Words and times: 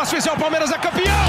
espaço 0.00 0.16
especial, 0.16 0.36
Palmeiras 0.36 0.70
é 0.70 0.78
campeão! 0.78 1.26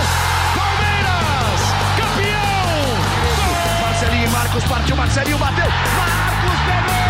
Palmeiras! 0.56 1.60
Campeão! 1.98 3.82
Marcelinho 3.82 4.25
e 4.25 4.29
Marcos 4.29 4.63
partiu, 4.63 4.96
Marcelinho 4.96 5.38
bateu! 5.38 5.67
Marcos 5.97 6.60
pegou! 6.65 7.01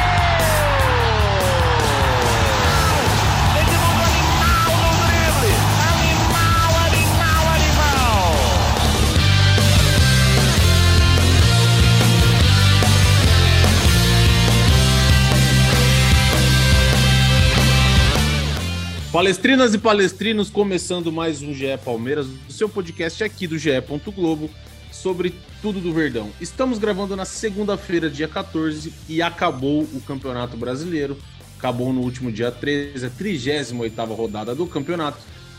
Palestrinas 19.12 19.74
e 19.74 19.78
palestrinos, 19.78 20.50
começando 20.50 21.12
mais 21.12 21.42
um 21.42 21.54
GE 21.54 21.78
Palmeiras, 21.84 22.28
o 22.48 22.52
seu 22.52 22.70
podcast 22.70 23.22
aqui 23.22 23.46
do 23.46 23.58
GE. 23.58 23.72
Globo 24.16 24.50
sobre 24.90 25.36
tudo 25.62 25.82
do 25.82 25.94
Verdão. 25.94 26.32
Estamos 26.40 26.80
gravando 26.80 27.14
na 27.14 27.26
segunda-feira, 27.26 28.10
dia 28.10 28.30
14, 28.30 28.94
e 29.10 29.22
acabou 29.22 29.82
o 29.82 30.02
Campeonato 30.08 30.56
Brasileiro. 30.56 31.18
Acabou 31.58 31.92
no 31.92 32.00
último 32.00 32.32
dia 32.32 32.54
13, 32.54 33.06
a 33.06 33.10
38 33.10 34.02
rodada 34.14 34.56
do 34.56 34.66
campeonato. 34.66 35.18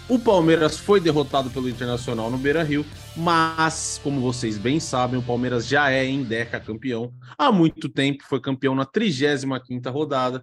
O 0.09 0.19
Palmeiras 0.19 0.79
foi 0.79 0.99
derrotado 0.99 1.51
pelo 1.51 1.69
Internacional 1.69 2.31
no 2.31 2.39
Beira 2.39 2.63
Rio, 2.63 2.87
mas, 3.15 4.01
como 4.03 4.23
vocês 4.23 4.57
bem 4.57 4.81
sabem, 4.81 5.21
o 5.21 5.23
Palmeiras 5.23 5.69
já 5.69 5.91
é 5.91 6.07
em 6.07 6.25
Deca 6.25 6.59
campeão 6.59 7.13
há 7.37 7.53
muito 7.53 7.91
tempo, 7.91 8.25
foi 8.27 8.41
campeão 8.41 8.75
na 8.75 8.87
35 8.87 9.91
rodada. 9.91 10.43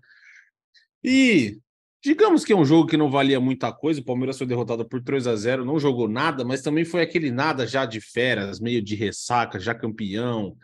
E 1.04 1.58
Digamos 2.02 2.46
que 2.46 2.54
é 2.54 2.56
um 2.56 2.64
jogo 2.64 2.88
que 2.88 2.96
não 2.96 3.12
valia 3.12 3.42
muita 3.42 3.74
coisa, 3.74 4.00
o 4.00 4.06
Palmeiras 4.06 4.38
foi 4.38 4.48
derrotado 4.48 4.88
por 4.88 5.04
3 5.04 5.28
a 5.28 5.36
0 5.36 5.66
não 5.66 5.78
jogou 5.78 6.08
nada, 6.08 6.46
mas 6.46 6.62
também 6.62 6.86
foi 6.86 7.02
aquele 7.02 7.30
nada 7.30 7.68
já 7.68 7.86
de 7.86 8.00
férias, 8.00 8.60
meio 8.60 8.82
de 8.82 8.96
ressaca, 8.96 9.60
já 9.60 9.76
campeão. 9.76 10.56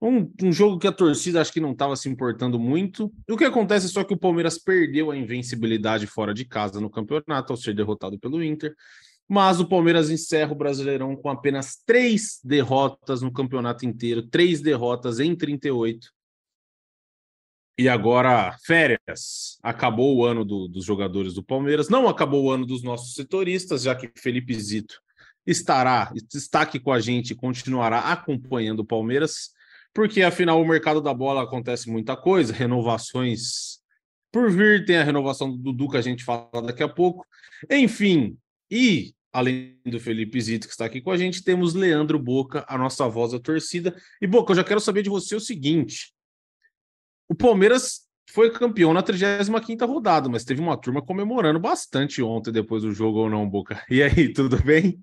Um, 0.00 0.32
um 0.42 0.50
jogo 0.50 0.78
que 0.78 0.86
a 0.86 0.92
torcida 0.92 1.42
acho 1.42 1.52
que 1.52 1.60
não 1.60 1.72
estava 1.72 1.94
se 1.94 2.08
importando 2.08 2.58
muito. 2.58 3.12
E 3.28 3.32
o 3.32 3.36
que 3.36 3.44
acontece 3.44 3.86
é 3.86 3.88
só 3.90 4.02
que 4.02 4.14
o 4.14 4.18
Palmeiras 4.18 4.58
perdeu 4.58 5.10
a 5.10 5.16
invencibilidade 5.16 6.06
fora 6.06 6.32
de 6.32 6.46
casa 6.46 6.80
no 6.80 6.90
campeonato 6.90 7.52
ao 7.52 7.56
ser 7.56 7.74
derrotado 7.74 8.18
pelo 8.18 8.42
Inter. 8.42 8.74
Mas 9.28 9.60
o 9.60 9.68
Palmeiras 9.68 10.08
encerra 10.08 10.52
o 10.52 10.56
Brasileirão 10.56 11.14
com 11.16 11.28
apenas 11.28 11.76
três 11.84 12.40
derrotas 12.42 13.20
no 13.20 13.32
campeonato 13.32 13.84
inteiro, 13.84 14.22
três 14.22 14.60
derrotas 14.62 15.20
em 15.20 15.36
38 15.36 16.15
e 17.78 17.88
agora, 17.88 18.56
férias. 18.64 19.58
Acabou 19.62 20.16
o 20.16 20.24
ano 20.24 20.44
do, 20.44 20.68
dos 20.68 20.84
jogadores 20.84 21.34
do 21.34 21.42
Palmeiras. 21.42 21.88
Não 21.88 22.08
acabou 22.08 22.44
o 22.44 22.50
ano 22.50 22.64
dos 22.64 22.82
nossos 22.82 23.14
setoristas, 23.14 23.82
já 23.82 23.94
que 23.94 24.10
Felipe 24.16 24.54
Zito 24.54 25.00
estará, 25.46 26.12
está 26.34 26.62
aqui 26.62 26.80
com 26.80 26.90
a 26.92 26.98
gente 26.98 27.30
e 27.30 27.36
continuará 27.36 28.00
acompanhando 28.00 28.80
o 28.80 28.84
Palmeiras, 28.84 29.50
porque 29.94 30.22
afinal 30.22 30.60
o 30.60 30.66
mercado 30.66 31.00
da 31.00 31.14
bola 31.14 31.44
acontece 31.44 31.88
muita 31.88 32.16
coisa, 32.16 32.52
renovações 32.52 33.76
por 34.32 34.50
vir, 34.50 34.84
tem 34.84 34.98
a 34.98 35.04
renovação 35.04 35.50
do 35.50 35.56
Dudu 35.56 35.88
que 35.88 35.96
a 35.96 36.02
gente 36.02 36.24
fala 36.24 36.50
daqui 36.66 36.82
a 36.82 36.88
pouco. 36.88 37.24
Enfim, 37.70 38.36
e 38.70 39.14
além 39.32 39.78
do 39.86 40.00
Felipe 40.00 40.38
Zito 40.40 40.66
que 40.66 40.72
está 40.72 40.84
aqui 40.84 41.00
com 41.00 41.10
a 41.10 41.16
gente, 41.16 41.42
temos 41.42 41.74
Leandro 41.74 42.18
Boca, 42.18 42.64
a 42.68 42.76
nossa 42.76 43.08
voz 43.08 43.32
da 43.32 43.38
torcida. 43.38 43.96
E 44.20 44.26
Boca, 44.26 44.52
eu 44.52 44.56
já 44.56 44.64
quero 44.64 44.80
saber 44.80 45.02
de 45.02 45.08
você 45.08 45.34
o 45.34 45.40
seguinte: 45.40 46.12
o 47.28 47.34
Palmeiras 47.34 48.06
foi 48.30 48.50
campeão 48.50 48.92
na 48.92 49.02
35ª 49.02 49.86
rodada, 49.86 50.28
mas 50.28 50.44
teve 50.44 50.60
uma 50.60 50.76
turma 50.76 51.00
comemorando 51.00 51.58
bastante 51.58 52.22
ontem 52.22 52.52
depois 52.52 52.82
do 52.82 52.92
jogo 52.92 53.20
ou 53.20 53.30
não, 53.30 53.48
Boca. 53.48 53.82
E 53.90 54.02
aí, 54.02 54.32
tudo 54.32 54.62
bem? 54.62 55.00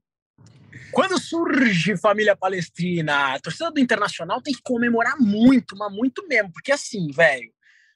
Quando 0.92 1.20
surge 1.20 1.98
família 1.98 2.36
palestrina, 2.36 3.34
a 3.34 3.40
torcida 3.40 3.72
do 3.72 3.80
Internacional 3.80 4.42
tem 4.42 4.54
que 4.54 4.62
comemorar 4.62 5.18
muito, 5.20 5.76
mas 5.76 5.92
muito 5.92 6.28
mesmo, 6.28 6.52
porque 6.52 6.72
assim, 6.72 7.08
velho, 7.12 7.52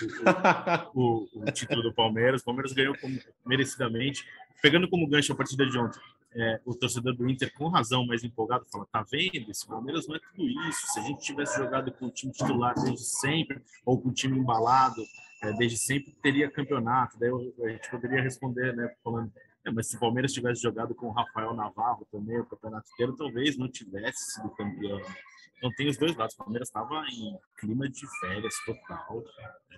o, 0.94 1.28
o, 1.41 1.42
o, 1.42 1.53
título 1.53 1.82
do 1.82 1.92
Palmeiras. 1.92 2.42
O 2.42 2.44
Palmeiras 2.44 2.72
ganhou 2.72 2.97
como, 2.98 3.19
merecidamente. 3.44 4.26
Pegando 4.60 4.88
como 4.88 5.06
gancho 5.06 5.32
a 5.32 5.37
partida 5.37 5.66
de 5.66 5.78
ontem, 5.78 6.00
é, 6.34 6.60
o 6.64 6.75
torcedor 6.75 7.14
do 7.14 7.28
Inter, 7.28 7.53
com 7.54 7.69
razão, 7.69 8.06
mais 8.06 8.25
empolgado, 8.25 8.66
fala: 8.70 8.87
tá 8.91 9.04
vendo? 9.10 9.50
Esse 9.50 9.66
Palmeiras 9.66 10.06
não 10.06 10.16
é 10.16 10.19
tudo 10.19 10.47
isso. 10.69 10.87
Se 10.93 10.98
a 10.98 11.03
gente 11.03 11.22
tivesse 11.22 11.56
jogado 11.56 11.93
com 11.93 12.06
o 12.06 12.10
time 12.10 12.32
titular 12.32 12.75
desde 12.75 13.04
sempre, 13.04 13.62
ou 13.84 14.00
com 14.00 14.08
o 14.08 14.12
time 14.12 14.38
embalado 14.38 15.03
é, 15.43 15.53
desde 15.53 15.78
sempre, 15.78 16.12
teria 16.22 16.50
campeonato. 16.50 17.19
Daí 17.19 17.31
a 17.31 17.69
gente 17.70 17.91
poderia 17.91 18.22
responder, 18.22 18.75
né, 18.75 18.94
falando: 19.03 19.32
é, 19.66 19.71
mas 19.72 19.88
se 19.88 19.97
o 19.97 19.99
Palmeiras 19.99 20.32
tivesse 20.32 20.62
jogado 20.62 20.94
com 20.94 21.09
o 21.09 21.10
Rafael 21.10 21.53
Navarro 21.53 22.06
também, 22.10 22.38
o 22.38 22.47
campeonato 22.47 22.88
inteiro, 22.93 23.16
talvez 23.16 23.58
não 23.58 23.69
tivesse 23.69 24.35
sido 24.35 24.49
campeão. 24.50 25.00
Então 25.56 25.70
tem 25.73 25.88
os 25.88 25.96
dois 25.96 26.14
lados. 26.14 26.35
O 26.35 26.38
Palmeiras 26.38 26.69
estava 26.69 27.05
em 27.08 27.37
clima 27.58 27.88
de 27.88 28.06
férias 28.20 28.55
total. 28.64 29.25
É... 29.70 29.76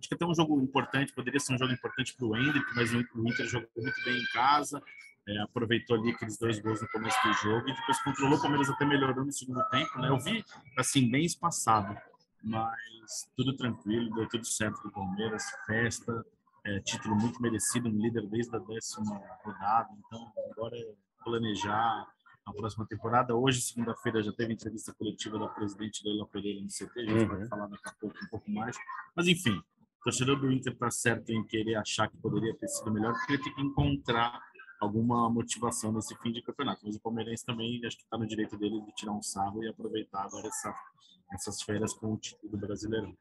Acho 0.00 0.08
que 0.08 0.14
até 0.14 0.26
um 0.26 0.34
jogo 0.34 0.60
importante, 0.60 1.12
poderia 1.12 1.38
ser 1.38 1.54
um 1.54 1.58
jogo 1.58 1.72
importante 1.72 2.16
para 2.16 2.26
o 2.26 2.36
Hendrick, 2.36 2.66
mas 2.74 2.92
o 2.92 3.28
Inter 3.28 3.46
jogou 3.46 3.68
muito 3.76 4.04
bem 4.04 4.16
em 4.16 4.26
casa, 4.32 4.82
é, 5.28 5.38
aproveitou 5.42 5.96
ali 5.96 6.10
aqueles 6.10 6.36
dois 6.36 6.58
gols 6.58 6.80
no 6.80 6.88
começo 6.88 7.22
do 7.22 7.32
jogo 7.34 7.68
e 7.68 7.74
depois 7.74 8.02
controlou. 8.02 8.38
O 8.38 8.42
Palmeiras 8.42 8.70
até 8.70 8.84
melhorou 8.84 9.24
no 9.24 9.32
segundo 9.32 9.62
tempo. 9.68 9.98
Né? 10.00 10.08
Eu 10.08 10.18
vi, 10.18 10.44
assim, 10.76 11.08
bem 11.08 11.24
espaçado, 11.24 11.96
mas 12.42 13.30
tudo 13.36 13.56
tranquilo, 13.56 14.12
deu 14.14 14.28
tudo 14.28 14.46
certo 14.46 14.80
para 14.80 14.88
o 14.88 14.92
Palmeiras, 14.92 15.44
festa 15.64 16.24
é, 16.68 16.80
título 16.80 17.16
muito 17.16 17.40
merecido, 17.40 17.88
um 17.88 17.98
líder 17.98 18.26
desde 18.26 18.54
a 18.54 18.58
décima 18.58 19.20
rodada. 19.42 19.88
Então, 19.98 20.32
agora 20.52 20.76
é 20.76 20.94
planejar 21.24 22.06
a 22.44 22.52
próxima 22.52 22.86
temporada. 22.86 23.34
Hoje, 23.34 23.60
segunda-feira, 23.60 24.22
já 24.22 24.32
teve 24.32 24.52
entrevista 24.52 24.94
coletiva 24.94 25.38
da 25.38 25.48
presidente 25.48 26.02
Leila 26.04 26.26
Pereira 26.26 26.60
no 26.60 26.68
CT, 26.68 27.00
a 27.00 27.02
gente 27.02 27.22
uhum. 27.22 27.28
vai 27.28 27.46
falar 27.48 27.66
daqui 27.68 27.88
a 27.88 27.94
pouco 27.98 28.16
um 28.22 28.28
pouco 28.28 28.50
mais. 28.50 28.76
Mas, 29.16 29.26
enfim, 29.26 29.56
o 29.56 30.04
torcedor 30.04 30.38
do 30.38 30.52
Inter 30.52 30.72
está 30.72 30.90
certo 30.90 31.30
em 31.30 31.42
querer 31.44 31.76
achar 31.76 32.08
que 32.08 32.16
poderia 32.18 32.54
ter 32.56 32.68
sido 32.68 32.92
melhor, 32.92 33.14
porque 33.14 33.32
ele 33.34 33.42
tem 33.42 33.54
que 33.54 33.62
encontrar 33.62 34.40
alguma 34.80 35.28
motivação 35.28 35.90
nesse 35.92 36.14
fim 36.18 36.32
de 36.32 36.42
campeonato. 36.42 36.82
Mas 36.84 36.96
o 36.96 37.00
Palmeirense 37.00 37.44
também 37.44 37.80
acho 37.84 37.96
que 37.96 38.04
está 38.04 38.18
no 38.18 38.26
direito 38.26 38.56
dele 38.58 38.80
de 38.82 38.92
tirar 38.92 39.12
um 39.12 39.22
sarro 39.22 39.62
e 39.64 39.68
aproveitar 39.68 40.22
agora 40.22 40.46
essa, 40.46 40.74
essas 41.32 41.62
férias 41.62 41.94
com 41.94 42.12
o 42.12 42.16
título 42.18 42.52
do 42.52 42.58
Brasileirão. 42.58 43.16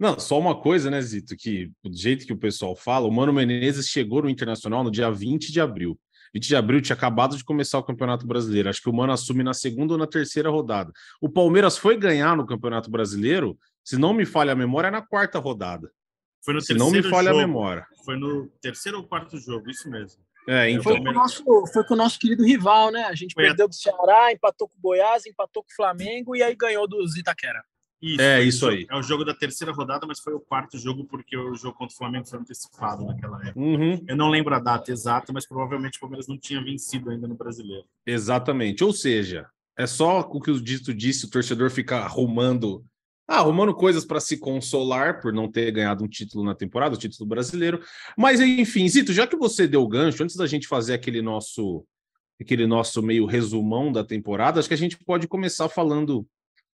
Não, 0.00 0.18
só 0.18 0.38
uma 0.38 0.58
coisa, 0.58 0.90
né, 0.90 0.98
Zito, 1.02 1.36
que 1.36 1.70
do 1.84 1.94
jeito 1.94 2.24
que 2.24 2.32
o 2.32 2.38
pessoal 2.38 2.74
fala, 2.74 3.06
o 3.06 3.12
Mano 3.12 3.34
Menezes 3.34 3.86
chegou 3.86 4.22
no 4.22 4.30
Internacional 4.30 4.82
no 4.82 4.90
dia 4.90 5.10
20 5.10 5.52
de 5.52 5.60
abril. 5.60 6.00
20 6.32 6.48
de 6.48 6.56
abril 6.56 6.80
tinha 6.80 6.96
acabado 6.96 7.36
de 7.36 7.44
começar 7.44 7.78
o 7.78 7.82
Campeonato 7.82 8.26
Brasileiro. 8.26 8.70
Acho 8.70 8.80
que 8.80 8.88
o 8.88 8.94
Mano 8.94 9.12
assume 9.12 9.42
na 9.42 9.52
segunda 9.52 9.92
ou 9.92 9.98
na 9.98 10.06
terceira 10.06 10.48
rodada. 10.48 10.90
O 11.20 11.28
Palmeiras 11.28 11.76
foi 11.76 11.98
ganhar 11.98 12.34
no 12.34 12.46
Campeonato 12.46 12.90
Brasileiro, 12.90 13.58
se 13.84 13.98
não 13.98 14.14
me 14.14 14.24
falha 14.24 14.52
a 14.52 14.56
memória, 14.56 14.90
na 14.90 15.02
quarta 15.02 15.38
rodada. 15.38 15.92
Foi 16.42 16.54
no 16.54 16.62
se 16.62 16.72
não 16.72 16.90
me 16.90 17.02
falha 17.02 17.28
jogo. 17.28 17.42
a 17.42 17.46
memória. 17.46 17.86
Foi 18.02 18.16
no 18.16 18.48
terceiro 18.62 18.98
ou 18.98 19.04
quarto 19.06 19.36
jogo, 19.36 19.68
isso 19.68 19.90
mesmo. 19.90 20.22
É, 20.48 20.70
então. 20.70 20.82
Foi 20.82 20.96
com, 20.98 21.10
o 21.10 21.12
nosso, 21.12 21.44
foi 21.74 21.84
com 21.84 21.92
o 21.92 21.96
nosso 21.98 22.18
querido 22.18 22.42
rival, 22.42 22.90
né? 22.90 23.02
A 23.04 23.14
gente 23.14 23.34
Foi 23.34 23.44
perdeu 23.44 23.68
do 23.68 23.74
Ceará, 23.74 24.32
empatou 24.32 24.66
com 24.66 24.78
o 24.78 24.80
Goiás, 24.80 25.26
empatou 25.26 25.62
com 25.62 25.70
o 25.70 25.76
Flamengo 25.76 26.34
e 26.34 26.42
aí 26.42 26.54
ganhou 26.54 26.88
dos 26.88 27.18
Itaquera. 27.18 27.62
Isso, 28.02 28.20
É, 28.20 28.42
isso 28.42 28.66
aí. 28.68 28.86
É 28.90 28.96
o 28.96 29.02
jogo 29.02 29.24
da 29.24 29.34
terceira 29.34 29.72
rodada, 29.72 30.06
mas 30.06 30.20
foi 30.20 30.32
o 30.32 30.40
quarto 30.40 30.78
jogo 30.78 31.04
porque 31.04 31.36
o 31.36 31.54
jogo 31.54 31.76
contra 31.76 31.94
o 31.94 31.98
Flamengo 31.98 32.26
foi 32.26 32.38
antecipado 32.38 33.04
naquela 33.04 33.38
época. 33.42 33.60
Uhum, 33.60 34.02
Eu 34.08 34.16
não 34.16 34.30
lembro 34.30 34.54
a 34.54 34.58
data 34.58 34.90
exata, 34.90 35.32
mas 35.32 35.46
provavelmente 35.46 35.98
o 35.98 36.00
Palmeiras 36.00 36.26
não 36.26 36.38
tinha 36.38 36.62
vencido 36.64 37.10
ainda 37.10 37.28
no 37.28 37.34
Brasileiro. 37.34 37.84
exatamente. 38.06 38.82
Ou 38.82 38.92
seja, 38.92 39.46
é 39.76 39.86
só 39.86 40.20
o 40.20 40.40
que 40.40 40.50
o 40.50 40.60
Dito 40.60 40.92
disse, 40.94 41.26
o 41.26 41.30
torcedor 41.30 41.70
fica 41.70 41.98
arrumando. 41.98 42.84
ah, 43.28 43.36
arrumando 43.38 43.72
coisas 43.74 44.04
para 44.04 44.18
se 44.18 44.36
consolar 44.38 45.20
por 45.20 45.32
não 45.32 45.50
ter 45.50 45.70
ganhado 45.70 46.02
um 46.02 46.08
título 46.08 46.42
na 46.44 46.54
temporada, 46.54 46.94
o 46.94 46.98
título 46.98 47.28
brasileiro. 47.28 47.80
Mas 48.16 48.40
enfim, 48.40 48.88
Zito, 48.88 49.12
já 49.12 49.26
que 49.26 49.36
você 49.36 49.68
deu 49.68 49.82
o 49.82 49.88
gancho, 49.88 50.22
antes 50.24 50.36
da 50.36 50.46
gente 50.46 50.66
fazer 50.66 50.94
aquele 50.94 51.22
nosso 51.22 51.84
aquele 52.40 52.66
nosso 52.66 53.02
meio 53.02 53.26
resumão 53.26 53.92
da 53.92 54.02
temporada, 54.02 54.58
acho 54.58 54.68
que 54.68 54.74
a 54.74 54.76
gente 54.76 54.96
pode 55.04 55.28
começar 55.28 55.68
falando 55.68 56.26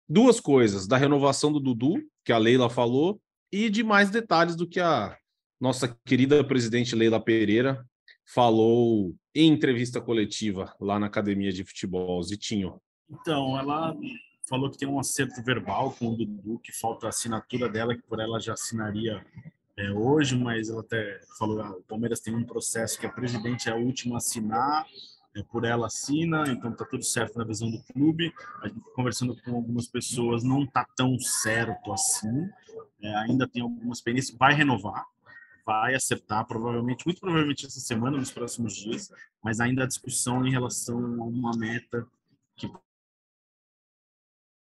duas 0.08 0.41
coisas: 0.41 0.87
da 0.87 0.97
renovação 0.97 1.53
do 1.53 1.61
Dudu, 1.61 2.03
que 2.25 2.32
a 2.32 2.38
Leila 2.38 2.69
falou, 2.69 3.20
e 3.53 3.70
de 3.70 3.82
mais 3.82 4.11
detalhes 4.11 4.56
do 4.56 4.69
que 4.69 4.81
a 4.81 5.17
nossa 5.61 5.88
querida 6.05 6.44
presidente 6.44 6.94
Leila 6.94 7.20
Pereira 7.20 7.85
falou 8.26 9.14
em 9.35 9.53
entrevista 9.53 10.00
coletiva 10.00 10.75
lá 10.81 10.99
na 10.99 11.06
academia 11.06 11.53
de 11.53 11.64
futebol, 11.64 12.23
Zitinho. 12.23 12.81
Então, 13.08 13.56
ela 13.58 13.94
falou 14.49 14.70
que 14.70 14.79
tem 14.79 14.88
um 14.88 14.99
acerto 14.99 15.43
verbal 15.43 15.93
com 15.93 16.09
o 16.09 16.17
Dudu, 16.17 16.59
que 16.59 16.73
falta 16.73 17.06
a 17.06 17.09
assinatura 17.11 17.69
dela, 17.69 17.94
que 17.94 18.02
por 18.02 18.20
ela 18.20 18.41
já 18.41 18.55
assinaria 18.55 19.25
é, 19.76 19.91
hoje, 19.91 20.37
mas 20.37 20.69
ela 20.69 20.81
até 20.81 21.20
falou 21.38 21.61
ah, 21.61 21.70
o 21.70 21.82
Palmeiras 21.82 22.20
tem 22.20 22.35
um 22.35 22.44
processo 22.44 22.99
que 22.99 23.06
a 23.06 23.12
presidente 23.12 23.69
é 23.69 23.73
a 23.73 23.76
última 23.76 24.17
a 24.17 24.19
assinar, 24.19 24.87
é, 25.37 25.43
por 25.43 25.65
ela 25.65 25.87
assina, 25.87 26.44
então 26.49 26.73
tá 26.73 26.85
tudo 26.85 27.05
certo 27.05 27.38
na 27.38 27.44
visão 27.44 27.71
do 27.71 27.83
clube. 27.93 28.33
A 28.62 28.69
gente 28.69 28.81
conversando 28.94 29.37
com 29.43 29.55
algumas 29.55 29.87
pessoas, 29.87 30.43
não 30.43 30.67
tá 30.67 30.87
tão 30.97 31.19
certo 31.19 31.93
assim, 31.93 32.49
é, 33.03 33.17
ainda 33.19 33.47
tem 33.47 33.62
algumas 33.62 34.00
pendências, 34.00 34.37
vai 34.37 34.55
renovar, 34.55 35.05
vai 35.65 35.94
acertar, 35.94 36.47
provavelmente, 36.47 37.05
muito 37.05 37.21
provavelmente 37.21 37.67
essa 37.67 37.81
semana, 37.81 38.17
nos 38.17 38.33
próximos 38.33 38.75
dias, 38.75 39.11
mas 39.43 39.61
ainda 39.61 39.85
há 39.85 39.87
discussão 39.87 40.47
em 40.47 40.50
relação 40.50 40.99
a 40.99 41.25
uma 41.25 41.56
meta 41.56 42.06
que 42.56 42.71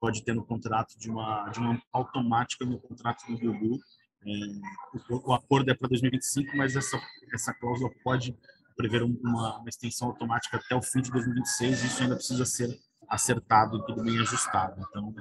pode 0.00 0.22
ter 0.24 0.34
no 0.34 0.44
contrato 0.44 0.98
de 0.98 1.08
uma 1.10 1.48
de 1.50 1.58
uma 1.60 1.80
automática 1.92 2.64
no 2.64 2.80
contrato 2.80 3.24
do 3.26 3.38
Dudu. 3.38 3.78
É, 4.26 4.30
o, 5.12 5.30
o 5.30 5.32
acordo 5.32 5.70
é 5.70 5.74
para 5.74 5.88
2025, 5.88 6.56
mas 6.56 6.74
essa 6.74 7.00
essa 7.32 7.54
cláusula 7.54 7.90
pode 8.02 8.36
prever 8.78 9.02
um- 9.02 9.18
uma, 9.24 9.58
uma 9.58 9.68
extensão 9.68 10.08
automática 10.08 10.56
até 10.56 10.74
o 10.74 10.80
fim 10.80 11.02
de 11.02 11.10
2026. 11.10 11.82
Isso 11.82 12.02
ainda 12.02 12.14
precisa 12.14 12.46
ser 12.46 12.78
acertado 13.08 13.84
tudo 13.84 14.02
bem 14.04 14.18
ajustado. 14.20 14.80
Então, 14.88 15.12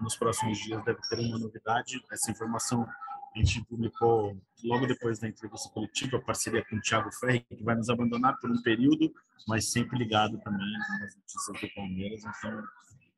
nos 0.00 0.16
próximos 0.16 0.58
dias 0.58 0.84
deve 0.84 0.98
ter 1.08 1.20
uma 1.20 1.38
novidade. 1.38 2.02
Essa 2.10 2.30
informação 2.32 2.86
a 3.34 3.38
gente 3.38 3.64
publicou 3.64 4.36
logo 4.64 4.86
depois 4.86 5.18
da 5.20 5.28
entrevista 5.28 5.68
coletiva, 5.70 6.16
a 6.16 6.20
parceria 6.22 6.64
com 6.68 6.76
o 6.76 6.80
Thiago 6.80 7.10
Ferri, 7.12 7.40
que 7.40 7.62
vai 7.64 7.74
nos 7.76 7.88
abandonar 7.88 8.36
por 8.40 8.50
um 8.50 8.60
período, 8.62 9.12
mas 9.48 9.70
sempre 9.70 9.96
ligado 9.98 10.38
também 10.38 10.72
nas 11.00 11.16
notícias 11.16 11.60
do 11.60 11.74
Palmeiras. 11.74 12.22
Então, 12.24 12.62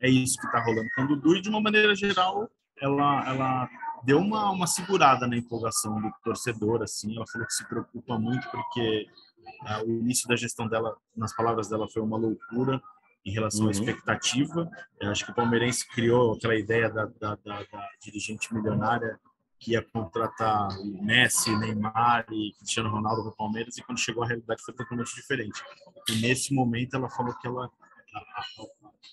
é 0.00 0.08
isso 0.10 0.38
que 0.38 0.46
está 0.46 0.62
rolando 0.62 0.88
com 0.94 1.02
o 1.02 1.08
Dudu 1.08 1.36
e 1.36 1.40
de 1.40 1.48
uma 1.48 1.60
maneira 1.60 1.94
geral 1.94 2.50
ela 2.78 3.26
ela 3.26 3.70
deu 4.04 4.18
uma, 4.18 4.50
uma 4.50 4.66
segurada 4.66 5.26
na 5.26 5.38
empolgação 5.38 5.98
do 6.02 6.12
torcedor 6.22 6.82
assim 6.82 7.16
ela 7.16 7.24
falou 7.32 7.46
que 7.46 7.54
se 7.54 7.66
preocupa 7.66 8.18
muito 8.18 8.46
porque 8.50 9.06
o 9.84 9.90
início 9.90 10.28
da 10.28 10.36
gestão 10.36 10.68
dela 10.68 10.96
nas 11.16 11.34
palavras 11.34 11.68
dela 11.68 11.88
foi 11.88 12.02
uma 12.02 12.16
loucura 12.16 12.80
em 13.24 13.32
relação 13.32 13.62
Uhum. 13.62 13.68
à 13.68 13.70
expectativa 13.72 14.70
eu 15.00 15.10
acho 15.10 15.24
que 15.24 15.32
o 15.32 15.34
palmeirense 15.34 15.86
criou 15.88 16.34
aquela 16.34 16.54
ideia 16.54 16.88
da, 16.90 17.06
da, 17.06 17.34
da, 17.36 17.62
da 17.62 17.88
dirigente 18.02 18.52
milionária 18.54 19.18
que 19.58 19.72
ia 19.72 19.82
contratar 19.82 20.68
o 20.80 21.02
Messi, 21.02 21.56
Neymar 21.56 22.26
e 22.30 22.52
Cristiano 22.58 22.90
Ronaldo 22.90 23.22
para 23.22 23.32
o 23.32 23.36
Palmeiras 23.36 23.76
e 23.78 23.82
quando 23.82 23.98
chegou 23.98 24.22
a 24.22 24.26
realidade 24.26 24.62
foi 24.62 24.74
totalmente 24.74 25.14
diferente 25.14 25.62
e 26.08 26.20
nesse 26.20 26.54
momento 26.54 26.94
ela 26.94 27.08
falou 27.08 27.34
que 27.34 27.46
ela 27.46 27.70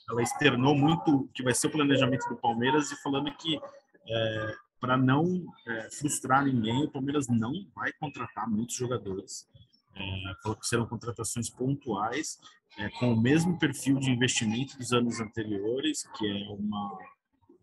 ela 0.09 0.21
externou 0.21 0.75
muito 0.75 1.15
o 1.15 1.27
que 1.29 1.43
vai 1.43 1.53
ser 1.53 1.67
o 1.67 1.71
planejamento 1.71 2.27
do 2.29 2.35
Palmeiras 2.35 2.91
e 2.91 3.01
falando 3.01 3.33
que 3.35 3.59
é, 4.07 4.55
para 4.79 4.97
não 4.97 5.45
é, 5.65 5.89
frustrar 5.91 6.43
ninguém, 6.43 6.83
o 6.83 6.91
Palmeiras 6.91 7.27
não 7.27 7.53
vai 7.73 7.91
contratar 7.93 8.49
muitos 8.49 8.75
jogadores. 8.75 9.47
É, 9.95 10.33
falou 10.41 10.57
que 10.57 10.67
serão 10.67 10.87
contratações 10.87 11.49
pontuais, 11.49 12.39
é, 12.77 12.89
com 12.89 13.13
o 13.13 13.19
mesmo 13.19 13.57
perfil 13.59 13.99
de 13.99 14.09
investimento 14.09 14.77
dos 14.77 14.91
anos 14.91 15.19
anteriores, 15.19 16.07
que 16.17 16.27
é 16.27 16.49
uma, 16.49 16.97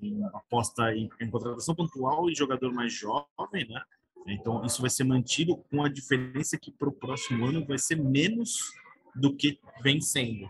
uma 0.01 0.29
aposta 0.29 0.95
em, 0.95 1.11
em 1.21 1.31
contratação 1.31 1.75
pontual 1.75 2.31
e 2.31 2.35
jogador 2.35 2.73
mais 2.73 2.93
jovem, 2.93 3.69
né? 3.69 3.83
Então, 4.27 4.65
isso 4.65 4.81
vai 4.81 4.91
ser 4.91 5.05
mantido 5.05 5.57
com 5.71 5.83
a 5.83 5.89
diferença 5.89 6.59
que 6.59 6.71
para 6.71 6.89
o 6.89 6.93
próximo 6.93 7.47
ano 7.47 7.67
vai 7.67 7.79
ser 7.79 7.97
menos 7.97 8.71
do 9.15 9.35
que 9.35 9.59
vem 9.83 10.01
sendo. 10.01 10.49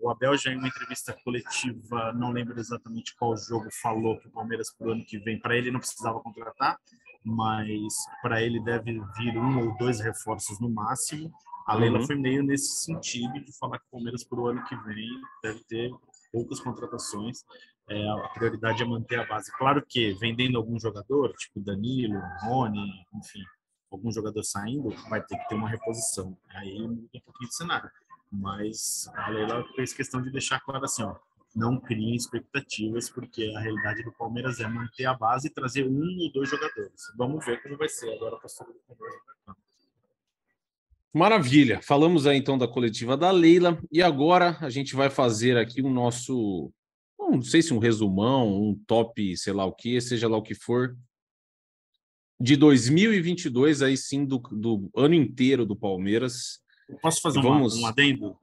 O 0.00 0.10
Abel 0.10 0.36
já 0.36 0.52
em 0.52 0.56
uma 0.56 0.68
entrevista 0.68 1.12
coletiva, 1.24 2.12
não 2.12 2.30
lembro 2.30 2.58
exatamente 2.58 3.16
qual 3.16 3.36
jogo, 3.36 3.68
falou 3.72 4.18
que 4.18 4.28
o 4.28 4.30
Palmeiras 4.30 4.70
para 4.70 4.88
o 4.88 4.92
ano 4.92 5.04
que 5.04 5.18
vem, 5.18 5.38
para 5.38 5.56
ele 5.56 5.70
não 5.70 5.80
precisava 5.80 6.20
contratar, 6.20 6.78
mas 7.24 7.94
para 8.22 8.42
ele 8.42 8.60
deve 8.60 9.00
vir 9.16 9.36
um 9.38 9.66
ou 9.68 9.76
dois 9.76 10.00
reforços 10.00 10.58
no 10.60 10.70
máximo. 10.70 11.30
A 11.66 11.74
Leila 11.74 11.98
Uhum. 11.98 12.06
foi 12.06 12.16
meio 12.16 12.42
nesse 12.42 12.84
sentido 12.84 13.44
de 13.44 13.56
falar 13.58 13.78
que 13.78 13.84
o 13.86 13.90
Palmeiras 13.90 14.24
para 14.24 14.40
o 14.40 14.46
ano 14.46 14.64
que 14.64 14.76
vem 14.76 15.08
deve 15.42 15.62
ter 15.64 15.90
poucas 16.32 16.60
contratações. 16.60 17.44
É, 17.88 18.08
a 18.08 18.28
prioridade 18.30 18.82
é 18.82 18.86
manter 18.86 19.20
a 19.20 19.26
base. 19.26 19.50
Claro 19.56 19.84
que 19.86 20.12
vendendo 20.14 20.56
algum 20.56 20.78
jogador, 20.78 21.32
tipo 21.34 21.60
Danilo, 21.60 22.20
Rony, 22.42 22.86
enfim, 23.14 23.42
algum 23.90 24.10
jogador 24.10 24.42
saindo, 24.42 24.90
vai 25.08 25.22
ter 25.22 25.36
que 25.38 25.48
ter 25.48 25.54
uma 25.54 25.68
reposição. 25.68 26.36
Aí 26.50 26.78
muda 26.80 27.08
um 27.14 27.20
pouquinho 27.20 27.48
de 27.50 27.56
cenário 27.56 27.90
mas 28.30 29.08
a 29.14 29.30
Leila 29.30 29.64
fez 29.74 29.92
questão 29.92 30.20
de 30.20 30.30
deixar 30.30 30.60
claro 30.60 30.84
assim, 30.84 31.02
ó, 31.02 31.16
não 31.58 31.80
criem 31.80 32.14
expectativas, 32.14 33.10
porque 33.10 33.52
a 33.56 33.60
realidade 33.60 34.04
do 34.04 34.12
Palmeiras 34.12 34.60
é 34.60 34.68
manter 34.68 35.06
a 35.06 35.14
base 35.14 35.48
e 35.48 35.50
trazer 35.50 35.84
um 35.84 36.18
ou 36.20 36.32
dois 36.32 36.48
jogadores. 36.48 37.12
Vamos 37.16 37.44
ver 37.44 37.60
como 37.62 37.76
vai 37.76 37.88
ser 37.88 38.14
agora 38.14 38.36
a 38.36 38.38
postura 38.38 38.72
do 38.72 38.78
Palmeiras. 38.86 39.20
Maravilha. 41.12 41.80
Falamos 41.82 42.26
aí 42.26 42.38
então 42.38 42.56
da 42.56 42.68
coletiva 42.68 43.16
da 43.16 43.30
Leila 43.30 43.80
e 43.90 44.02
agora 44.02 44.56
a 44.60 44.70
gente 44.70 44.94
vai 44.94 45.10
fazer 45.10 45.56
aqui 45.56 45.82
o 45.82 45.90
nosso, 45.90 46.72
não 47.18 47.42
sei 47.42 47.60
se 47.60 47.74
um 47.74 47.78
resumão, 47.78 48.62
um 48.62 48.74
top, 48.86 49.36
sei 49.36 49.52
lá 49.52 49.64
o 49.64 49.72
que, 49.72 50.00
seja 50.00 50.28
lá 50.28 50.36
o 50.36 50.42
que 50.42 50.54
for, 50.54 50.96
de 52.40 52.56
2022, 52.56 53.82
aí 53.82 53.96
sim, 53.96 54.24
do, 54.24 54.38
do 54.38 54.88
ano 54.94 55.14
inteiro 55.14 55.66
do 55.66 55.74
Palmeiras. 55.74 56.60
Posso 57.02 57.20
fazer 57.20 57.42
Vamos. 57.42 57.74
uma, 57.74 57.88
um 57.88 57.90
adendo? 57.90 58.38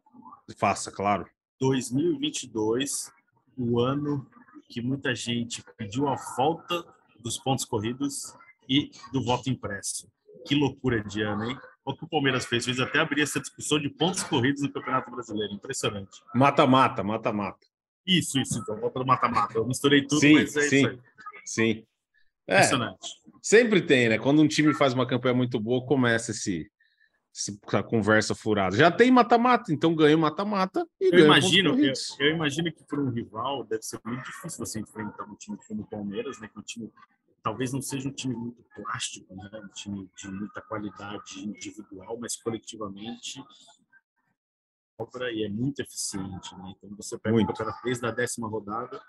Faça, 0.58 0.92
claro. 0.92 1.26
2022, 1.60 3.12
o 3.58 3.80
ano 3.80 4.28
que 4.70 4.82
muita 4.82 5.14
gente 5.16 5.64
pediu 5.78 6.08
a 6.08 6.16
volta 6.36 6.86
dos 7.20 7.38
pontos 7.38 7.66
corridos 7.66 8.36
e 8.68 8.92
do 9.12 9.24
voto 9.24 9.50
impresso. 9.50 10.08
Que 10.46 10.56
loucura 10.56 11.04
de 11.04 11.22
ano, 11.22 11.46
hein? 11.46 11.58
O 11.84 11.96
que 11.96 12.04
o 12.04 12.08
Palmeiras 12.08 12.46
fez? 12.46 12.66
Fez 12.66 12.80
até 12.80 13.00
abrir 13.00 13.22
essa 13.22 13.40
discussão 13.40 13.80
de 13.80 13.90
pontos 13.90 14.24
corridos 14.24 14.62
no 14.62 14.72
Campeonato 14.72 15.12
Brasileiro. 15.12 15.54
Impressionante. 15.54 16.20
Mata-mata, 16.34 17.04
mata-mata. 17.04 17.66
Isso, 18.06 18.40
isso. 18.40 18.60
Então, 18.60 18.76
volta 18.80 19.00
do 19.00 19.06
mata-mata. 19.06 19.58
Eu 19.58 19.66
misturei 19.68 20.02
tudo, 20.06 20.20
Sim, 20.20 20.34
mas 20.34 20.56
é 20.56 20.62
sim. 20.62 20.76
isso 20.78 20.88
aí. 20.88 21.00
Sim. 21.46 21.86
É, 22.48 22.56
Impressionante. 22.58 23.08
sempre 23.42 23.82
tem, 23.82 24.10
né? 24.10 24.18
Quando 24.20 24.42
um 24.42 24.48
time 24.48 24.74
faz 24.76 24.94
uma 24.94 25.08
campanha 25.08 25.34
muito 25.34 25.60
boa, 25.60 25.84
começa 25.86 26.32
esse, 26.32 26.70
esse- 26.72 26.72
essa 27.36 27.84
conversa 27.84 28.34
furada. 28.34 28.78
Já 28.78 28.90
tem 28.90 29.12
mata-mata, 29.12 29.74
então 29.74 29.94
ganha 29.94 30.16
o 30.16 30.20
mata-mata 30.20 30.88
e 31.02 31.10
Eu 31.14 31.26
imagino, 31.26 31.78
eu, 31.78 31.94
eu 32.20 32.36
imagino 32.36 32.72
que 32.72 32.84
para 32.86 33.00
um 33.00 33.10
rival 33.10 33.66
deve 33.66 33.84
ser 33.84 34.00
muito 34.06 34.24
difícil 34.24 34.66
você 34.66 34.80
enfrentar 34.80 35.26
um 35.26 35.36
time 35.36 35.58
como 35.68 35.82
o 35.82 35.86
Palmeiras, 35.86 36.40
né? 36.40 36.48
Que 36.48 36.58
é 36.58 36.60
um 36.62 36.64
time 36.64 36.92
talvez 37.44 37.74
não 37.74 37.82
seja 37.82 38.08
um 38.08 38.12
time 38.12 38.34
muito 38.34 38.64
plástico, 38.74 39.36
né? 39.36 39.50
Um 39.54 39.68
time 39.68 40.10
de 40.18 40.32
muita 40.32 40.62
qualidade 40.62 41.44
individual, 41.44 42.18
mas 42.20 42.38
coletivamente 42.38 43.44
obra 44.98 45.30
e 45.32 45.44
é 45.44 45.50
muito 45.50 45.82
eficiente. 45.82 46.56
Né? 46.56 46.74
Então 46.78 46.96
você 46.96 47.18
pega 47.18 47.36
muito. 47.36 47.50
o 47.50 47.54
campeonato 47.54 47.84
desde 47.84 48.06
a 48.06 48.12
décima 48.12 48.48
rodada 48.48 49.02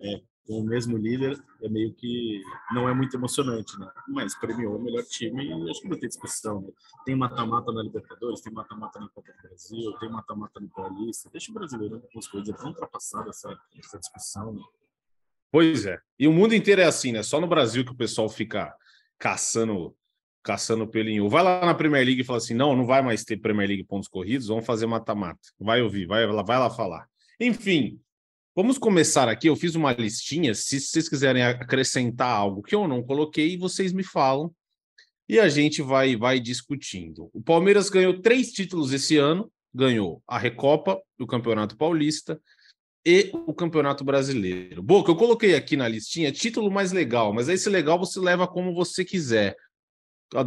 é, 0.00 0.20
com 0.46 0.60
o 0.60 0.64
mesmo 0.64 0.96
líder, 0.96 1.42
é 1.62 1.68
meio 1.68 1.92
que 1.94 2.42
não 2.72 2.88
é 2.88 2.94
muito 2.94 3.16
emocionante, 3.16 3.78
né? 3.78 3.90
Mas 4.08 4.34
premiou 4.34 4.76
o 4.76 4.82
melhor 4.82 5.02
time 5.04 5.46
e 5.46 5.70
acho 5.70 5.80
que 5.80 5.88
não 5.88 5.98
tem 5.98 6.08
discussão. 6.08 6.60
Né? 6.60 6.68
Tem 7.06 7.16
mata-mata 7.16 7.72
na 7.72 7.82
Libertadores, 7.82 8.42
tem 8.42 8.52
mata-mata 8.52 9.00
na 9.00 9.08
Copa 9.08 9.32
do 9.32 9.48
Brasil, 9.48 9.92
tem 9.98 10.10
mata-mata 10.10 10.60
no 10.60 10.68
Paulista. 10.68 11.30
Deixa 11.30 11.50
o 11.50 11.54
brasileiro 11.54 11.94
algumas 11.96 12.28
coisas, 12.28 12.48
é 12.48 12.52
tão 12.52 12.74
essa, 13.28 13.58
essa 13.78 13.98
discussão. 13.98 14.52
Né? 14.52 14.62
Pois 15.50 15.86
é. 15.86 15.98
E 16.18 16.28
o 16.28 16.32
mundo 16.32 16.54
inteiro 16.54 16.82
é 16.82 16.84
assim, 16.84 17.12
né? 17.12 17.22
Só 17.22 17.40
no 17.40 17.46
Brasil 17.46 17.84
que 17.84 17.92
o 17.92 17.96
pessoal 17.96 18.28
fica 18.28 18.74
caçando 19.18 19.96
caçando 20.42 20.86
pelinho. 20.86 21.26
Vai 21.26 21.42
lá 21.42 21.64
na 21.64 21.74
Premier 21.74 22.04
League 22.04 22.20
e 22.20 22.24
fala 22.24 22.36
assim: 22.36 22.52
não, 22.52 22.76
não 22.76 22.84
vai 22.84 23.00
mais 23.00 23.24
ter 23.24 23.38
Premier 23.38 23.66
League 23.66 23.84
pontos 23.84 24.08
corridos, 24.08 24.48
vamos 24.48 24.66
fazer 24.66 24.84
mata-mata. 24.86 25.40
Vai 25.58 25.80
ouvir, 25.80 26.06
vai, 26.06 26.26
vai 26.26 26.58
lá 26.58 26.68
falar. 26.68 27.08
Enfim, 27.40 27.98
vamos 28.54 28.78
começar 28.78 29.28
aqui. 29.28 29.48
Eu 29.48 29.56
fiz 29.56 29.74
uma 29.74 29.92
listinha. 29.92 30.54
Se 30.54 30.80
vocês 30.80 31.08
quiserem 31.08 31.42
acrescentar 31.42 32.30
algo 32.30 32.62
que 32.62 32.74
eu 32.74 32.86
não 32.86 33.02
coloquei, 33.02 33.56
vocês 33.56 33.92
me 33.92 34.04
falam 34.04 34.54
e 35.28 35.40
a 35.40 35.48
gente 35.48 35.82
vai, 35.82 36.16
vai 36.16 36.38
discutindo. 36.38 37.30
O 37.32 37.42
Palmeiras 37.42 37.88
ganhou 37.88 38.20
três 38.20 38.52
títulos 38.52 38.92
esse 38.92 39.16
ano: 39.16 39.50
ganhou 39.72 40.22
a 40.26 40.38
Recopa, 40.38 41.00
o 41.18 41.26
Campeonato 41.26 41.76
Paulista 41.76 42.40
e 43.04 43.30
o 43.32 43.52
Campeonato 43.52 44.04
Brasileiro. 44.04 44.82
Boca, 44.82 45.10
eu 45.10 45.16
coloquei 45.16 45.54
aqui 45.54 45.76
na 45.76 45.88
listinha 45.88 46.32
título 46.32 46.70
mais 46.70 46.92
legal, 46.92 47.32
mas 47.32 47.48
esse 47.48 47.68
legal 47.68 47.98
você 47.98 48.18
leva 48.18 48.46
como 48.46 48.74
você 48.74 49.04
quiser 49.04 49.56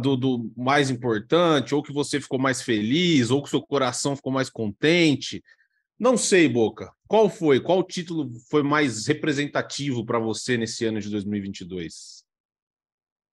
do, 0.00 0.16
do, 0.16 0.52
mais 0.56 0.90
importante, 0.90 1.74
ou 1.74 1.82
que 1.82 1.92
você 1.92 2.20
ficou 2.20 2.38
mais 2.38 2.60
feliz, 2.60 3.30
ou 3.30 3.42
que 3.42 3.48
seu 3.48 3.62
coração 3.62 4.16
ficou 4.16 4.32
mais 4.32 4.50
contente. 4.50 5.42
Não 5.98 6.16
sei, 6.16 6.48
Boca. 6.48 6.92
Qual 7.08 7.30
foi? 7.30 7.58
Qual 7.58 7.82
título 7.82 8.30
foi 8.50 8.62
mais 8.62 9.06
representativo 9.06 10.04
para 10.04 10.18
você 10.18 10.58
nesse 10.58 10.84
ano 10.84 11.00
de 11.00 11.08
2022? 11.08 12.22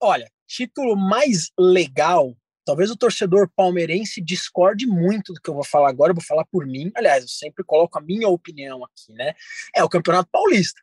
Olha, 0.02 0.32
título 0.48 0.96
mais 0.96 1.52
legal. 1.60 2.36
Talvez 2.66 2.90
o 2.90 2.96
torcedor 2.96 3.50
palmeirense 3.56 4.22
discorde 4.22 4.88
muito 4.88 5.34
do 5.34 5.42
que 5.42 5.50
eu 5.50 5.54
vou 5.54 5.64
falar 5.64 5.90
agora, 5.90 6.12
eu 6.12 6.16
vou 6.16 6.24
falar 6.24 6.46
por 6.46 6.66
mim. 6.66 6.90
Aliás, 6.96 7.24
eu 7.24 7.30
sempre 7.30 7.64
coloco 7.64 7.98
a 8.00 8.02
minha 8.02 8.30
opinião 8.30 8.84
aqui, 8.84 9.12
né? 9.12 9.34
É 9.76 9.84
o 9.84 9.90
Campeonato 9.90 10.30
Paulista 10.32 10.82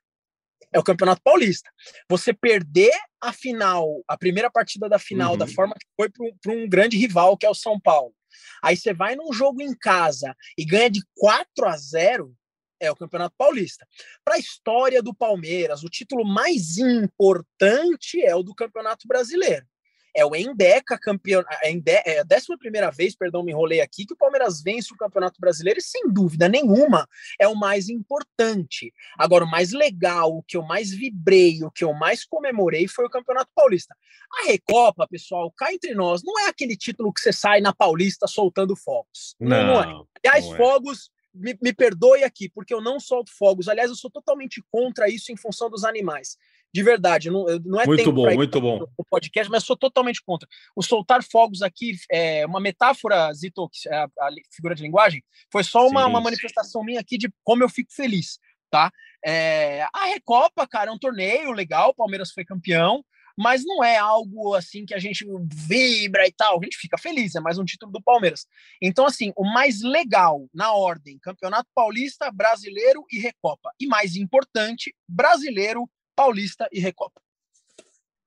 é 0.72 0.78
o 0.78 0.82
Campeonato 0.82 1.20
Paulista. 1.22 1.70
Você 2.08 2.32
perder 2.32 2.92
a 3.20 3.32
final, 3.32 4.02
a 4.08 4.16
primeira 4.16 4.50
partida 4.50 4.88
da 4.88 4.98
final, 4.98 5.32
uhum. 5.32 5.38
da 5.38 5.46
forma 5.46 5.74
que 5.74 5.86
foi 5.94 6.10
para 6.10 6.52
um 6.52 6.68
grande 6.68 6.96
rival, 6.96 7.36
que 7.36 7.44
é 7.44 7.50
o 7.50 7.54
São 7.54 7.78
Paulo. 7.78 8.14
Aí 8.62 8.76
você 8.76 8.94
vai 8.94 9.14
num 9.14 9.32
jogo 9.32 9.60
em 9.60 9.76
casa 9.76 10.34
e 10.56 10.64
ganha 10.64 10.88
de 10.88 11.02
4 11.16 11.66
a 11.66 11.76
0, 11.76 12.34
é 12.82 12.90
o 12.90 12.96
Campeonato 12.96 13.34
Paulista. 13.38 13.86
Para 14.24 14.34
a 14.34 14.38
história 14.38 15.02
do 15.02 15.14
Palmeiras, 15.14 15.84
o 15.84 15.88
título 15.88 16.24
mais 16.24 16.76
importante 16.78 18.22
é 18.22 18.34
o 18.34 18.42
do 18.42 18.54
Campeonato 18.54 19.06
Brasileiro 19.06 19.66
é 20.14 20.24
o 20.24 20.36
Endeca 20.36 20.98
campeão, 20.98 21.42
é 21.62 22.20
a 22.20 22.22
décima 22.22 22.58
primeira 22.58 22.90
vez, 22.90 23.16
perdão, 23.16 23.42
me 23.42 23.52
enrolei 23.52 23.80
aqui, 23.80 24.04
que 24.04 24.12
o 24.12 24.16
Palmeiras 24.16 24.62
vence 24.62 24.92
o 24.92 24.96
Campeonato 24.96 25.40
Brasileiro 25.40 25.78
e 25.78 25.82
sem 25.82 26.08
dúvida 26.12 26.48
nenhuma 26.48 27.08
é 27.38 27.48
o 27.48 27.54
mais 27.54 27.88
importante. 27.88 28.92
Agora, 29.18 29.44
o 29.44 29.50
mais 29.50 29.72
legal, 29.72 30.36
o 30.36 30.42
que 30.42 30.56
eu 30.56 30.62
mais 30.62 30.90
vibrei, 30.90 31.62
o 31.64 31.70
que 31.70 31.84
eu 31.84 31.92
mais 31.94 32.24
comemorei 32.24 32.86
foi 32.86 33.06
o 33.06 33.10
Campeonato 33.10 33.50
Paulista. 33.54 33.96
A 34.40 34.46
Recopa, 34.46 35.06
pessoal, 35.08 35.50
cá 35.56 35.72
entre 35.72 35.94
nós, 35.94 36.22
não 36.22 36.38
é 36.40 36.48
aquele 36.48 36.76
título 36.76 37.12
que 37.12 37.20
você 37.20 37.32
sai 37.32 37.60
na 37.60 37.72
Paulista 37.72 38.26
soltando 38.26 38.76
fogos. 38.76 39.34
Não, 39.40 39.66
não 39.66 39.82
é. 39.82 40.04
Aliás, 40.24 40.44
não 40.46 40.54
é. 40.54 40.56
fogos 40.56 41.10
me, 41.34 41.56
me, 41.60 41.72
perdoe 41.72 42.24
aqui, 42.24 42.48
porque 42.48 42.72
eu 42.72 42.80
não 42.80 43.00
solto 43.00 43.30
fogos. 43.36 43.68
Aliás, 43.68 43.90
eu 43.90 43.96
sou 43.96 44.10
totalmente 44.10 44.62
contra 44.70 45.08
isso 45.08 45.32
em 45.32 45.36
função 45.36 45.70
dos 45.70 45.84
animais 45.84 46.36
de 46.74 46.82
verdade, 46.82 47.30
não, 47.30 47.44
não 47.64 47.80
é 47.80 47.86
muito 47.86 48.10
bom, 48.10 48.34
muito 48.34 48.60
bom 48.60 48.88
o 48.96 49.04
podcast, 49.04 49.50
mas 49.50 49.62
sou 49.62 49.76
totalmente 49.76 50.22
contra. 50.24 50.48
O 50.74 50.82
soltar 50.82 51.22
fogos 51.22 51.60
aqui 51.60 51.94
é 52.10 52.46
uma 52.46 52.60
metáfora, 52.60 53.32
Zito, 53.34 53.68
é 53.88 53.94
a, 53.94 54.04
a 54.04 54.30
figura 54.50 54.74
de 54.74 54.82
linguagem, 54.82 55.22
foi 55.52 55.62
só 55.62 55.86
uma, 55.86 56.06
uma 56.06 56.20
manifestação 56.20 56.82
minha 56.82 57.00
aqui 57.00 57.18
de 57.18 57.30
como 57.44 57.62
eu 57.62 57.68
fico 57.68 57.92
feliz, 57.92 58.38
tá? 58.70 58.90
É, 59.24 59.86
a 59.94 60.06
Recopa, 60.06 60.66
cara, 60.66 60.90
é 60.90 60.94
um 60.94 60.98
torneio 60.98 61.52
legal, 61.52 61.90
o 61.90 61.94
Palmeiras 61.94 62.30
foi 62.32 62.44
campeão, 62.44 63.04
mas 63.38 63.64
não 63.64 63.82
é 63.82 63.96
algo 63.96 64.54
assim 64.54 64.84
que 64.84 64.94
a 64.94 64.98
gente 64.98 65.26
vibra 65.66 66.26
e 66.26 66.32
tal, 66.32 66.58
a 66.60 66.64
gente 66.64 66.76
fica 66.76 66.98
feliz, 66.98 67.34
é 67.34 67.40
mais 67.40 67.58
um 67.58 67.64
título 67.64 67.92
do 67.92 68.02
Palmeiras. 68.02 68.46
Então, 68.80 69.06
assim, 69.06 69.32
o 69.36 69.44
mais 69.44 69.82
legal 69.82 70.48
na 70.52 70.72
ordem, 70.72 71.18
Campeonato 71.18 71.68
Paulista, 71.74 72.30
Brasileiro 72.30 73.04
e 73.10 73.18
Recopa. 73.18 73.70
E 73.80 73.86
mais 73.86 74.16
importante, 74.16 74.94
Brasileiro 75.08 75.88
Paulista 76.16 76.68
e 76.72 76.80
Recopa. 76.80 77.20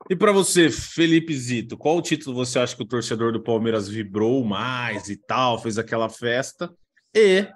E 0.09 0.15
para 0.15 0.31
você, 0.31 0.69
Felipe 0.69 1.35
Zito, 1.35 1.77
qual 1.77 2.01
título 2.01 2.35
você 2.35 2.59
acha 2.59 2.75
que 2.75 2.83
o 2.83 2.87
torcedor 2.87 3.31
do 3.31 3.41
Palmeiras 3.41 3.89
vibrou 3.89 4.43
mais 4.43 5.09
e 5.09 5.17
tal, 5.17 5.59
fez 5.59 5.79
aquela 5.79 6.09
festa? 6.09 6.71
E 7.13 7.47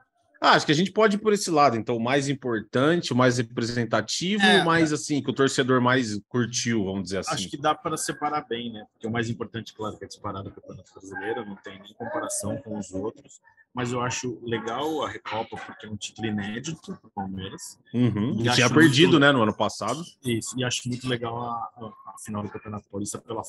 ah, 0.42 0.52
acho 0.52 0.66
que 0.66 0.72
a 0.72 0.76
gente 0.76 0.92
pode 0.92 1.18
ir 1.18 1.20
por 1.20 1.34
esse 1.34 1.52
lado, 1.52 1.76
então, 1.76 1.98
o 1.98 2.00
mais 2.00 2.30
importante, 2.30 3.12
o 3.12 3.16
mais 3.16 3.38
representativo, 3.38 4.44
é, 4.44 4.62
o 4.62 4.66
mais 4.66 4.94
assim, 4.94 5.22
que 5.22 5.30
o 5.30 5.34
torcedor 5.34 5.82
mais 5.82 6.20
curtiu, 6.28 6.86
vamos 6.86 7.04
dizer 7.04 7.20
assim. 7.20 7.34
Acho 7.34 7.50
que 7.50 7.58
dá 7.58 7.76
para 7.76 7.98
separar 7.98 8.48
bem, 8.48 8.72
né? 8.72 8.86
Porque 8.94 9.08
o 9.08 9.12
mais 9.12 9.30
importante, 9.30 9.74
claro, 9.74 9.98
que 9.98 10.06
é 10.06 10.08
disparado 10.08 10.46
do 10.46 10.52
Campeonato 10.52 10.92
Brasileiro, 10.94 11.46
não 11.46 11.56
tem 11.58 11.80
nem 11.80 11.94
comparação 11.94 12.58
com 12.58 12.78
os 12.78 12.92
outros 12.92 13.40
mas 13.74 13.92
eu 13.92 14.02
acho 14.02 14.40
legal 14.44 15.04
a 15.04 15.10
Recopa 15.10 15.56
porque 15.56 15.86
é 15.86 15.90
um 15.90 15.96
título 15.96 16.28
inédito 16.28 16.98
para 16.98 17.08
o 17.08 17.12
Palmeiras. 17.12 17.80
Uhum. 17.94 18.36
E 18.40 18.50
tinha 18.52 18.70
perdido, 18.70 19.12
muito... 19.12 19.20
né, 19.20 19.32
no 19.32 19.44
ano 19.44 19.56
passado. 19.56 20.04
Isso, 20.24 20.60
e 20.60 20.64
acho 20.64 20.88
muito 20.88 21.08
legal 21.08 21.42
a, 21.42 21.94
a 22.08 22.18
final 22.24 22.44
do 22.44 22.50
Campeonato 22.50 22.90
Paulista 22.90 23.20
pela 23.20 23.42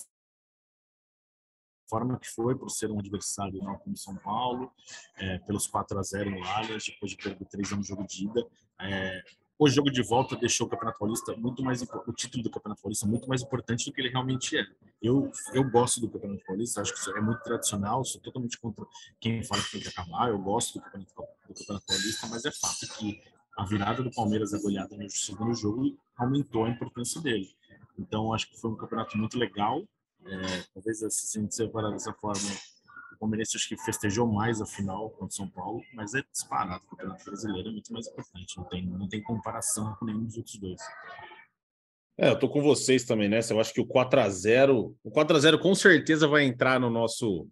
forma 1.91 2.19
que 2.19 2.29
foi, 2.29 2.55
por 2.55 2.71
ser 2.71 2.91
um 2.91 2.99
adversário 2.99 3.61
não 3.63 3.77
como 3.77 3.97
São 3.97 4.15
Paulo, 4.17 4.73
é, 5.19 5.39
pelos 5.41 5.67
4 5.67 5.99
a 5.99 6.03
0 6.03 6.31
no 6.31 6.45
Allianz, 6.45 6.85
depois 6.87 7.11
de 7.11 7.17
perder 7.17 7.45
3 7.47 7.73
anos 7.73 7.91
no 7.91 7.97
jogo 7.97 8.07
de 8.07 8.25
ida. 8.25 8.47
É, 8.81 9.23
o 9.59 9.69
jogo 9.69 9.91
de 9.91 10.03
volta 10.03 10.37
deixou 10.37 10.67
o 10.67 10.71
Campeonato 10.71 10.99
Paulista 10.99 11.37
muito 11.37 11.63
mais 11.63 11.83
o 11.83 12.13
título 12.15 12.43
do 12.43 12.51
Campeonato 12.51 12.81
Paulista 12.81 13.07
muito 13.07 13.29
mais 13.29 13.43
importante 13.43 13.85
do 13.85 13.93
que 13.93 14.01
ele 14.01 14.09
realmente 14.09 14.57
é. 14.57 14.65
Eu 15.03 15.31
eu 15.53 15.63
gosto 15.69 16.01
do 16.01 16.09
Campeonato 16.09 16.43
Paulista, 16.47 16.81
acho 16.81 16.95
que 16.95 16.99
isso 16.99 17.11
é 17.11 17.21
muito 17.21 17.43
tradicional, 17.43 18.03
sou 18.05 18.21
totalmente 18.23 18.59
contra 18.59 18.87
quem 19.21 19.43
fala 19.45 19.63
que 19.63 19.73
tem 19.73 19.81
que 19.83 19.89
acabar. 19.89 20.31
Eu 20.31 20.39
gosto 20.39 20.79
do 20.79 20.85
Campeonato, 20.85 21.13
do 21.47 21.55
Campeonato 21.55 21.87
Paulista, 21.87 22.27
mas 22.29 22.45
é 22.47 22.51
fato 22.51 22.87
que 22.97 23.21
a 23.59 23.65
virada 23.67 24.03
do 24.03 24.11
Palmeiras, 24.11 24.55
a 24.55 24.59
goleada 24.59 24.97
no 24.97 25.11
segundo 25.11 25.53
jogo, 25.55 25.95
aumentou 26.17 26.65
a 26.65 26.71
importância 26.71 27.21
dele. 27.21 27.51
Então, 27.99 28.33
acho 28.33 28.49
que 28.49 28.59
foi 28.59 28.71
um 28.71 28.77
campeonato 28.77 29.19
muito 29.19 29.39
legal. 29.39 29.83
É, 30.27 30.65
talvez 30.75 30.99
se 30.99 31.39
a 31.39 31.43
gente 31.43 31.55
separar 31.55 31.91
dessa 31.91 32.13
forma, 32.13 32.49
Palmeirense 33.21 33.57
acho 33.57 33.69
que 33.69 33.77
festejou 33.77 34.27
mais 34.27 34.63
a 34.63 34.67
final 34.67 35.11
contra 35.11 35.27
o 35.27 35.31
São 35.31 35.49
Paulo, 35.49 35.83
mas 35.93 36.15
é 36.15 36.23
disparado. 36.33 36.83
O 36.87 36.97
Campeonato 36.97 37.25
Brasileiro 37.27 37.69
é 37.69 37.73
muito 37.73 37.93
mais 37.93 38.09
importante. 38.09 38.57
Não 38.57 38.65
tem, 38.65 38.87
não 38.87 39.09
tem 39.09 39.23
comparação 39.23 39.95
com 39.97 40.07
nenhum 40.07 40.25
dos 40.25 40.39
outros 40.39 40.57
dois. 40.57 40.81
É, 42.19 42.31
eu 42.31 42.39
tô 42.39 42.49
com 42.49 42.63
vocês 42.63 43.05
também 43.05 43.29
nessa. 43.29 43.53
Eu 43.53 43.61
acho 43.61 43.75
que 43.75 43.81
o 43.81 43.87
4 43.87 44.21
a 44.21 44.29
0 44.29 44.97
o 45.05 45.11
4 45.11 45.37
a 45.37 45.39
0 45.39 45.59
com 45.59 45.75
certeza 45.75 46.27
vai 46.27 46.45
entrar 46.45 46.81
no 46.81 46.89
nosso 46.89 47.47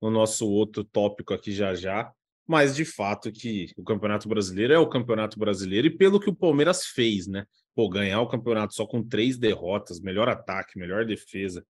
no 0.00 0.10
nosso 0.10 0.48
outro 0.48 0.82
tópico 0.82 1.32
aqui 1.32 1.52
já 1.52 1.72
já. 1.72 2.12
Mas 2.44 2.74
de 2.74 2.84
fato 2.84 3.30
que 3.30 3.72
o 3.76 3.84
Campeonato 3.84 4.28
Brasileiro 4.28 4.72
é 4.72 4.78
o 4.78 4.88
Campeonato 4.88 5.38
Brasileiro 5.38 5.86
e 5.86 5.96
pelo 5.96 6.18
que 6.18 6.28
o 6.28 6.34
Palmeiras 6.34 6.86
fez, 6.86 7.28
né? 7.28 7.46
Pô, 7.76 7.88
ganhar 7.88 8.20
o 8.20 8.28
campeonato 8.28 8.74
só 8.74 8.84
com 8.84 9.02
três 9.06 9.38
derrotas, 9.38 10.00
melhor 10.00 10.28
ataque, 10.28 10.78
melhor 10.78 11.06
defesa, 11.06 11.64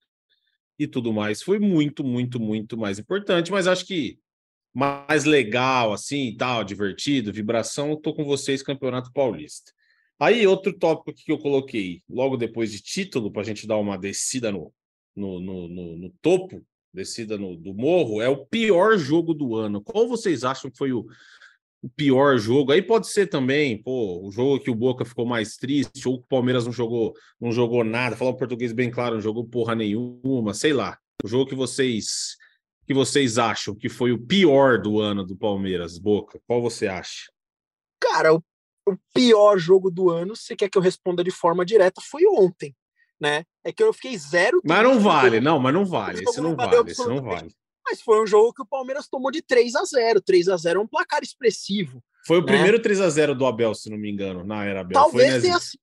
e 0.84 0.88
tudo 0.88 1.12
mais. 1.12 1.42
Foi 1.42 1.58
muito, 1.58 2.04
muito, 2.04 2.40
muito 2.40 2.76
mais 2.76 2.98
importante, 2.98 3.50
mas 3.50 3.66
acho 3.66 3.86
que 3.86 4.18
mais 4.74 5.24
legal, 5.24 5.92
assim, 5.92 6.34
tal, 6.36 6.64
divertido, 6.64 7.32
vibração, 7.32 7.90
eu 7.90 7.96
tô 7.96 8.14
com 8.14 8.24
vocês, 8.24 8.62
Campeonato 8.62 9.12
Paulista. 9.12 9.72
Aí, 10.18 10.46
outro 10.46 10.72
tópico 10.72 11.12
que 11.12 11.32
eu 11.32 11.38
coloquei, 11.38 12.02
logo 12.08 12.36
depois 12.36 12.70
de 12.70 12.80
título, 12.80 13.30
para 13.30 13.42
a 13.42 13.44
gente 13.44 13.66
dar 13.66 13.76
uma 13.76 13.98
descida 13.98 14.50
no, 14.52 14.72
no, 15.14 15.40
no, 15.40 15.68
no, 15.68 15.96
no 15.96 16.10
topo, 16.22 16.64
descida 16.92 17.36
no, 17.36 17.56
do 17.56 17.74
morro, 17.74 18.22
é 18.22 18.28
o 18.28 18.46
pior 18.46 18.96
jogo 18.96 19.34
do 19.34 19.56
ano. 19.56 19.82
Qual 19.82 20.08
vocês 20.08 20.44
acham 20.44 20.70
que 20.70 20.78
foi 20.78 20.92
o, 20.92 21.06
o 21.82 21.88
pior 21.88 22.38
jogo. 22.38 22.72
Aí 22.72 22.80
pode 22.80 23.08
ser 23.08 23.26
também, 23.26 23.82
pô, 23.82 24.24
o 24.24 24.30
jogo 24.30 24.60
que 24.60 24.70
o 24.70 24.74
Boca 24.74 25.04
ficou 25.04 25.26
mais 25.26 25.56
triste, 25.56 26.08
ou 26.08 26.18
que 26.18 26.24
o 26.24 26.28
Palmeiras 26.28 26.64
não 26.64 26.72
jogou, 26.72 27.12
não 27.40 27.50
jogou 27.50 27.82
nada, 27.82 28.16
falar 28.16 28.30
o 28.30 28.36
português 28.36 28.72
bem 28.72 28.90
claro, 28.90 29.16
não 29.16 29.22
jogou 29.22 29.44
porra 29.44 29.74
nenhuma, 29.74 30.54
sei 30.54 30.72
lá. 30.72 30.96
O 31.24 31.28
jogo 31.28 31.46
que 31.46 31.54
vocês 31.54 32.36
que 32.84 32.94
vocês 32.94 33.38
acham 33.38 33.74
que 33.74 33.88
foi 33.88 34.12
o 34.12 34.18
pior 34.18 34.80
do 34.80 35.00
ano 35.00 35.24
do 35.24 35.36
Palmeiras, 35.36 35.98
Boca? 35.98 36.40
Qual 36.46 36.60
você 36.60 36.88
acha? 36.88 37.30
Cara, 38.00 38.34
o, 38.34 38.42
o 38.86 38.96
pior 39.14 39.56
jogo 39.56 39.90
do 39.90 40.10
ano, 40.10 40.34
se 40.34 40.56
quer 40.56 40.68
que 40.68 40.76
eu 40.76 40.82
responda 40.82 41.22
de 41.22 41.30
forma 41.30 41.64
direta, 41.64 42.00
foi 42.00 42.26
ontem, 42.26 42.74
né? 43.20 43.44
É 43.64 43.72
que 43.72 43.82
eu 43.82 43.92
fiquei 43.92 44.16
zero. 44.18 44.60
Mas 44.64 44.82
não 44.82 44.98
vale, 44.98 45.40
não, 45.40 45.60
mas 45.60 45.72
não 45.72 45.84
vale. 45.84 46.24
Esse 46.24 46.40
não 46.40 46.56
vale, 46.56 46.90
esse 46.90 47.06
não 47.06 47.22
vale. 47.22 47.54
Mas 47.84 48.00
foi 48.00 48.22
um 48.22 48.26
jogo 48.26 48.52
que 48.52 48.62
o 48.62 48.66
Palmeiras 48.66 49.08
tomou 49.08 49.30
de 49.30 49.42
3 49.42 49.74
a 49.74 49.84
0 49.84 50.20
3 50.20 50.48
a 50.48 50.56
0 50.56 50.80
é 50.80 50.82
um 50.82 50.86
placar 50.86 51.22
expressivo. 51.22 52.02
Foi 52.26 52.38
o 52.38 52.40
né? 52.40 52.46
primeiro 52.46 52.80
3 52.80 53.00
a 53.00 53.10
0 53.10 53.34
do 53.34 53.46
Abel, 53.46 53.74
se 53.74 53.90
não 53.90 53.98
me 53.98 54.10
engano, 54.10 54.44
na 54.44 54.64
era 54.64 54.80
Abel. 54.80 54.94
Talvez 54.94 55.32
foi, 55.32 55.40
tenha 55.40 55.58
sido. 55.58 55.80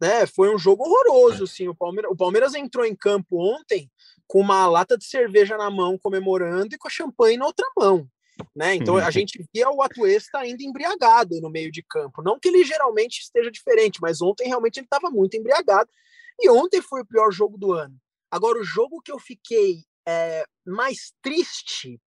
Né? 0.00 0.26
Foi 0.26 0.54
um 0.54 0.58
jogo 0.58 0.84
horroroso, 0.84 1.44
assim. 1.44 1.68
O 1.68 1.74
Palmeiras, 1.74 2.10
o 2.10 2.16
Palmeiras 2.16 2.54
entrou 2.54 2.84
em 2.84 2.94
campo 2.94 3.38
ontem 3.38 3.90
com 4.26 4.40
uma 4.40 4.66
lata 4.66 4.96
de 4.96 5.04
cerveja 5.04 5.56
na 5.56 5.70
mão, 5.70 5.98
comemorando, 5.98 6.74
e 6.74 6.78
com 6.78 6.88
a 6.88 6.90
champanhe 6.90 7.36
na 7.36 7.46
outra 7.46 7.66
mão. 7.76 8.08
Né? 8.56 8.74
Então 8.74 8.96
a 8.96 9.10
gente 9.10 9.44
via 9.54 9.70
o 9.70 9.82
Atuesta 9.82 10.38
ainda 10.38 10.62
embriagado 10.62 11.40
no 11.40 11.50
meio 11.50 11.70
de 11.70 11.82
campo. 11.82 12.22
Não 12.22 12.38
que 12.38 12.48
ele 12.48 12.64
geralmente 12.64 13.20
esteja 13.20 13.50
diferente, 13.50 14.00
mas 14.00 14.20
ontem 14.20 14.48
realmente 14.48 14.78
ele 14.78 14.86
estava 14.86 15.10
muito 15.10 15.36
embriagado. 15.36 15.88
E 16.40 16.50
ontem 16.50 16.80
foi 16.80 17.02
o 17.02 17.06
pior 17.06 17.30
jogo 17.30 17.56
do 17.58 17.72
ano. 17.72 17.94
Agora, 18.30 18.58
o 18.58 18.64
jogo 18.64 19.02
que 19.02 19.12
eu 19.12 19.18
fiquei 19.18 19.84
é, 20.06 20.44
mais 20.66 21.12
triste. 21.22 22.00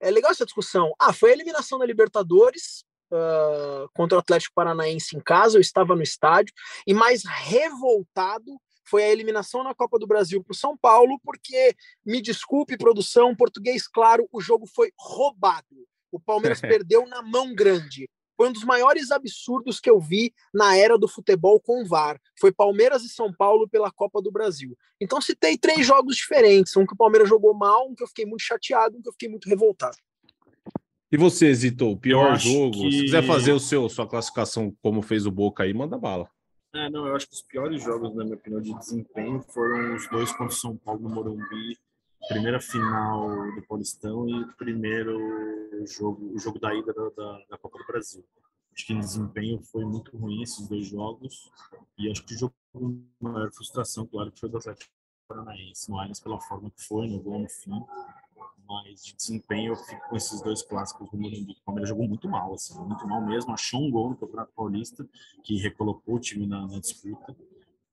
É 0.00 0.10
legal 0.10 0.30
essa 0.30 0.44
discussão. 0.44 0.92
Ah, 1.00 1.12
foi 1.12 1.30
a 1.30 1.32
eliminação 1.32 1.78
da 1.78 1.86
Libertadores 1.86 2.84
uh, 3.10 3.88
contra 3.94 4.16
o 4.16 4.20
Atlético 4.20 4.54
Paranaense 4.54 5.16
em 5.16 5.20
casa. 5.20 5.56
Eu 5.56 5.62
estava 5.62 5.94
no 5.96 6.02
estádio. 6.02 6.52
E 6.86 6.92
mais 6.92 7.22
revoltado 7.24 8.60
foi 8.86 9.04
a 9.04 9.10
eliminação 9.10 9.62
na 9.64 9.74
Copa 9.74 9.98
do 9.98 10.06
Brasil 10.06 10.42
para 10.42 10.52
o 10.52 10.56
São 10.56 10.76
Paulo, 10.76 11.18
porque, 11.24 11.74
me 12.04 12.20
desculpe, 12.20 12.76
produção, 12.76 13.34
português 13.34 13.88
claro, 13.88 14.28
o 14.30 14.40
jogo 14.40 14.66
foi 14.66 14.92
roubado. 14.98 15.88
O 16.12 16.20
Palmeiras 16.20 16.60
perdeu 16.60 17.06
na 17.06 17.22
mão 17.22 17.54
grande. 17.54 18.08
Foi 18.36 18.48
um 18.48 18.52
dos 18.52 18.64
maiores 18.64 19.10
absurdos 19.10 19.80
que 19.80 19.88
eu 19.88 20.00
vi 20.00 20.32
na 20.52 20.76
era 20.76 20.98
do 20.98 21.08
futebol 21.08 21.60
com 21.60 21.84
VAR. 21.84 22.20
Foi 22.38 22.52
Palmeiras 22.52 23.02
e 23.04 23.08
São 23.08 23.32
Paulo 23.32 23.68
pela 23.68 23.90
Copa 23.90 24.20
do 24.20 24.30
Brasil. 24.30 24.76
Então 25.00 25.20
citei 25.20 25.56
três 25.56 25.86
jogos 25.86 26.16
diferentes: 26.16 26.76
um 26.76 26.86
que 26.86 26.94
o 26.94 26.96
Palmeiras 26.96 27.28
jogou 27.28 27.54
mal, 27.54 27.88
um 27.88 27.94
que 27.94 28.02
eu 28.02 28.08
fiquei 28.08 28.26
muito 28.26 28.42
chateado, 28.42 28.96
um 28.98 29.02
que 29.02 29.08
eu 29.08 29.12
fiquei 29.12 29.28
muito 29.28 29.48
revoltado. 29.48 29.96
E 31.12 31.16
você, 31.16 31.54
Zito, 31.54 31.90
o 31.90 31.96
pior 31.96 32.36
jogo? 32.36 32.82
Que... 32.82 32.92
Se 32.92 33.02
quiser 33.02 33.24
fazer 33.24 33.52
o 33.52 33.60
seu, 33.60 33.88
sua 33.88 34.08
classificação 34.08 34.74
como 34.82 35.00
fez 35.00 35.26
o 35.26 35.30
Boca 35.30 35.62
aí, 35.62 35.72
manda 35.72 35.96
bala. 35.96 36.28
É, 36.74 36.90
não, 36.90 37.06
eu 37.06 37.14
acho 37.14 37.28
que 37.28 37.34
os 37.34 37.42
piores 37.42 37.80
jogos, 37.80 38.12
na 38.16 38.24
minha 38.24 38.34
opinião, 38.34 38.60
de 38.60 38.76
desempenho 38.76 39.40
foram 39.48 39.94
os 39.94 40.08
dois 40.08 40.32
contra 40.32 40.46
o 40.46 40.50
São 40.50 40.76
Paulo 40.76 41.00
no 41.02 41.08
Morumbi, 41.08 41.78
primeira 42.28 42.60
final 42.60 43.28
do 43.54 43.62
Paulistão 43.62 44.28
e 44.28 44.46
primeiro 44.54 45.18
jogo, 45.86 46.34
o 46.34 46.38
jogo 46.38 46.58
da 46.58 46.74
ida 46.74 46.92
da, 46.92 47.08
da, 47.10 47.44
da 47.50 47.58
Copa 47.58 47.78
do 47.78 47.86
Brasil. 47.86 48.24
Acho 48.74 48.86
que 48.86 48.92
em 48.92 49.00
desempenho 49.00 49.62
foi 49.62 49.84
muito 49.84 50.16
ruim 50.16 50.42
esses 50.42 50.66
dois 50.66 50.86
jogos 50.86 51.50
e 51.98 52.10
acho 52.10 52.24
que 52.24 52.34
o 52.34 52.38
jogo 52.38 52.54
com 52.72 53.04
maior 53.20 53.52
frustração, 53.52 54.06
claro, 54.06 54.32
que 54.32 54.40
foi 54.40 54.48
do 54.48 54.58
Atlético 54.58 54.90
Paranaense 55.28 55.90
no 55.90 55.98
Allianz 55.98 56.20
pela 56.20 56.40
forma 56.40 56.70
que 56.70 56.82
foi, 56.82 57.06
no 57.08 57.20
gol 57.20 57.40
no 57.40 57.48
fim 57.48 57.80
mas 58.66 59.04
de 59.04 59.14
desempenho 59.14 59.72
eu 59.72 59.76
fico 59.76 60.08
com 60.08 60.16
esses 60.16 60.40
dois 60.40 60.62
clássicos 60.62 61.10
do 61.10 61.16
Morumbi. 61.16 61.52
O 61.52 61.64
Palmeiras 61.64 61.88
jogou 61.88 62.08
muito 62.08 62.28
mal, 62.28 62.54
assim, 62.54 62.78
muito 62.78 63.06
mal 63.06 63.20
mesmo. 63.20 63.52
Achou 63.52 63.82
um 63.82 63.90
gol 63.90 64.10
no 64.10 64.16
Campeonato 64.16 64.52
Paulista 64.54 65.06
que 65.42 65.56
recolocou 65.58 66.16
o 66.16 66.20
time 66.20 66.46
na, 66.46 66.66
na 66.66 66.78
disputa 66.78 67.36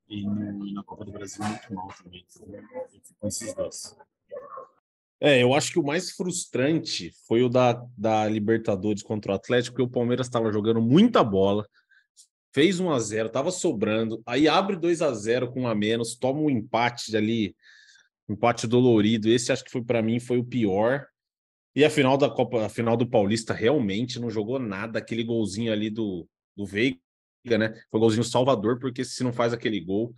e 0.07 0.25
no, 0.25 0.73
na 0.73 0.83
Copa 0.83 1.05
do 1.05 1.11
Brasil 1.11 1.43
muito 1.43 1.73
mal 1.73 1.87
também. 2.01 2.25
Então, 2.35 2.47
eu 2.55 2.89
fico 2.89 3.19
com 3.19 3.27
esses 3.27 3.53
dois. 3.53 3.97
É, 5.19 5.43
eu 5.43 5.53
acho 5.53 5.71
que 5.71 5.79
o 5.79 5.83
mais 5.83 6.11
frustrante 6.11 7.11
foi 7.27 7.43
o 7.43 7.49
da, 7.49 7.73
da 7.95 8.27
Libertadores 8.27 9.03
contra 9.03 9.33
o 9.33 9.35
Atlético, 9.35 9.75
porque 9.75 9.87
o 9.87 9.91
Palmeiras 9.91 10.25
estava 10.25 10.51
jogando 10.51 10.81
muita 10.81 11.23
bola, 11.23 11.67
fez 12.53 12.79
1 12.79 12.91
a 12.91 12.99
0 12.99 13.27
estava 13.27 13.51
sobrando, 13.51 14.21
aí 14.25 14.47
abre 14.47 14.75
2 14.75 15.01
a 15.01 15.13
0 15.13 15.51
com 15.51 15.61
um 15.61 15.67
a 15.67 15.75
menos, 15.75 16.15
toma 16.15 16.39
um 16.39 16.49
empate 16.49 17.15
ali 17.15 17.55
empate 18.31 18.67
dolorido. 18.67 19.29
Esse 19.29 19.51
acho 19.51 19.63
que 19.63 19.71
foi 19.71 19.83
para 19.83 20.01
mim 20.01 20.19
foi 20.19 20.37
o 20.37 20.43
pior. 20.43 21.05
E 21.75 21.85
a 21.85 21.89
final 21.89 22.17
da 22.17 22.29
Copa, 22.29 22.65
a 22.65 22.69
final 22.69 22.97
do 22.97 23.07
Paulista 23.07 23.53
realmente 23.53 24.19
não 24.19 24.29
jogou 24.29 24.59
nada. 24.59 24.99
Aquele 24.99 25.23
golzinho 25.23 25.71
ali 25.71 25.89
do, 25.89 26.27
do 26.55 26.65
Veiga, 26.65 26.97
né? 27.45 27.73
Foi 27.89 27.99
um 27.99 28.01
golzinho 28.01 28.23
salvador, 28.23 28.79
porque 28.79 29.05
se 29.05 29.23
não 29.23 29.31
faz 29.31 29.53
aquele 29.53 29.79
gol, 29.79 30.13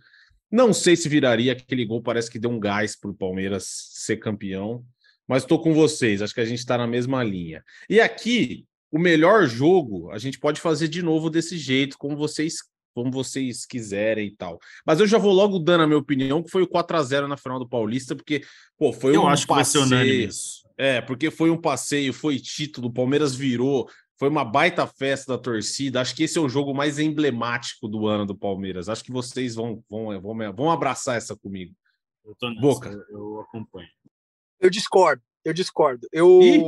não 0.54 0.72
sei 0.72 0.94
se 0.94 1.08
viraria 1.08 1.52
aquele 1.52 1.84
gol. 1.84 2.00
Parece 2.00 2.30
que 2.30 2.38
deu 2.38 2.50
um 2.50 2.60
gás 2.60 2.94
para 2.94 3.10
o 3.10 3.14
Palmeiras 3.14 3.66
ser 3.90 4.18
campeão. 4.18 4.84
Mas 5.26 5.42
estou 5.42 5.60
com 5.60 5.74
vocês, 5.74 6.22
acho 6.22 6.34
que 6.34 6.40
a 6.40 6.44
gente 6.44 6.58
está 6.58 6.78
na 6.78 6.86
mesma 6.86 7.24
linha. 7.24 7.64
E 7.88 8.00
aqui, 8.00 8.66
o 8.90 8.98
melhor 8.98 9.46
jogo, 9.46 10.10
a 10.10 10.18
gente 10.18 10.38
pode 10.38 10.60
fazer 10.60 10.86
de 10.86 11.02
novo 11.02 11.30
desse 11.30 11.56
jeito, 11.56 11.98
como 11.98 12.16
vocês 12.16 12.58
como 12.94 13.10
vocês 13.10 13.66
quiserem 13.66 14.28
e 14.28 14.30
tal. 14.30 14.60
Mas 14.86 15.00
eu 15.00 15.06
já 15.08 15.18
vou 15.18 15.32
logo 15.32 15.58
dando 15.58 15.82
a 15.82 15.86
minha 15.88 15.98
opinião, 15.98 16.40
que 16.40 16.50
foi 16.50 16.62
o 16.62 16.68
4 16.68 16.96
a 16.96 17.02
0 17.02 17.26
na 17.26 17.36
final 17.36 17.58
do 17.58 17.68
Paulista, 17.68 18.14
porque, 18.14 18.44
pô, 18.78 18.92
foi 18.92 19.16
eu 19.16 19.22
um 19.22 19.26
acho 19.26 19.48
passeio. 19.48 20.30
É, 20.78 21.00
porque 21.00 21.30
foi 21.30 21.50
um 21.50 21.60
passeio, 21.60 22.12
foi 22.12 22.38
título, 22.38 22.88
o 22.88 22.92
Palmeiras 22.92 23.34
virou, 23.34 23.88
foi 24.18 24.28
uma 24.28 24.44
baita 24.44 24.86
festa 24.86 25.36
da 25.36 25.42
torcida. 25.42 26.00
Acho 26.00 26.14
que 26.14 26.24
esse 26.24 26.38
é 26.38 26.40
o 26.40 26.48
jogo 26.48 26.72
mais 26.72 26.98
emblemático 26.98 27.88
do 27.88 28.06
ano 28.06 28.24
do 28.24 28.36
Palmeiras. 28.36 28.88
Acho 28.88 29.04
que 29.04 29.12
vocês 29.12 29.54
vão, 29.54 29.82
vão, 29.88 30.20
vão, 30.20 30.52
vão 30.54 30.70
abraçar 30.70 31.16
essa 31.16 31.36
comigo. 31.36 31.74
Eu 32.24 32.34
tô 32.36 32.48
nessa, 32.48 32.60
Boca. 32.60 33.06
Eu 33.10 33.40
acompanho. 33.40 33.88
Eu 34.60 34.70
discordo, 34.70 35.22
eu 35.44 35.52
discordo. 35.52 36.08
Eu, 36.12 36.40
e? 36.42 36.62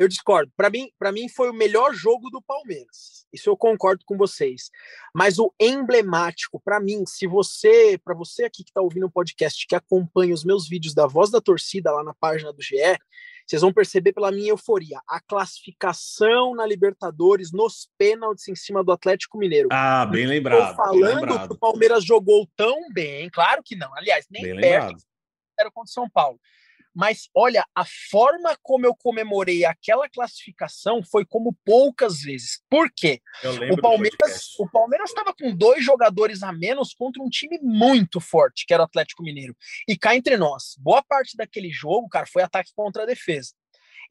Eu 0.00 0.08
discordo. 0.08 0.50
Para 0.56 0.70
mim, 0.70 0.90
para 0.98 1.12
mim 1.12 1.28
foi 1.28 1.50
o 1.50 1.54
melhor 1.54 1.92
jogo 1.92 2.30
do 2.30 2.40
Palmeiras. 2.40 3.26
Isso 3.30 3.50
eu 3.50 3.56
concordo 3.56 4.02
com 4.06 4.16
vocês. 4.16 4.70
Mas 5.14 5.38
o 5.38 5.52
emblemático 5.60 6.58
para 6.64 6.80
mim, 6.80 7.04
se 7.06 7.26
você, 7.26 8.00
para 8.02 8.14
você 8.14 8.44
aqui 8.44 8.64
que 8.64 8.70
está 8.70 8.80
ouvindo 8.80 9.04
o 9.04 9.10
podcast, 9.10 9.66
que 9.66 9.74
acompanha 9.74 10.32
os 10.32 10.42
meus 10.42 10.66
vídeos 10.66 10.94
da 10.94 11.06
Voz 11.06 11.30
da 11.30 11.38
Torcida 11.38 11.92
lá 11.92 12.02
na 12.02 12.14
página 12.14 12.50
do 12.50 12.62
GE, 12.62 12.76
vocês 13.50 13.62
vão 13.62 13.72
perceber 13.72 14.12
pela 14.12 14.30
minha 14.30 14.50
euforia 14.50 15.00
a 15.08 15.20
classificação 15.20 16.54
na 16.54 16.64
Libertadores 16.64 17.50
nos 17.50 17.90
pênaltis 17.98 18.46
em 18.46 18.54
cima 18.54 18.84
do 18.84 18.92
Atlético 18.92 19.36
Mineiro. 19.36 19.68
Ah, 19.72 20.06
bem 20.06 20.24
lembrado. 20.24 20.76
Falando 20.76 21.16
lembrado. 21.16 21.48
que 21.48 21.54
o 21.54 21.58
Palmeiras 21.58 22.04
jogou 22.04 22.48
tão 22.54 22.92
bem, 22.92 23.28
claro 23.28 23.60
que 23.64 23.74
não. 23.74 23.92
Aliás, 23.96 24.24
nem 24.30 24.42
bem 24.44 24.60
perto 24.60 24.84
lembrado. 24.84 25.02
era 25.58 25.68
contra 25.68 25.90
o 25.90 25.92
São 25.92 26.08
Paulo. 26.08 26.38
Mas 26.94 27.28
olha, 27.34 27.64
a 27.74 27.84
forma 28.10 28.56
como 28.62 28.84
eu 28.84 28.94
comemorei 28.94 29.64
aquela 29.64 30.08
classificação 30.08 31.02
foi 31.02 31.24
como 31.24 31.56
poucas 31.64 32.20
vezes. 32.20 32.62
Por 32.68 32.90
quê? 32.94 33.20
O 33.72 33.80
Palmeiras, 33.80 34.58
o 34.58 34.68
Palmeiras 34.68 35.10
estava 35.10 35.32
com 35.32 35.54
dois 35.54 35.84
jogadores 35.84 36.42
a 36.42 36.52
menos 36.52 36.92
contra 36.92 37.22
um 37.22 37.28
time 37.28 37.58
muito 37.62 38.20
forte, 38.20 38.66
que 38.66 38.74
era 38.74 38.82
o 38.82 38.86
Atlético 38.86 39.22
Mineiro. 39.22 39.56
E 39.86 39.96
cá 39.96 40.16
entre 40.16 40.36
nós, 40.36 40.74
boa 40.78 41.02
parte 41.02 41.36
daquele 41.36 41.70
jogo, 41.70 42.08
cara, 42.08 42.26
foi 42.26 42.42
ataque 42.42 42.72
contra 42.74 43.04
a 43.04 43.06
defesa. 43.06 43.52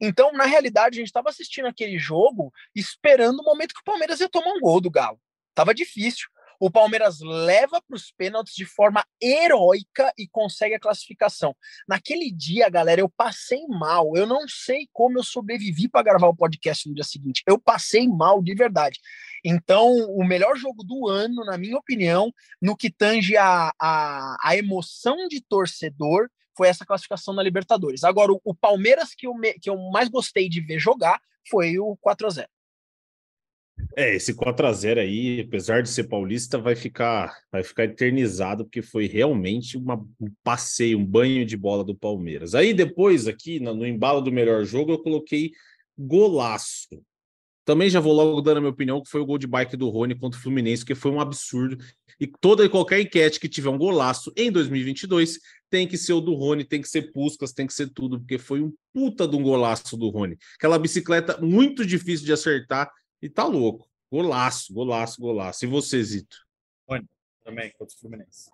Então, 0.00 0.32
na 0.32 0.44
realidade, 0.44 0.96
a 0.96 1.00
gente 1.00 1.08
estava 1.08 1.28
assistindo 1.28 1.66
aquele 1.66 1.98
jogo 1.98 2.50
esperando 2.74 3.40
o 3.40 3.44
momento 3.44 3.74
que 3.74 3.80
o 3.80 3.84
Palmeiras 3.84 4.20
ia 4.20 4.28
tomar 4.28 4.52
um 4.52 4.60
gol 4.60 4.80
do 4.80 4.90
Galo. 4.90 5.20
Tava 5.54 5.74
difícil. 5.74 6.26
O 6.60 6.70
Palmeiras 6.70 7.20
leva 7.20 7.80
para 7.80 7.96
os 7.96 8.12
pênaltis 8.12 8.54
de 8.54 8.66
forma 8.66 9.02
heróica 9.20 10.12
e 10.18 10.28
consegue 10.28 10.74
a 10.74 10.78
classificação. 10.78 11.56
Naquele 11.88 12.30
dia, 12.30 12.68
galera, 12.68 13.00
eu 13.00 13.08
passei 13.08 13.66
mal. 13.66 14.14
Eu 14.14 14.26
não 14.26 14.46
sei 14.46 14.86
como 14.92 15.18
eu 15.18 15.22
sobrevivi 15.24 15.88
para 15.88 16.02
gravar 16.02 16.28
o 16.28 16.36
podcast 16.36 16.86
no 16.86 16.94
dia 16.94 17.02
seguinte. 17.02 17.42
Eu 17.46 17.58
passei 17.58 18.06
mal 18.06 18.42
de 18.42 18.54
verdade. 18.54 19.00
Então, 19.42 19.90
o 20.10 20.22
melhor 20.22 20.54
jogo 20.54 20.84
do 20.84 21.08
ano, 21.08 21.46
na 21.46 21.56
minha 21.56 21.78
opinião, 21.78 22.30
no 22.60 22.76
que 22.76 22.90
tange 22.90 23.38
a, 23.38 23.72
a, 23.80 24.36
a 24.42 24.54
emoção 24.54 25.28
de 25.28 25.40
torcedor, 25.40 26.28
foi 26.54 26.68
essa 26.68 26.84
classificação 26.84 27.32
na 27.32 27.42
Libertadores. 27.42 28.04
Agora, 28.04 28.32
o, 28.32 28.40
o 28.44 28.54
Palmeiras 28.54 29.14
que 29.14 29.26
eu, 29.26 29.32
me, 29.32 29.54
que 29.54 29.70
eu 29.70 29.78
mais 29.90 30.10
gostei 30.10 30.46
de 30.46 30.60
ver 30.60 30.78
jogar 30.78 31.18
foi 31.48 31.78
o 31.78 31.96
4 32.02 32.26
a 32.26 32.30
0 32.30 32.48
é, 33.96 34.14
esse 34.14 34.34
4 34.34 34.66
a 34.66 34.72
0 34.72 35.00
aí, 35.00 35.40
apesar 35.40 35.82
de 35.82 35.88
ser 35.88 36.04
paulista, 36.04 36.58
vai 36.58 36.76
ficar, 36.76 37.34
vai 37.50 37.62
ficar 37.62 37.84
eternizado, 37.84 38.64
porque 38.64 38.82
foi 38.82 39.06
realmente 39.06 39.76
uma, 39.76 39.96
um 40.20 40.30
passeio, 40.44 40.98
um 40.98 41.04
banho 41.04 41.44
de 41.44 41.56
bola 41.56 41.84
do 41.84 41.94
Palmeiras. 41.94 42.54
Aí 42.54 42.72
depois, 42.72 43.26
aqui 43.26 43.58
no, 43.58 43.74
no 43.74 43.86
embalo 43.86 44.20
do 44.20 44.32
melhor 44.32 44.64
jogo, 44.64 44.92
eu 44.92 44.98
coloquei 44.98 45.52
golaço. 45.98 46.88
Também 47.64 47.90
já 47.90 48.00
vou 48.00 48.12
logo 48.12 48.40
dando 48.40 48.56
a 48.56 48.60
minha 48.60 48.72
opinião, 48.72 49.02
que 49.02 49.10
foi 49.10 49.20
o 49.20 49.26
gol 49.26 49.38
de 49.38 49.46
bike 49.46 49.76
do 49.76 49.90
Rony 49.90 50.14
contra 50.14 50.38
o 50.38 50.42
Fluminense, 50.42 50.84
que 50.84 50.94
foi 50.94 51.10
um 51.10 51.20
absurdo. 51.20 51.76
E 52.18 52.26
toda 52.26 52.64
e 52.64 52.68
qualquer 52.68 53.00
enquete 53.00 53.38
que 53.38 53.48
tiver 53.48 53.70
um 53.70 53.78
golaço 53.78 54.32
em 54.36 54.50
2022 54.50 55.38
tem 55.70 55.86
que 55.86 55.96
ser 55.96 56.12
o 56.12 56.20
do 56.20 56.34
Rony, 56.34 56.64
tem 56.64 56.80
que 56.80 56.88
ser 56.88 57.12
Puscas, 57.12 57.52
tem 57.52 57.66
que 57.66 57.72
ser 57.72 57.88
tudo, 57.90 58.18
porque 58.18 58.38
foi 58.38 58.60
um 58.60 58.72
puta 58.92 59.26
de 59.26 59.36
um 59.36 59.42
golaço 59.42 59.96
do 59.96 60.08
Rony. 60.08 60.36
Aquela 60.56 60.78
bicicleta 60.78 61.38
muito 61.40 61.86
difícil 61.86 62.26
de 62.26 62.32
acertar 62.32 62.90
e 63.22 63.28
tá 63.28 63.44
louco. 63.44 63.88
Golaço, 64.10 64.72
golaço, 64.72 65.20
golaço. 65.20 65.64
E 65.64 65.68
você, 65.68 66.02
Zito? 66.02 66.36
Olha, 66.86 67.04
também, 67.44 67.70
contra 67.72 67.94
o 67.94 67.98
Fluminense. 67.98 68.50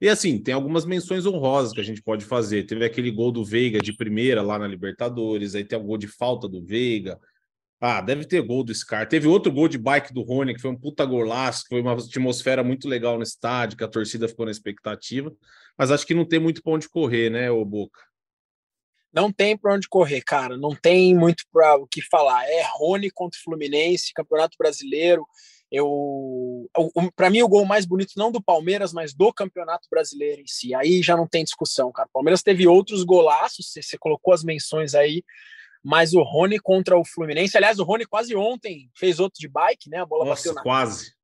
E 0.00 0.08
assim, 0.08 0.42
tem 0.42 0.54
algumas 0.54 0.84
menções 0.84 1.26
honrosas 1.26 1.72
que 1.72 1.80
a 1.80 1.84
gente 1.84 2.02
pode 2.02 2.24
fazer. 2.24 2.64
Teve 2.64 2.84
aquele 2.84 3.10
gol 3.10 3.32
do 3.32 3.44
Veiga 3.44 3.80
de 3.80 3.92
primeira 3.92 4.42
lá 4.42 4.58
na 4.58 4.66
Libertadores, 4.66 5.54
aí 5.54 5.64
tem 5.64 5.78
o 5.78 5.82
gol 5.82 5.98
de 5.98 6.06
falta 6.06 6.48
do 6.48 6.64
Veiga. 6.64 7.18
Ah, 7.80 8.00
deve 8.00 8.26
ter 8.26 8.42
gol 8.42 8.62
do 8.62 8.74
Scar. 8.74 9.08
Teve 9.08 9.26
outro 9.26 9.50
gol 9.50 9.66
de 9.66 9.78
bike 9.78 10.12
do 10.12 10.22
Rony, 10.22 10.54
que 10.54 10.60
foi 10.60 10.70
um 10.70 10.76
puta 10.76 11.04
golaço, 11.04 11.62
que 11.62 11.70
foi 11.70 11.80
uma 11.80 11.94
atmosfera 11.94 12.62
muito 12.62 12.86
legal 12.86 13.16
no 13.16 13.22
estádio, 13.22 13.76
que 13.76 13.84
a 13.84 13.88
torcida 13.88 14.28
ficou 14.28 14.44
na 14.44 14.52
expectativa. 14.52 15.34
Mas 15.78 15.90
acho 15.90 16.06
que 16.06 16.14
não 16.14 16.26
tem 16.26 16.38
muito 16.38 16.62
pão 16.62 16.78
de 16.78 16.88
correr, 16.88 17.30
né, 17.30 17.50
o 17.50 17.64
Boca? 17.64 18.00
Não 19.12 19.32
tem 19.32 19.56
para 19.56 19.74
onde 19.74 19.88
correr, 19.88 20.22
cara. 20.22 20.56
Não 20.56 20.74
tem 20.74 21.14
muito 21.14 21.44
para 21.52 21.76
o 21.76 21.86
que 21.86 22.00
falar. 22.00 22.44
É 22.48 22.62
Rony 22.74 23.10
contra 23.10 23.38
o 23.38 23.42
Fluminense, 23.42 24.12
Campeonato 24.14 24.56
Brasileiro. 24.56 25.26
Eu, 25.70 26.68
para 27.14 27.30
mim, 27.30 27.42
o 27.42 27.48
gol 27.48 27.64
mais 27.64 27.86
bonito 27.86 28.12
não 28.16 28.32
do 28.32 28.42
Palmeiras, 28.42 28.92
mas 28.92 29.14
do 29.14 29.32
Campeonato 29.32 29.86
Brasileiro 29.88 30.40
em 30.40 30.46
si. 30.46 30.74
Aí 30.74 31.00
já 31.02 31.16
não 31.16 31.28
tem 31.28 31.44
discussão, 31.44 31.92
cara. 31.92 32.08
O 32.08 32.12
Palmeiras 32.12 32.42
teve 32.42 32.66
outros 32.66 33.04
golaços, 33.04 33.70
você, 33.70 33.80
você 33.80 33.96
colocou 33.96 34.34
as 34.34 34.42
menções 34.42 34.94
aí, 34.94 35.22
mas 35.82 36.12
o 36.12 36.22
Rony 36.22 36.58
contra 36.58 36.98
o 36.98 37.04
Fluminense. 37.04 37.56
Aliás, 37.56 37.78
o 37.78 37.84
Rony 37.84 38.04
quase 38.04 38.34
ontem 38.34 38.90
fez 38.96 39.20
outro 39.20 39.38
de 39.40 39.48
bike, 39.48 39.88
né? 39.88 39.98
A 39.98 40.06
bola 40.06 40.24
Nossa, 40.24 40.42
bateu 40.42 40.54
na 40.54 40.62
quase. 40.62 41.14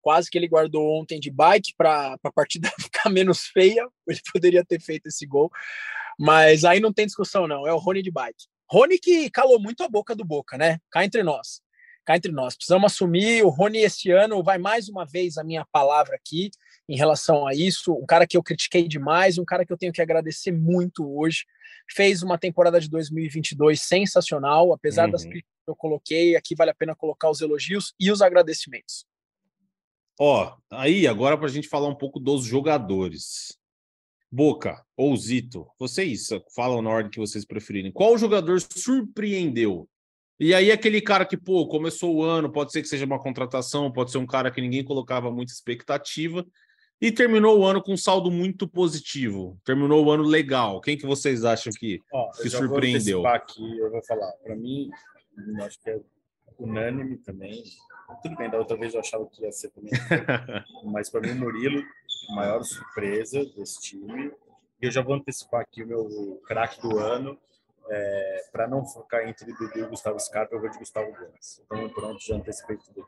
Quase 0.00 0.28
que 0.28 0.36
ele 0.36 0.48
guardou 0.48 1.00
ontem 1.00 1.20
de 1.20 1.30
bike 1.30 1.72
para 1.76 2.16
a 2.22 2.32
partida 2.32 2.68
ficar 2.80 3.08
menos 3.08 3.46
feia. 3.46 3.88
Ele 4.08 4.20
poderia 4.32 4.64
ter 4.64 4.80
feito 4.80 5.06
esse 5.06 5.24
gol. 5.24 5.48
Mas 6.18 6.64
aí 6.64 6.80
não 6.80 6.92
tem 6.92 7.06
discussão, 7.06 7.46
não. 7.46 7.66
É 7.66 7.72
o 7.72 7.78
Rony 7.78 8.02
de 8.02 8.10
bike. 8.10 8.46
Rony 8.70 8.98
que 8.98 9.30
calou 9.30 9.60
muito 9.60 9.82
a 9.82 9.88
boca 9.88 10.14
do 10.14 10.24
Boca, 10.24 10.56
né? 10.56 10.78
Cá 10.90 11.04
entre 11.04 11.22
nós 11.22 11.62
cá 12.04 12.16
entre 12.16 12.32
nós. 12.32 12.54
Precisamos 12.54 12.92
assumir. 12.92 13.44
O 13.44 13.48
Rony, 13.48 13.78
esse 13.78 14.10
ano, 14.10 14.42
vai 14.42 14.58
mais 14.58 14.88
uma 14.88 15.04
vez 15.04 15.38
a 15.38 15.44
minha 15.44 15.66
palavra 15.70 16.16
aqui 16.16 16.50
em 16.88 16.96
relação 16.96 17.46
a 17.46 17.54
isso. 17.54 17.92
Um 17.94 18.06
cara 18.06 18.26
que 18.26 18.36
eu 18.36 18.42
critiquei 18.42 18.86
demais, 18.88 19.38
um 19.38 19.44
cara 19.44 19.64
que 19.64 19.72
eu 19.72 19.78
tenho 19.78 19.92
que 19.92 20.02
agradecer 20.02 20.52
muito 20.52 21.08
hoje. 21.16 21.44
Fez 21.90 22.22
uma 22.22 22.38
temporada 22.38 22.80
de 22.80 22.88
2022 22.88 23.80
sensacional, 23.80 24.72
apesar 24.72 25.06
uhum. 25.06 25.12
das 25.12 25.22
críticas 25.22 25.52
que 25.64 25.70
eu 25.70 25.76
coloquei. 25.76 26.36
Aqui 26.36 26.54
vale 26.54 26.70
a 26.70 26.74
pena 26.74 26.94
colocar 26.94 27.30
os 27.30 27.40
elogios 27.40 27.94
e 27.98 28.10
os 28.10 28.22
agradecimentos. 28.22 29.04
Ó, 30.20 30.56
aí 30.70 31.06
agora 31.06 31.36
para 31.36 31.46
a 31.46 31.50
gente 31.50 31.68
falar 31.68 31.88
um 31.88 31.94
pouco 31.94 32.20
dos 32.20 32.44
jogadores. 32.44 33.58
Boca 34.32 34.82
ou 34.96 35.14
Zito, 35.14 35.66
vocês 35.78 36.28
falam 36.56 36.80
na 36.80 36.88
ordem 36.88 37.10
que 37.10 37.20
vocês 37.20 37.44
preferirem. 37.44 37.92
Qual 37.92 38.16
jogador 38.16 38.58
surpreendeu 38.60 39.86
e 40.40 40.52
aí, 40.52 40.72
aquele 40.72 41.00
cara 41.00 41.24
que, 41.24 41.36
pô, 41.36 41.68
começou 41.68 42.16
o 42.16 42.24
ano, 42.24 42.50
pode 42.50 42.72
ser 42.72 42.82
que 42.82 42.88
seja 42.88 43.06
uma 43.06 43.20
contratação, 43.20 43.92
pode 43.92 44.10
ser 44.10 44.18
um 44.18 44.26
cara 44.26 44.50
que 44.50 44.60
ninguém 44.60 44.82
colocava 44.82 45.30
muita 45.30 45.52
expectativa, 45.52 46.44
e 47.00 47.12
terminou 47.12 47.60
o 47.60 47.64
ano 47.64 47.80
com 47.80 47.92
um 47.92 47.96
saldo 47.96 48.28
muito 48.28 48.66
positivo. 48.66 49.56
Terminou 49.64 50.04
o 50.04 50.10
ano 50.10 50.24
legal. 50.24 50.80
Quem 50.80 50.96
que 50.96 51.06
vocês 51.06 51.44
acham 51.44 51.72
que, 51.72 52.00
Ó, 52.12 52.30
que 52.30 52.48
surpreendeu? 52.48 53.22
Vou 53.22 53.30
aqui, 53.30 53.78
eu 53.78 53.88
vou 53.88 54.02
falar. 54.04 54.32
Para 54.42 54.56
mim, 54.56 54.90
acho 55.64 55.80
que 55.80 55.90
é 55.90 56.00
unânime 56.58 57.18
também. 57.18 57.62
Tudo 58.22 58.36
bem, 58.36 58.50
da 58.50 58.58
outra 58.58 58.76
vez 58.76 58.94
eu 58.94 59.00
achava 59.00 59.24
que 59.26 59.42
ia 59.42 59.52
ser 59.52 59.70
também. 59.70 59.92
Mas 60.92 61.08
para 61.08 61.20
mim, 61.20 61.30
o 61.30 61.36
Murilo, 61.36 61.82
a 62.28 62.34
maior 62.34 62.62
surpresa 62.62 63.44
desse 63.56 63.80
time. 63.80 64.32
E 64.80 64.86
eu 64.86 64.90
já 64.90 65.02
vou 65.02 65.14
antecipar 65.14 65.60
aqui 65.62 65.82
o 65.82 65.86
meu 65.86 66.40
craque 66.46 66.80
do 66.80 66.98
ano, 66.98 67.38
é, 67.88 68.44
para 68.52 68.68
não 68.68 68.86
ficar 68.86 69.28
entre 69.28 69.52
Dudu 69.52 69.78
e 69.78 69.88
Gustavo 69.88 70.18
Scarpa, 70.18 70.54
eu 70.54 70.60
vou 70.60 70.70
de 70.70 70.78
Gustavo 70.78 71.12
Gomes. 71.12 71.60
Então, 71.64 71.88
pronto, 71.90 72.24
já 72.24 72.36
antecipei 72.36 72.76
tudo 72.76 73.06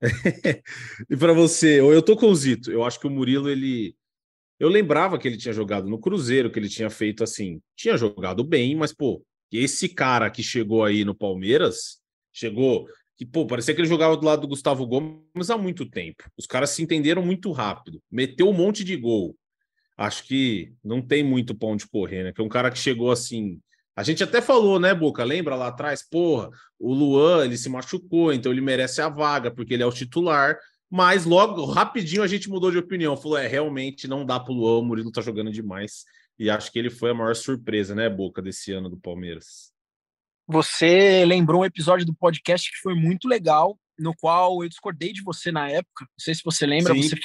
e 1.10 1.16
para 1.16 1.32
você, 1.32 1.80
eu 1.80 2.02
tô 2.02 2.16
com 2.16 2.26
o 2.26 2.34
Zito. 2.34 2.70
Eu 2.70 2.84
acho 2.84 2.98
que 2.98 3.06
o 3.06 3.10
Murilo, 3.10 3.50
ele. 3.50 3.94
Eu 4.58 4.68
lembrava 4.68 5.18
que 5.18 5.26
ele 5.26 5.36
tinha 5.36 5.54
jogado 5.54 5.88
no 5.88 5.98
Cruzeiro, 5.98 6.50
que 6.50 6.58
ele 6.58 6.68
tinha 6.68 6.90
feito 6.90 7.22
assim. 7.22 7.60
Tinha 7.76 7.96
jogado 7.96 8.44
bem, 8.44 8.74
mas, 8.74 8.92
pô, 8.92 9.22
esse 9.52 9.88
cara 9.88 10.30
que 10.30 10.42
chegou 10.42 10.84
aí 10.84 11.04
no 11.04 11.14
Palmeiras, 11.14 12.00
chegou. 12.32 12.86
Que, 13.20 13.26
pô, 13.26 13.44
parecia 13.44 13.74
que 13.74 13.80
ele 13.82 13.86
jogava 13.86 14.16
do 14.16 14.24
lado 14.24 14.40
do 14.40 14.48
Gustavo 14.48 14.86
Gomes 14.86 15.50
há 15.50 15.58
muito 15.58 15.84
tempo. 15.84 16.24
Os 16.38 16.46
caras 16.46 16.70
se 16.70 16.82
entenderam 16.82 17.20
muito 17.20 17.52
rápido. 17.52 18.02
Meteu 18.10 18.48
um 18.48 18.52
monte 18.54 18.82
de 18.82 18.96
gol. 18.96 19.36
Acho 19.94 20.24
que 20.24 20.72
não 20.82 21.02
tem 21.02 21.22
muito 21.22 21.54
pão 21.54 21.76
de 21.76 21.86
correr, 21.86 22.24
né? 22.24 22.32
Que 22.32 22.40
é 22.40 22.44
um 22.44 22.48
cara 22.48 22.70
que 22.70 22.78
chegou 22.78 23.10
assim, 23.10 23.60
a 23.94 24.02
gente 24.02 24.24
até 24.24 24.40
falou, 24.40 24.80
né, 24.80 24.94
Boca? 24.94 25.22
Lembra 25.22 25.54
lá 25.54 25.66
atrás? 25.66 26.02
Porra, 26.02 26.48
o 26.78 26.94
Luan 26.94 27.44
ele 27.44 27.58
se 27.58 27.68
machucou, 27.68 28.32
então 28.32 28.50
ele 28.50 28.62
merece 28.62 29.02
a 29.02 29.10
vaga, 29.10 29.50
porque 29.50 29.74
ele 29.74 29.82
é 29.82 29.86
o 29.86 29.92
titular. 29.92 30.56
Mas 30.88 31.26
logo, 31.26 31.66
rapidinho, 31.66 32.22
a 32.22 32.26
gente 32.26 32.48
mudou 32.48 32.70
de 32.70 32.78
opinião. 32.78 33.18
Falou: 33.18 33.36
é, 33.36 33.46
realmente 33.46 34.08
não 34.08 34.24
dá 34.24 34.40
pro 34.40 34.54
Luan, 34.54 34.78
o 34.78 34.82
Murilo 34.82 35.12
tá 35.12 35.20
jogando 35.20 35.52
demais. 35.52 36.06
E 36.38 36.48
acho 36.48 36.72
que 36.72 36.78
ele 36.78 36.88
foi 36.88 37.10
a 37.10 37.14
maior 37.14 37.36
surpresa, 37.36 37.94
né, 37.94 38.08
Boca, 38.08 38.40
desse 38.40 38.72
ano 38.72 38.88
do 38.88 38.96
Palmeiras. 38.96 39.74
Você 40.50 41.24
lembrou 41.24 41.62
um 41.62 41.64
episódio 41.64 42.04
do 42.04 42.14
podcast 42.14 42.70
que 42.70 42.78
foi 42.78 42.94
muito 42.94 43.28
legal, 43.28 43.78
no 43.98 44.14
qual 44.16 44.62
eu 44.62 44.68
discordei 44.68 45.12
de 45.12 45.22
você 45.22 45.52
na 45.52 45.68
época. 45.68 46.04
Não 46.04 46.18
sei 46.18 46.34
se 46.34 46.42
você 46.44 46.66
lembra, 46.66 46.94
Sim. 46.94 47.02
você 47.02 47.16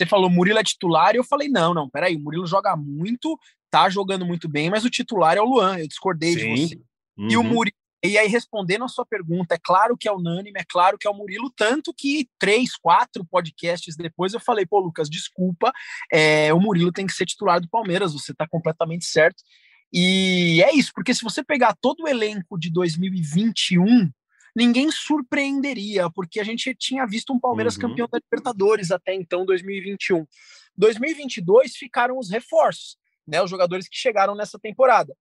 você 0.00 0.06
falou 0.06 0.30
Murilo 0.30 0.58
é 0.58 0.64
titular 0.64 1.14
e 1.14 1.18
eu 1.18 1.24
falei, 1.24 1.48
não, 1.48 1.74
não, 1.74 1.86
peraí, 1.86 2.16
o 2.16 2.20
Murilo 2.20 2.46
joga 2.46 2.74
muito, 2.74 3.38
tá 3.70 3.90
jogando 3.90 4.24
muito 4.24 4.48
bem, 4.48 4.70
mas 4.70 4.82
o 4.82 4.88
titular 4.88 5.36
é 5.36 5.42
o 5.42 5.44
Luan. 5.44 5.78
Eu 5.78 5.86
discordei 5.86 6.32
Sim. 6.32 6.54
de 6.54 6.66
você. 6.68 6.74
Uhum. 7.18 7.28
E 7.28 7.36
o 7.36 7.40
uhum. 7.40 7.46
Murilo. 7.46 7.76
E 8.02 8.16
aí, 8.16 8.26
respondendo 8.26 8.82
a 8.82 8.88
sua 8.88 9.04
pergunta, 9.04 9.56
é 9.56 9.58
claro 9.62 9.94
que 9.98 10.08
é 10.08 10.12
unânime, 10.12 10.58
é 10.58 10.64
claro 10.66 10.96
que 10.96 11.06
é 11.06 11.10
o 11.10 11.14
Murilo, 11.14 11.52
tanto 11.54 11.92
que 11.92 12.26
três, 12.38 12.74
quatro 12.74 13.26
podcasts 13.26 13.94
depois 13.94 14.32
eu 14.32 14.40
falei, 14.40 14.64
pô, 14.64 14.80
Lucas, 14.80 15.10
desculpa, 15.10 15.70
é, 16.10 16.50
o 16.54 16.58
Murilo 16.58 16.90
tem 16.90 17.06
que 17.06 17.12
ser 17.12 17.26
titular 17.26 17.60
do 17.60 17.68
Palmeiras, 17.68 18.14
você 18.14 18.32
está 18.32 18.48
completamente 18.48 19.04
certo. 19.04 19.42
E 19.92 20.62
é 20.62 20.74
isso, 20.74 20.92
porque 20.94 21.14
se 21.14 21.22
você 21.22 21.42
pegar 21.42 21.76
todo 21.80 22.04
o 22.04 22.08
elenco 22.08 22.58
de 22.58 22.70
2021, 22.70 24.10
ninguém 24.54 24.90
surpreenderia, 24.90 26.08
porque 26.10 26.40
a 26.40 26.44
gente 26.44 26.74
tinha 26.74 27.06
visto 27.06 27.32
um 27.32 27.40
Palmeiras 27.40 27.74
uhum. 27.76 27.82
campeão 27.82 28.08
da 28.10 28.18
Libertadores 28.18 28.90
até 28.90 29.14
então, 29.14 29.44
2021. 29.44 30.26
2022 30.76 31.76
ficaram 31.76 32.18
os 32.18 32.30
reforços 32.30 33.00
né, 33.30 33.40
os 33.40 33.48
jogadores 33.48 33.88
que 33.88 33.96
chegaram 33.96 34.34
nessa 34.34 34.58
temporada. 34.58 35.16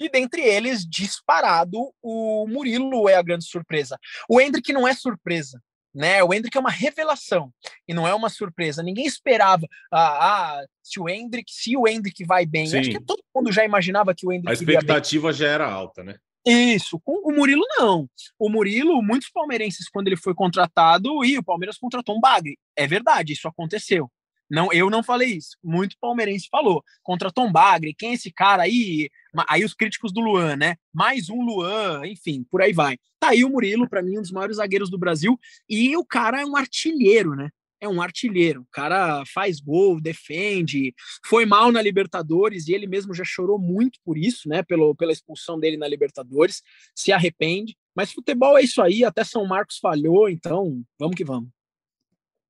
E 0.00 0.08
dentre 0.08 0.40
eles, 0.42 0.84
disparado, 0.84 1.92
o 2.02 2.46
Murilo 2.48 3.08
é 3.08 3.14
a 3.14 3.22
grande 3.22 3.44
surpresa. 3.44 3.98
O 4.28 4.40
Hendrick 4.40 4.72
não 4.72 4.88
é 4.88 4.94
surpresa, 4.94 5.62
né? 5.94 6.22
O 6.22 6.32
Hendrick 6.34 6.56
é 6.56 6.60
uma 6.60 6.70
revelação 6.70 7.52
e 7.86 7.94
não 7.94 8.06
é 8.06 8.14
uma 8.14 8.28
surpresa. 8.28 8.82
Ninguém 8.82 9.06
esperava 9.06 9.66
ah, 9.92 10.58
ah 10.58 10.64
se 10.82 11.00
o 11.00 11.08
Hendrick, 11.08 11.52
se 11.52 11.76
o 11.76 11.86
Hendrick 11.86 12.24
vai 12.24 12.44
bem. 12.44 12.66
Sim. 12.66 12.78
Acho 12.78 12.90
que 12.90 13.00
todo 13.00 13.22
mundo 13.34 13.52
já 13.52 13.64
imaginava 13.64 14.14
que 14.14 14.26
o 14.26 14.32
Hendrick 14.32 14.50
A 14.50 14.52
expectativa 14.52 15.32
já 15.32 15.48
era 15.48 15.70
alta, 15.70 16.02
né? 16.02 16.16
Isso, 16.46 17.00
com 17.00 17.26
o 17.26 17.32
Murilo 17.32 17.64
não. 17.78 18.06
O 18.38 18.50
Murilo, 18.50 19.02
muitos 19.02 19.30
palmeirenses 19.30 19.88
quando 19.88 20.08
ele 20.08 20.16
foi 20.16 20.34
contratado, 20.34 21.24
e 21.24 21.38
o 21.38 21.42
Palmeiras 21.42 21.78
contratou 21.78 22.14
um 22.14 22.20
bagre. 22.20 22.58
É 22.76 22.86
verdade, 22.86 23.32
isso 23.32 23.48
aconteceu. 23.48 24.10
Não, 24.50 24.70
eu 24.72 24.90
não 24.90 25.02
falei 25.02 25.30
isso. 25.30 25.56
Muito 25.62 25.96
palmeirense 25.98 26.48
falou. 26.50 26.84
Contra 27.02 27.32
Tom 27.32 27.50
Bagre, 27.50 27.94
quem 27.94 28.10
é 28.10 28.14
esse 28.14 28.30
cara 28.30 28.64
aí? 28.64 29.08
Aí 29.48 29.64
os 29.64 29.74
críticos 29.74 30.12
do 30.12 30.20
Luan, 30.20 30.56
né? 30.56 30.76
Mais 30.92 31.28
um 31.28 31.42
Luan, 31.42 32.06
enfim, 32.06 32.44
por 32.50 32.62
aí 32.62 32.72
vai. 32.72 32.96
Tá 33.18 33.30
aí 33.30 33.44
o 33.44 33.48
Murilo, 33.48 33.88
para 33.88 34.02
mim, 34.02 34.18
um 34.18 34.22
dos 34.22 34.30
maiores 34.30 34.56
zagueiros 34.56 34.90
do 34.90 34.98
Brasil. 34.98 35.38
E 35.68 35.96
o 35.96 36.04
cara 36.04 36.40
é 36.40 36.44
um 36.44 36.56
artilheiro, 36.56 37.34
né? 37.34 37.50
É 37.80 37.88
um 37.88 38.00
artilheiro. 38.00 38.62
O 38.62 38.68
cara 38.70 39.24
faz 39.26 39.60
gol, 39.60 40.00
defende, 40.00 40.94
foi 41.26 41.44
mal 41.44 41.72
na 41.72 41.82
Libertadores 41.82 42.68
e 42.68 42.72
ele 42.72 42.86
mesmo 42.86 43.12
já 43.12 43.24
chorou 43.24 43.58
muito 43.58 43.98
por 44.04 44.16
isso, 44.16 44.48
né? 44.48 44.62
Pelo, 44.62 44.94
pela 44.94 45.12
expulsão 45.12 45.58
dele 45.58 45.76
na 45.76 45.88
Libertadores. 45.88 46.62
Se 46.94 47.12
arrepende. 47.12 47.76
Mas 47.94 48.12
futebol 48.12 48.58
é 48.58 48.62
isso 48.62 48.82
aí, 48.82 49.04
até 49.04 49.22
São 49.22 49.46
Marcos 49.46 49.78
falhou, 49.78 50.28
então 50.28 50.82
vamos 50.98 51.16
que 51.16 51.24
vamos. 51.24 51.48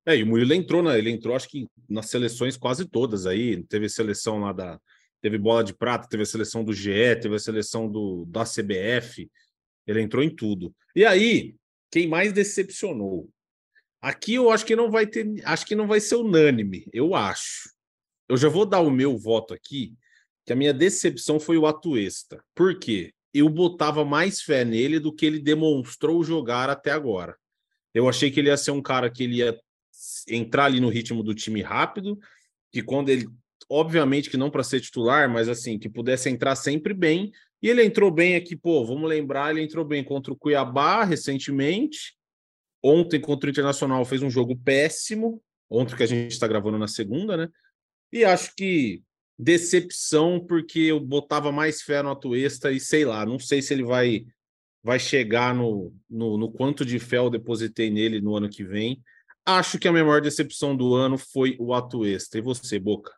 É, 0.07 0.17
e 0.17 0.23
o 0.23 0.27
Murilo 0.27 0.53
entrou, 0.53 0.83
né? 0.83 0.99
Ele 0.99 1.11
entrou, 1.11 1.35
acho 1.35 1.49
que 1.49 1.67
nas 1.89 2.07
seleções 2.11 2.57
quase 2.57 2.85
todas 2.87 3.27
aí. 3.27 3.63
Teve 3.65 3.89
seleção 3.89 4.41
lá 4.41 4.53
da. 4.53 4.81
Teve 5.25 5.39
bola 5.39 5.65
de 5.65 5.73
prata, 5.73 6.07
teve 6.07 6.23
a 6.23 6.27
seleção 6.27 6.63
do 6.63 6.75
GE, 6.75 7.17
teve 7.19 7.35
a 7.35 7.39
seleção 7.39 7.91
do, 7.91 8.27
da 8.27 8.45
CBF. 8.45 9.27
Ele 9.87 10.03
entrou 10.03 10.23
em 10.23 10.29
tudo. 10.29 10.77
E 10.95 11.03
aí, 11.03 11.57
quem 11.91 12.07
mais 12.07 12.31
decepcionou? 12.31 13.31
Aqui 14.03 14.35
eu 14.35 14.51
acho 14.51 14.67
que 14.67 14.77
não 14.77 14.91
vai 14.91 15.07
ter. 15.07 15.27
Acho 15.47 15.65
que 15.65 15.75
não 15.75 15.87
vai 15.87 15.99
ser 15.99 16.17
unânime, 16.17 16.87
eu 16.93 17.15
acho. 17.15 17.71
Eu 18.29 18.37
já 18.37 18.51
vou 18.51 18.67
dar 18.67 18.81
o 18.81 18.91
meu 18.91 19.17
voto 19.17 19.55
aqui, 19.55 19.95
que 20.45 20.53
a 20.53 20.57
minha 20.57 20.75
decepção 20.75 21.41
foi 21.41 21.57
o 21.57 21.67
Atuesta. 21.67 22.45
Por 22.55 22.79
quê? 22.79 23.11
Eu 23.33 23.49
botava 23.49 24.05
mais 24.05 24.43
fé 24.43 24.63
nele 24.63 24.99
do 24.99 25.11
que 25.11 25.25
ele 25.25 25.39
demonstrou 25.39 26.23
jogar 26.23 26.69
até 26.69 26.91
agora. 26.91 27.35
Eu 27.95 28.11
achei 28.11 28.31
que 28.31 28.41
ele 28.41 28.51
ia 28.51 28.59
ser 28.59 28.73
um 28.73 28.83
cara 28.83 29.11
que 29.11 29.25
ele 29.25 29.37
ia 29.37 29.59
entrar 30.29 30.67
ali 30.67 30.81
no 30.81 30.91
ritmo 30.91 31.23
do 31.23 31.35
time 31.35 31.63
rápido, 31.63 32.19
que 32.71 32.83
quando 32.83 33.09
ele, 33.09 33.27
obviamente 33.71 34.31
que 34.31 34.37
não 34.37 34.51
para 34.51 34.63
ser 34.63 34.81
titular, 34.81 35.29
mas 35.29 35.49
assim, 35.49 35.79
que 35.79 35.89
pudesse 35.89 36.29
entrar 36.29 36.57
sempre 36.57 36.95
bem. 36.95 37.33
E 37.63 37.69
ele 37.69 37.85
entrou 37.85 38.11
bem 38.11 38.37
aqui, 38.37 38.55
pô, 38.57 38.85
vamos 38.85 39.09
lembrar, 39.09 39.51
ele 39.51 39.63
entrou 39.63 39.85
bem 39.85 40.05
contra 40.05 40.33
o 40.33 40.37
Cuiabá 40.37 41.05
recentemente. 41.05 42.15
Ontem 42.83 43.21
contra 43.21 43.49
o 43.49 43.51
Internacional 43.51 44.05
fez 44.05 44.23
um 44.23 44.31
jogo 44.31 44.57
péssimo, 44.57 45.43
ontem 45.71 45.97
que 45.97 46.03
a 46.03 46.07
gente 46.07 46.33
está 46.33 46.47
gravando 46.47 46.79
na 46.79 46.87
segunda, 46.87 47.37
né? 47.37 47.49
E 48.13 48.25
acho 48.25 48.55
que 48.55 49.03
decepção 49.39 50.39
porque 50.39 50.81
eu 50.81 51.01
botava 51.01 51.51
mais 51.51 51.83
fé 51.83 52.03
no 52.03 52.11
Atuesta 52.11 52.71
e 52.71 52.79
sei 52.79 53.05
lá, 53.05 53.27
não 53.27 53.39
sei 53.39 53.61
se 53.61 53.75
ele 53.75 53.83
vai 53.83 54.27
vai 54.83 54.99
chegar 54.99 55.55
no, 55.55 55.97
no, 56.09 56.37
no 56.37 56.53
quanto 56.53 56.85
de 56.85 56.99
fé 56.99 57.17
eu 57.17 57.31
depositei 57.31 57.91
nele 57.91 58.21
no 58.21 58.37
ano 58.37 58.51
que 58.51 58.63
vem. 58.63 59.03
Acho 59.47 59.79
que 59.79 59.89
a 59.89 59.93
maior 59.93 60.21
decepção 60.21 60.77
do 60.77 60.95
ano 60.95 61.17
foi 61.17 61.57
o 61.59 61.73
ato 61.73 62.05
extra. 62.05 62.39
E 62.39 62.43
você, 62.43 62.79
Boca? 62.79 63.11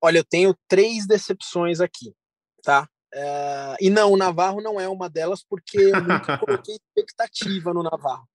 Olha, 0.00 0.18
eu 0.18 0.24
tenho 0.24 0.56
três 0.68 1.06
decepções 1.06 1.80
aqui, 1.80 2.14
tá? 2.62 2.88
Uh, 3.14 3.76
e 3.80 3.88
não, 3.88 4.12
o 4.12 4.16
Navarro 4.16 4.60
não 4.60 4.78
é 4.78 4.88
uma 4.88 5.08
delas, 5.08 5.42
porque 5.42 5.78
eu 5.78 6.00
nunca 6.00 6.38
coloquei 6.38 6.76
expectativa 6.76 7.72
no 7.72 7.82
Navarro 7.82 8.28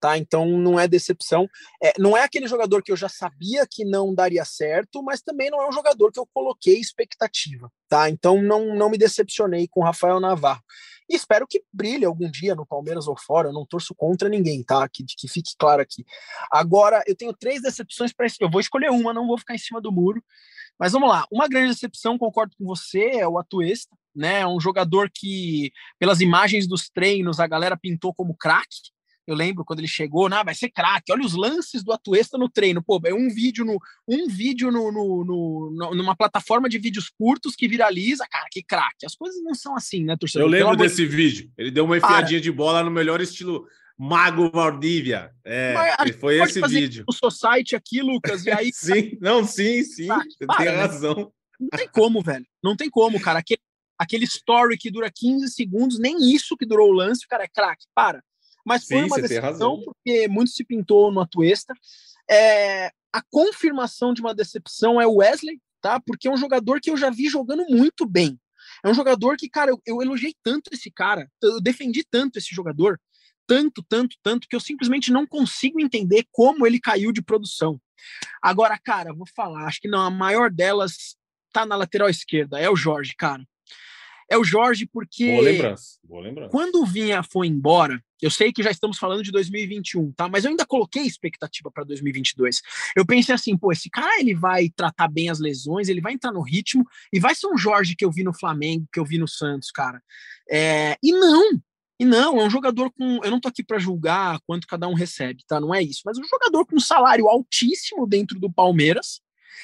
tá? 0.00 0.16
Então 0.16 0.46
não 0.46 0.78
é 0.78 0.86
decepção. 0.88 1.48
É, 1.82 1.92
não 1.98 2.16
é 2.16 2.22
aquele 2.22 2.46
jogador 2.46 2.82
que 2.82 2.92
eu 2.92 2.96
já 2.96 3.08
sabia 3.08 3.66
que 3.68 3.84
não 3.84 4.14
daria 4.14 4.44
certo, 4.44 5.02
mas 5.02 5.20
também 5.20 5.50
não 5.50 5.60
é 5.60 5.68
um 5.68 5.72
jogador 5.72 6.12
que 6.12 6.20
eu 6.20 6.26
coloquei 6.32 6.78
expectativa, 6.78 7.70
tá? 7.88 8.08
Então 8.08 8.40
não, 8.40 8.74
não 8.74 8.90
me 8.90 8.98
decepcionei 8.98 9.68
com 9.68 9.80
o 9.80 9.84
Rafael 9.84 10.20
Navarro. 10.20 10.62
E 11.10 11.16
espero 11.16 11.46
que 11.48 11.62
brilhe 11.72 12.04
algum 12.04 12.30
dia 12.30 12.54
no 12.54 12.66
Palmeiras 12.66 13.08
ou 13.08 13.18
fora. 13.18 13.48
Eu 13.48 13.52
não 13.52 13.64
torço 13.64 13.94
contra 13.94 14.28
ninguém, 14.28 14.62
tá? 14.62 14.86
Que, 14.88 15.02
que 15.04 15.26
fique 15.26 15.52
claro 15.58 15.80
aqui. 15.80 16.04
Agora, 16.52 17.02
eu 17.06 17.16
tenho 17.16 17.32
três 17.32 17.62
decepções 17.62 18.12
para 18.12 18.26
Eu 18.38 18.50
vou 18.50 18.60
escolher 18.60 18.90
uma, 18.90 19.14
não 19.14 19.26
vou 19.26 19.38
ficar 19.38 19.54
em 19.54 19.58
cima 19.58 19.80
do 19.80 19.90
muro. 19.90 20.22
Mas 20.78 20.92
vamos 20.92 21.08
lá. 21.08 21.24
Uma 21.30 21.48
grande 21.48 21.72
decepção, 21.72 22.18
concordo 22.18 22.54
com 22.56 22.64
você, 22.64 23.04
é 23.14 23.28
o 23.28 23.38
Atuesta, 23.38 23.96
né? 24.14 24.40
É 24.40 24.46
um 24.46 24.60
jogador 24.60 25.10
que, 25.12 25.72
pelas 25.98 26.20
imagens 26.20 26.66
dos 26.68 26.88
treinos, 26.88 27.40
a 27.40 27.46
galera 27.46 27.76
pintou 27.76 28.14
como 28.14 28.36
craque, 28.36 28.90
eu 29.28 29.34
lembro 29.34 29.62
quando 29.62 29.80
ele 29.80 29.88
chegou, 29.88 30.26
nah, 30.26 30.42
vai 30.42 30.54
ser 30.54 30.70
craque. 30.70 31.12
Olha 31.12 31.22
os 31.22 31.34
lances 31.34 31.84
do 31.84 31.92
Atuesta 31.92 32.38
no 32.38 32.48
treino. 32.48 32.82
Pô, 32.82 32.98
é 33.04 33.12
um 33.12 33.28
vídeo 33.28 33.62
no 33.62 33.78
um 34.08 34.26
vídeo 34.26 34.72
no, 34.72 34.90
no, 34.90 35.24
no 35.74 35.94
numa 35.94 36.16
plataforma 36.16 36.66
de 36.66 36.78
vídeos 36.78 37.10
curtos 37.10 37.54
que 37.54 37.68
viraliza, 37.68 38.26
cara, 38.26 38.46
que 38.50 38.62
craque. 38.62 39.04
As 39.04 39.14
coisas 39.14 39.42
não 39.42 39.54
são 39.54 39.76
assim, 39.76 40.02
né, 40.02 40.16
torcedor? 40.16 40.48
Eu 40.48 40.50
lembro 40.50 40.76
desse 40.76 41.04
vídeo. 41.04 41.52
Ele 41.58 41.70
deu 41.70 41.84
uma 41.84 41.98
enfiadinha 41.98 42.40
de 42.40 42.50
bola 42.50 42.82
no 42.82 42.90
melhor 42.90 43.20
estilo 43.20 43.66
Mago 43.98 44.48
Valdívia. 44.50 45.34
É, 45.44 45.74
Mas, 45.74 46.16
foi 46.16 46.40
esse 46.40 46.60
vídeo. 46.68 47.04
O 47.08 47.12
Society 47.12 47.74
aqui, 47.74 48.00
Lucas, 48.00 48.46
e 48.46 48.50
aí 48.50 48.70
Sim, 48.72 49.18
não, 49.20 49.44
sim, 49.44 49.82
sim. 49.82 50.08
Ah, 50.08 50.22
você 50.22 50.46
para, 50.46 50.56
tem 50.56 50.66
né? 50.66 50.76
razão. 50.76 51.32
Não 51.58 51.68
tem 51.76 51.88
como, 51.88 52.22
velho. 52.22 52.46
Não 52.62 52.76
tem 52.76 52.88
como, 52.88 53.20
cara. 53.20 53.40
Aquele, 53.40 53.60
aquele 53.98 54.24
story 54.24 54.78
que 54.78 54.90
dura 54.90 55.10
15 55.10 55.48
segundos, 55.48 55.98
nem 55.98 56.32
isso 56.32 56.56
que 56.56 56.64
durou 56.64 56.90
o 56.90 56.94
lance, 56.94 57.24
o 57.24 57.28
cara 57.28 57.42
é 57.42 57.48
craque. 57.48 57.86
Para. 57.92 58.22
Mas 58.64 58.86
foi 58.86 58.98
Sim, 58.98 59.06
uma 59.06 59.20
decepção 59.20 59.82
porque 59.82 60.28
muito 60.28 60.50
se 60.50 60.64
pintou 60.64 61.10
no 61.10 61.20
Atuesta. 61.20 61.74
É, 62.30 62.92
a 63.12 63.22
confirmação 63.30 64.14
de 64.14 64.20
uma 64.20 64.34
decepção 64.34 65.00
é 65.00 65.06
o 65.06 65.16
Wesley, 65.16 65.60
tá? 65.80 65.98
Porque 65.98 66.28
é 66.28 66.30
um 66.30 66.36
jogador 66.36 66.80
que 66.80 66.90
eu 66.90 66.96
já 66.96 67.10
vi 67.10 67.28
jogando 67.28 67.64
muito 67.68 68.06
bem. 68.06 68.38
É 68.84 68.88
um 68.88 68.94
jogador 68.94 69.36
que, 69.36 69.48
cara, 69.48 69.70
eu, 69.70 69.80
eu 69.86 70.02
elogiei 70.02 70.34
tanto 70.42 70.70
esse 70.72 70.90
cara, 70.90 71.28
eu 71.42 71.60
defendi 71.60 72.04
tanto 72.08 72.38
esse 72.38 72.54
jogador, 72.54 73.00
tanto, 73.48 73.82
tanto, 73.88 74.16
tanto, 74.22 74.46
que 74.46 74.54
eu 74.54 74.60
simplesmente 74.60 75.10
não 75.10 75.26
consigo 75.26 75.80
entender 75.80 76.26
como 76.30 76.66
ele 76.66 76.78
caiu 76.78 77.10
de 77.10 77.22
produção. 77.22 77.80
Agora, 78.42 78.78
cara, 78.78 79.14
vou 79.14 79.26
falar, 79.34 79.66
acho 79.66 79.80
que 79.80 79.88
não, 79.88 80.02
a 80.02 80.10
maior 80.10 80.50
delas 80.50 81.16
tá 81.50 81.64
na 81.64 81.74
lateral 81.74 82.10
esquerda, 82.10 82.60
é 82.60 82.68
o 82.68 82.76
Jorge, 82.76 83.14
cara. 83.16 83.42
É 84.30 84.36
o 84.36 84.44
Jorge 84.44 84.86
porque. 84.86 85.32
Boa 85.32 85.42
lembrança. 85.42 85.98
Boa 86.04 86.22
lembrança. 86.22 86.50
Quando 86.50 86.82
o 86.82 86.86
Vinha 86.86 87.22
foi 87.22 87.46
embora, 87.46 87.98
eu 88.20 88.30
sei 88.30 88.52
que 88.52 88.62
já 88.62 88.70
estamos 88.70 88.98
falando 88.98 89.22
de 89.22 89.32
2021, 89.32 90.12
tá? 90.12 90.28
Mas 90.28 90.44
eu 90.44 90.50
ainda 90.50 90.66
coloquei 90.66 91.04
expectativa 91.04 91.70
para 91.70 91.84
2022. 91.84 92.60
Eu 92.94 93.06
pensei 93.06 93.34
assim, 93.34 93.56
pô, 93.56 93.72
esse 93.72 93.88
cara 93.88 94.20
ele 94.20 94.34
vai 94.34 94.68
tratar 94.68 95.08
bem 95.08 95.30
as 95.30 95.40
lesões, 95.40 95.88
ele 95.88 96.02
vai 96.02 96.12
entrar 96.12 96.30
no 96.30 96.42
ritmo 96.42 96.84
e 97.10 97.18
vai 97.18 97.34
ser 97.34 97.46
um 97.46 97.56
Jorge 97.56 97.96
que 97.96 98.04
eu 98.04 98.12
vi 98.12 98.22
no 98.22 98.34
Flamengo, 98.34 98.86
que 98.92 99.00
eu 99.00 99.04
vi 99.04 99.16
no 99.16 99.26
Santos, 99.26 99.70
cara. 99.70 100.02
É... 100.50 100.98
E 101.02 101.10
não, 101.10 101.58
e 101.98 102.04
não, 102.04 102.38
é 102.38 102.44
um 102.44 102.50
jogador 102.50 102.90
com. 102.92 103.20
Eu 103.24 103.30
não 103.30 103.40
tô 103.40 103.48
aqui 103.48 103.64
para 103.64 103.78
julgar 103.78 104.38
quanto 104.46 104.66
cada 104.66 104.86
um 104.86 104.94
recebe, 104.94 105.42
tá? 105.46 105.60
Não 105.60 105.74
é 105.74 105.82
isso. 105.82 106.02
Mas 106.04 106.16
um 106.16 106.24
jogador 106.24 106.64
com 106.64 106.76
um 106.76 106.80
salário 106.80 107.28
altíssimo 107.28 108.06
dentro 108.06 108.38
do 108.38 108.50
Palmeiras, 108.50 109.20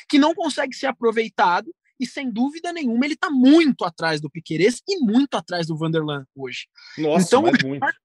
que 0.08 0.18
não 0.18 0.34
consegue 0.34 0.74
ser 0.74 0.86
aproveitado 0.86 1.72
e 1.98 2.06
sem 2.06 2.28
dúvida 2.30 2.72
nenhuma 2.72 3.04
ele 3.04 3.14
está 3.14 3.30
muito 3.30 3.84
atrás 3.84 4.20
do 4.20 4.28
Piquerez 4.28 4.82
e 4.88 4.98
muito 4.98 5.34
atrás 5.36 5.68
do 5.68 5.76
Vanderlan 5.76 6.26
hoje. 6.34 6.66
Nossa, 6.98 7.26
então, 7.26 7.44
o 7.44 7.56
Jorge, 7.56 7.98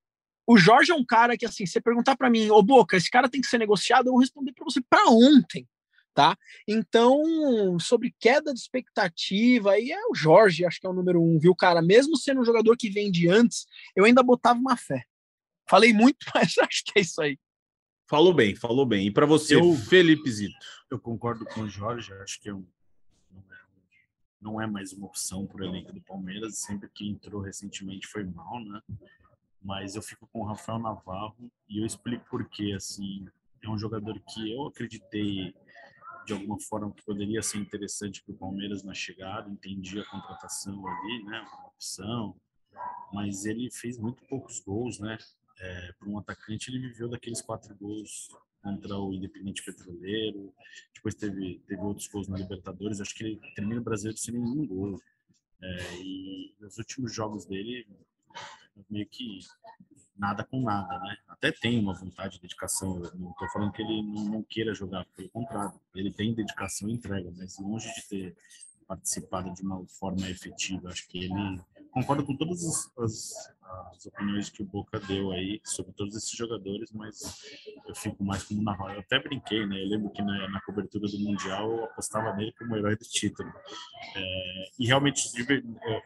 o 0.46 0.58
Jorge, 0.58 0.92
é 0.92 0.96
um 0.96 1.06
cara 1.06 1.36
que, 1.36 1.46
assim, 1.46 1.66
você 1.66 1.82
perguntar 1.82 2.16
para 2.16 2.30
mim, 2.30 2.50
ô 2.52 2.62
Boca, 2.62 2.98
esse 2.98 3.10
cara 3.10 3.28
tem 3.28 3.42
que 3.42 3.48
ser 3.48 3.58
negociado, 3.58 4.08
eu 4.08 4.14
vou 4.14 4.22
responder 4.22 4.54
para 4.54 4.64
você 4.64 4.80
para 4.88 5.10
ontem, 5.10 5.68
tá? 6.20 6.38
Então, 6.68 7.80
sobre 7.80 8.14
queda 8.20 8.54
de 8.54 8.60
expectativa, 8.60 9.72
aí 9.72 9.90
é 9.90 10.08
o 10.10 10.14
Jorge, 10.14 10.66
acho 10.66 10.78
que 10.78 10.86
é 10.86 10.90
o 10.90 10.94
número 10.94 11.24
um, 11.24 11.40
viu, 11.40 11.56
cara? 11.56 11.82
Mesmo 11.82 12.18
sendo 12.18 12.42
um 12.42 12.46
jogador 12.46 12.76
que 12.76 12.90
vem 12.90 13.10
de 13.10 13.30
antes, 13.30 13.66
eu 13.96 14.04
ainda 14.04 14.22
botava 14.22 14.60
uma 14.60 14.76
fé. 14.76 15.06
Falei 15.66 15.94
muito, 15.94 16.18
mas 16.36 16.58
acho 16.58 16.84
que 16.84 17.00
é 17.00 17.02
isso 17.04 17.22
aí. 17.22 17.40
Falou 18.06 18.34
bem, 18.34 18.54
falou 18.54 18.86
bem. 18.86 19.08
E 19.08 19.12
para 19.12 19.26
você, 19.26 19.56
eu, 19.56 19.74
Felipe 19.76 20.30
Zito? 20.30 20.58
Eu 20.92 21.00
concordo 21.00 21.46
com 21.46 21.62
o 21.62 21.70
Jorge, 21.70 22.12
acho 22.16 22.42
que 22.42 22.50
é 22.50 22.54
um 22.54 22.68
não 24.42 24.60
é 24.60 24.66
mais 24.66 24.94
uma 24.94 25.08
opção 25.08 25.46
para 25.46 25.62
o 25.62 25.66
elenco 25.66 25.94
do 25.94 26.02
Palmeiras. 26.02 26.58
Sempre 26.60 26.90
que 26.90 27.08
entrou 27.08 27.42
recentemente 27.42 28.08
foi 28.08 28.26
mal, 28.26 28.60
né? 28.62 28.82
Mas 29.62 29.96
eu 29.96 30.02
fico 30.02 30.28
com 30.28 30.40
o 30.40 30.46
Rafael 30.46 30.80
Navarro 30.80 31.50
e 31.70 31.80
eu 31.80 31.86
explico 31.86 32.26
por 32.30 32.44
quê. 32.50 32.74
Assim, 32.76 33.28
é 33.62 33.70
um 33.70 33.78
jogador 33.78 34.20
que 34.22 34.52
eu 34.52 34.68
acreditei 34.68 35.54
de 36.30 36.34
alguma 36.34 36.60
forma 36.60 36.94
que 36.94 37.04
poderia 37.04 37.42
ser 37.42 37.58
interessante 37.58 38.22
para 38.24 38.34
o 38.34 38.38
Palmeiras 38.38 38.84
na 38.84 38.94
chegada. 38.94 39.50
Entendi 39.50 40.00
a 40.00 40.06
contratação 40.06 40.86
ali, 40.88 41.24
né? 41.24 41.40
Uma 41.42 41.68
opção, 41.70 42.40
mas 43.12 43.46
ele 43.46 43.72
fez 43.72 43.98
muito 43.98 44.24
poucos 44.28 44.60
gols, 44.60 45.00
né? 45.00 45.18
É, 45.60 45.92
para 45.94 46.08
um 46.08 46.20
atacante, 46.20 46.70
ele 46.70 46.88
viveu 46.88 47.10
daqueles 47.10 47.42
quatro 47.42 47.76
gols 47.76 48.30
contra 48.62 48.96
o 48.96 49.12
Independente 49.12 49.64
Petroleiro, 49.64 50.54
depois 50.94 51.16
teve, 51.16 51.64
teve 51.66 51.82
outros 51.82 52.08
gols 52.08 52.28
na 52.28 52.38
Libertadores, 52.38 53.02
acho 53.02 53.16
que 53.16 53.24
ele 53.24 53.42
termina 53.56 53.82
o 53.82 53.84
brasileiro 53.84 54.18
sem 54.18 54.34
nenhum 54.36 54.68
gol. 54.68 55.02
É, 55.62 55.96
e 55.96 56.54
nos 56.60 56.78
últimos 56.78 57.14
jogos 57.14 57.46
dele, 57.46 57.88
meio 58.90 59.08
que 59.08 59.40
nada 60.20 60.44
com 60.44 60.62
nada, 60.62 61.00
né? 61.00 61.18
Até 61.30 61.52
tem 61.52 61.80
uma 61.80 61.94
vontade 61.94 62.36
de 62.36 62.42
dedicação, 62.42 63.02
eu 63.04 63.16
não 63.16 63.32
estou 63.32 63.48
falando 63.50 63.72
que 63.72 63.82
ele 63.82 64.04
não, 64.04 64.26
não, 64.26 64.44
queira 64.44 64.74
jogar, 64.74 65.06
pelo 65.16 65.30
contrário, 65.30 65.80
ele 65.96 66.12
tem 66.12 66.34
dedicação 66.34 66.90
e 66.90 66.94
entrega, 66.94 67.32
mas 67.38 67.58
longe 67.58 67.92
de 67.96 68.08
ter 68.08 68.36
participado 68.86 69.54
de 69.54 69.62
uma 69.62 69.86
forma 69.88 70.30
efetiva, 70.30 70.90
acho 70.90 71.08
que 71.08 71.20
ele 71.20 71.62
concordo 71.92 72.26
com 72.26 72.36
todas 72.36 72.64
as, 72.66 72.92
as, 72.98 73.34
as, 73.94 74.06
opiniões 74.06 74.50
que 74.50 74.62
o 74.62 74.66
Boca 74.66 75.00
deu 75.00 75.32
aí 75.32 75.62
sobre 75.64 75.94
todos 75.94 76.16
esses 76.16 76.32
jogadores, 76.32 76.92
mas 76.92 77.20
eu 77.88 77.96
fico 77.96 78.24
mais 78.24 78.44
como 78.44 78.62
na 78.62 78.76
Eu 78.94 79.00
até 79.00 79.20
brinquei, 79.20 79.66
né? 79.66 79.82
Eu 79.84 79.88
lembro 79.88 80.10
que 80.10 80.22
na, 80.22 80.50
na 80.50 80.62
cobertura 80.62 81.08
do 81.08 81.20
Mundial 81.20 81.72
eu 81.72 81.84
apostava 81.86 82.34
nele 82.36 82.54
como 82.54 82.76
herói 82.76 82.96
do 82.96 83.06
título. 83.06 83.52
É, 84.16 84.72
e 84.80 84.86
realmente 84.86 85.30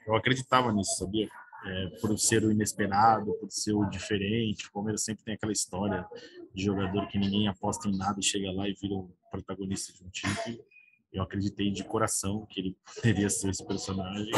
eu 0.08 0.15
acreditava 0.15 0.71
nisso, 0.71 0.97
sabia? 0.97 1.30
É, 1.65 1.88
por 2.02 2.17
ser 2.19 2.43
o 2.43 2.52
inesperado, 2.52 3.34
por 3.39 3.49
ser 3.49 3.73
o 3.73 3.86
diferente. 3.86 4.67
O 4.67 4.71
Palmeiras 4.71 5.04
sempre 5.04 5.23
tem 5.23 5.34
aquela 5.34 5.54
história 5.54 6.06
de 6.54 6.63
jogador 6.63 7.08
que 7.08 7.17
ninguém 7.17 7.47
aposta 7.47 7.88
em 7.88 7.97
nada 7.97 8.19
e 8.19 8.23
chega 8.23 8.52
lá 8.52 8.67
e 8.67 8.73
vira 8.73 8.95
o 8.95 9.10
protagonista 9.32 9.93
de 9.93 10.04
um 10.04 10.10
título. 10.10 10.63
Eu 11.12 11.23
acreditei 11.23 11.71
de 11.71 11.84
coração 11.84 12.45
que 12.47 12.60
ele 12.60 12.78
poderia 12.95 13.30
ser 13.30 13.49
esse 13.49 13.65
personagem 13.65 14.32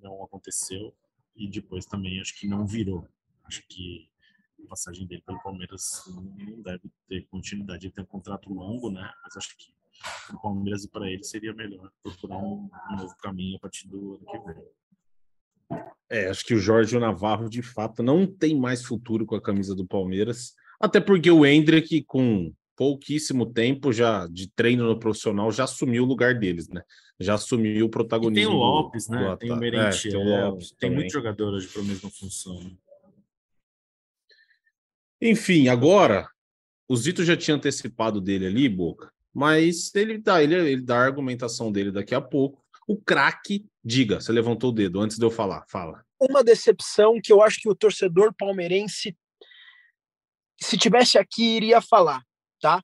não 0.00 0.22
aconteceu 0.22 0.94
e 1.36 1.48
depois 1.48 1.86
também 1.86 2.20
acho 2.20 2.38
que 2.38 2.46
não 2.46 2.66
virou. 2.66 3.06
Acho 3.44 3.62
que 3.68 4.08
a 4.64 4.68
passagem 4.68 5.06
dele 5.06 5.22
pelo 5.22 5.42
Palmeiras 5.42 6.02
não 6.08 6.62
deve 6.62 6.90
ter 7.08 7.26
continuidade. 7.28 7.86
Ele 7.86 7.94
tem 7.94 8.04
um 8.04 8.08
contrato 8.08 8.52
longo, 8.52 8.90
né? 8.90 9.12
Mas 9.22 9.36
acho 9.36 9.56
que 9.56 9.72
o 10.32 10.40
Palmeiras 10.40 10.84
e 10.84 10.88
para 10.88 11.10
ele 11.10 11.24
seria 11.24 11.54
melhor 11.54 11.90
procurar 12.02 12.38
um, 12.38 12.68
um, 12.90 12.96
novo 12.96 13.16
caminho 13.16 13.56
a 13.56 13.60
partir 13.60 13.88
do 13.88 14.14
ano 14.14 14.26
que 14.26 14.38
vem. 14.38 14.64
É, 16.10 16.28
acho 16.28 16.44
que 16.44 16.54
o 16.54 16.58
Jorge 16.58 16.98
Navarro, 16.98 17.48
de 17.48 17.62
fato, 17.62 18.02
não 18.02 18.26
tem 18.26 18.58
mais 18.58 18.82
futuro 18.82 19.26
com 19.26 19.34
a 19.34 19.42
camisa 19.42 19.74
do 19.74 19.86
Palmeiras. 19.86 20.54
Até 20.80 21.00
porque 21.00 21.30
o 21.30 21.44
Hendrick, 21.44 22.02
com 22.04 22.52
pouquíssimo 22.76 23.44
tempo 23.44 23.92
já 23.92 24.26
de 24.28 24.48
treino 24.48 24.86
no 24.86 24.98
profissional, 24.98 25.50
já 25.50 25.64
assumiu 25.64 26.04
o 26.04 26.06
lugar 26.06 26.38
deles, 26.38 26.68
né? 26.68 26.82
Já 27.18 27.34
assumiu 27.34 27.86
o 27.86 27.90
protagonismo. 27.90 28.38
E 28.38 28.46
tem 28.46 28.54
o 28.54 28.56
Lopes, 28.56 29.06
do, 29.06 29.14
né? 29.14 29.30
Do 29.30 29.36
tem 29.36 29.50
o 29.50 29.56
Merentiel, 29.56 30.20
é, 30.20 30.24
tem, 30.24 30.32
o 30.32 30.46
Lopes 30.46 30.70
tem 30.78 30.90
muito 30.90 31.12
jogador 31.12 31.54
hoje 31.54 31.66
para 31.66 31.82
a 31.82 31.84
mesma 31.84 32.08
função. 32.08 32.62
Né? 32.62 32.70
Enfim, 35.20 35.68
agora 35.68 36.28
o 36.88 36.96
Zito 36.96 37.24
já 37.24 37.36
tinha 37.36 37.56
antecipado 37.56 38.20
dele 38.20 38.46
ali, 38.46 38.68
Boca, 38.68 39.12
mas 39.34 39.92
ele 39.94 40.16
dá, 40.16 40.42
ele, 40.42 40.54
ele 40.54 40.82
dá 40.82 40.98
a 40.98 41.04
argumentação 41.04 41.72
dele 41.72 41.90
daqui 41.90 42.14
a 42.14 42.20
pouco. 42.20 42.64
O 42.88 42.96
craque, 42.96 43.64
diga, 43.84 44.20
você 44.20 44.32
levantou 44.32 44.70
o 44.70 44.72
dedo 44.72 45.00
antes 45.00 45.18
de 45.18 45.24
eu 45.24 45.30
falar, 45.30 45.64
fala. 45.68 46.02
Uma 46.18 46.42
decepção 46.42 47.20
que 47.22 47.32
eu 47.32 47.42
acho 47.42 47.60
que 47.60 47.68
o 47.68 47.74
torcedor 47.74 48.34
palmeirense, 48.36 49.16
se 50.60 50.76
tivesse 50.76 51.18
aqui, 51.18 51.56
iria 51.56 51.80
falar 51.80 52.22
tá? 52.60 52.82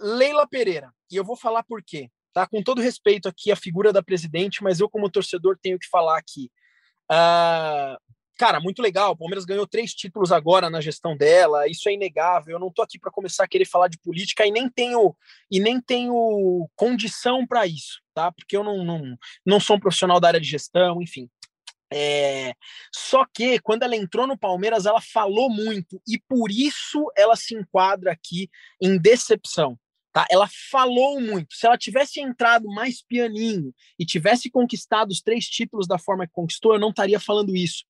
Leila 0.00 0.46
Pereira, 0.48 0.92
e 1.10 1.16
eu 1.16 1.24
vou 1.24 1.36
falar 1.36 1.62
por 1.62 1.82
quê, 1.84 2.10
tá? 2.32 2.46
Com 2.46 2.62
todo 2.62 2.80
respeito 2.80 3.28
aqui 3.28 3.52
à 3.52 3.56
figura 3.56 3.92
da 3.92 4.02
presidente, 4.02 4.62
mas 4.62 4.80
eu 4.80 4.88
como 4.88 5.10
torcedor 5.10 5.56
tenho 5.62 5.78
que 5.78 5.88
falar 5.88 6.18
aqui. 6.18 6.50
Uh, 7.10 7.96
cara, 8.42 8.58
muito 8.58 8.82
legal. 8.82 9.12
O 9.12 9.16
Palmeiras 9.16 9.44
ganhou 9.44 9.68
três 9.68 9.94
títulos 9.94 10.32
agora 10.32 10.68
na 10.68 10.80
gestão 10.80 11.16
dela. 11.16 11.68
Isso 11.68 11.88
é 11.88 11.92
inegável. 11.92 12.56
Eu 12.56 12.58
não 12.58 12.72
tô 12.72 12.82
aqui 12.82 12.98
para 12.98 13.08
começar 13.08 13.44
a 13.44 13.48
querer 13.48 13.66
falar 13.66 13.86
de 13.86 13.96
política 13.98 14.44
e 14.44 14.50
nem 14.50 14.68
tenho 14.68 15.14
e 15.48 15.60
nem 15.60 15.80
tenho 15.80 16.68
condição 16.74 17.46
para 17.46 17.68
isso, 17.68 18.00
tá? 18.12 18.32
Porque 18.32 18.56
eu 18.56 18.64
não, 18.64 18.84
não, 18.84 19.16
não 19.46 19.60
sou 19.60 19.76
um 19.76 19.78
profissional 19.78 20.18
da 20.18 20.26
área 20.26 20.40
de 20.40 20.48
gestão, 20.48 21.00
enfim. 21.00 21.30
É... 21.92 22.52
Só 22.92 23.24
que 23.32 23.60
quando 23.60 23.84
ela 23.84 23.94
entrou 23.94 24.26
no 24.26 24.36
Palmeiras, 24.36 24.86
ela 24.86 25.00
falou 25.00 25.48
muito 25.48 26.02
e 26.04 26.18
por 26.28 26.50
isso 26.50 27.12
ela 27.16 27.36
se 27.36 27.54
enquadra 27.54 28.10
aqui 28.10 28.50
em 28.80 28.98
decepção. 28.98 29.78
Tá? 30.12 30.26
Ela 30.30 30.46
falou 30.70 31.18
muito. 31.20 31.54
Se 31.54 31.66
ela 31.66 31.78
tivesse 31.78 32.20
entrado 32.20 32.68
mais 32.68 33.02
pianinho 33.02 33.74
e 33.98 34.04
tivesse 34.04 34.50
conquistado 34.50 35.10
os 35.10 35.22
três 35.22 35.46
títulos 35.46 35.88
da 35.88 35.98
forma 35.98 36.26
que 36.26 36.32
conquistou, 36.34 36.74
eu 36.74 36.80
não 36.80 36.90
estaria 36.90 37.18
falando 37.18 37.56
isso. 37.56 37.84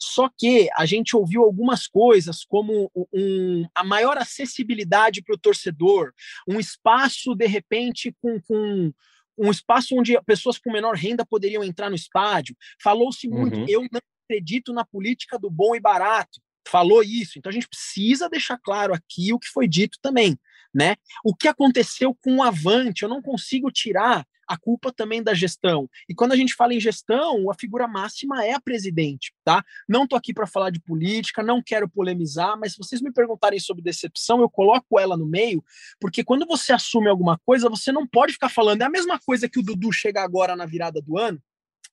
Só 0.00 0.28
que 0.28 0.68
a 0.74 0.84
gente 0.84 1.16
ouviu 1.16 1.44
algumas 1.44 1.86
coisas, 1.86 2.44
como 2.44 2.90
um, 3.14 3.64
a 3.72 3.84
maior 3.84 4.18
acessibilidade 4.18 5.22
para 5.22 5.36
o 5.36 5.38
torcedor, 5.38 6.12
um 6.48 6.58
espaço, 6.58 7.34
de 7.36 7.46
repente, 7.46 8.12
com, 8.20 8.40
com 8.40 8.92
um 9.38 9.50
espaço 9.50 9.94
onde 9.94 10.20
pessoas 10.22 10.58
com 10.58 10.72
menor 10.72 10.96
renda 10.96 11.24
poderiam 11.24 11.62
entrar 11.62 11.88
no 11.90 11.96
estádio. 11.96 12.56
Falou-se 12.82 13.28
muito, 13.28 13.56
uhum. 13.56 13.66
eu 13.68 13.82
não 13.82 14.00
acredito 14.24 14.72
na 14.72 14.84
política 14.84 15.38
do 15.38 15.48
bom 15.48 15.76
e 15.76 15.80
barato. 15.80 16.40
Falou 16.66 17.04
isso. 17.04 17.38
Então 17.38 17.48
a 17.48 17.52
gente 17.52 17.68
precisa 17.68 18.28
deixar 18.28 18.58
claro 18.58 18.92
aqui 18.92 19.32
o 19.32 19.38
que 19.38 19.48
foi 19.48 19.68
dito 19.68 19.96
também 20.02 20.36
né? 20.74 20.96
O 21.24 21.34
que 21.34 21.48
aconteceu 21.48 22.14
com 22.22 22.36
o 22.36 22.42
Avante, 22.42 23.02
eu 23.02 23.08
não 23.08 23.22
consigo 23.22 23.70
tirar 23.70 24.26
a 24.48 24.56
culpa 24.56 24.90
também 24.90 25.22
da 25.22 25.34
gestão. 25.34 25.88
E 26.08 26.14
quando 26.14 26.32
a 26.32 26.36
gente 26.36 26.54
fala 26.54 26.72
em 26.72 26.80
gestão, 26.80 27.50
a 27.50 27.54
figura 27.54 27.86
máxima 27.86 28.44
é 28.44 28.54
a 28.54 28.60
presidente, 28.60 29.32
tá? 29.44 29.62
Não 29.86 30.06
tô 30.08 30.16
aqui 30.16 30.32
para 30.32 30.46
falar 30.46 30.70
de 30.70 30.80
política, 30.80 31.42
não 31.42 31.62
quero 31.62 31.88
polemizar, 31.88 32.58
mas 32.58 32.72
se 32.72 32.78
vocês 32.78 33.02
me 33.02 33.12
perguntarem 33.12 33.60
sobre 33.60 33.82
decepção, 33.82 34.40
eu 34.40 34.48
coloco 34.48 34.98
ela 34.98 35.16
no 35.16 35.26
meio, 35.26 35.62
porque 36.00 36.24
quando 36.24 36.46
você 36.46 36.72
assume 36.72 37.10
alguma 37.10 37.38
coisa, 37.38 37.68
você 37.68 37.92
não 37.92 38.06
pode 38.06 38.32
ficar 38.32 38.48
falando, 38.48 38.80
é 38.80 38.86
a 38.86 38.90
mesma 38.90 39.18
coisa 39.18 39.48
que 39.48 39.58
o 39.58 39.62
Dudu 39.62 39.92
chega 39.92 40.22
agora 40.22 40.56
na 40.56 40.64
virada 40.64 41.02
do 41.02 41.18
ano, 41.18 41.40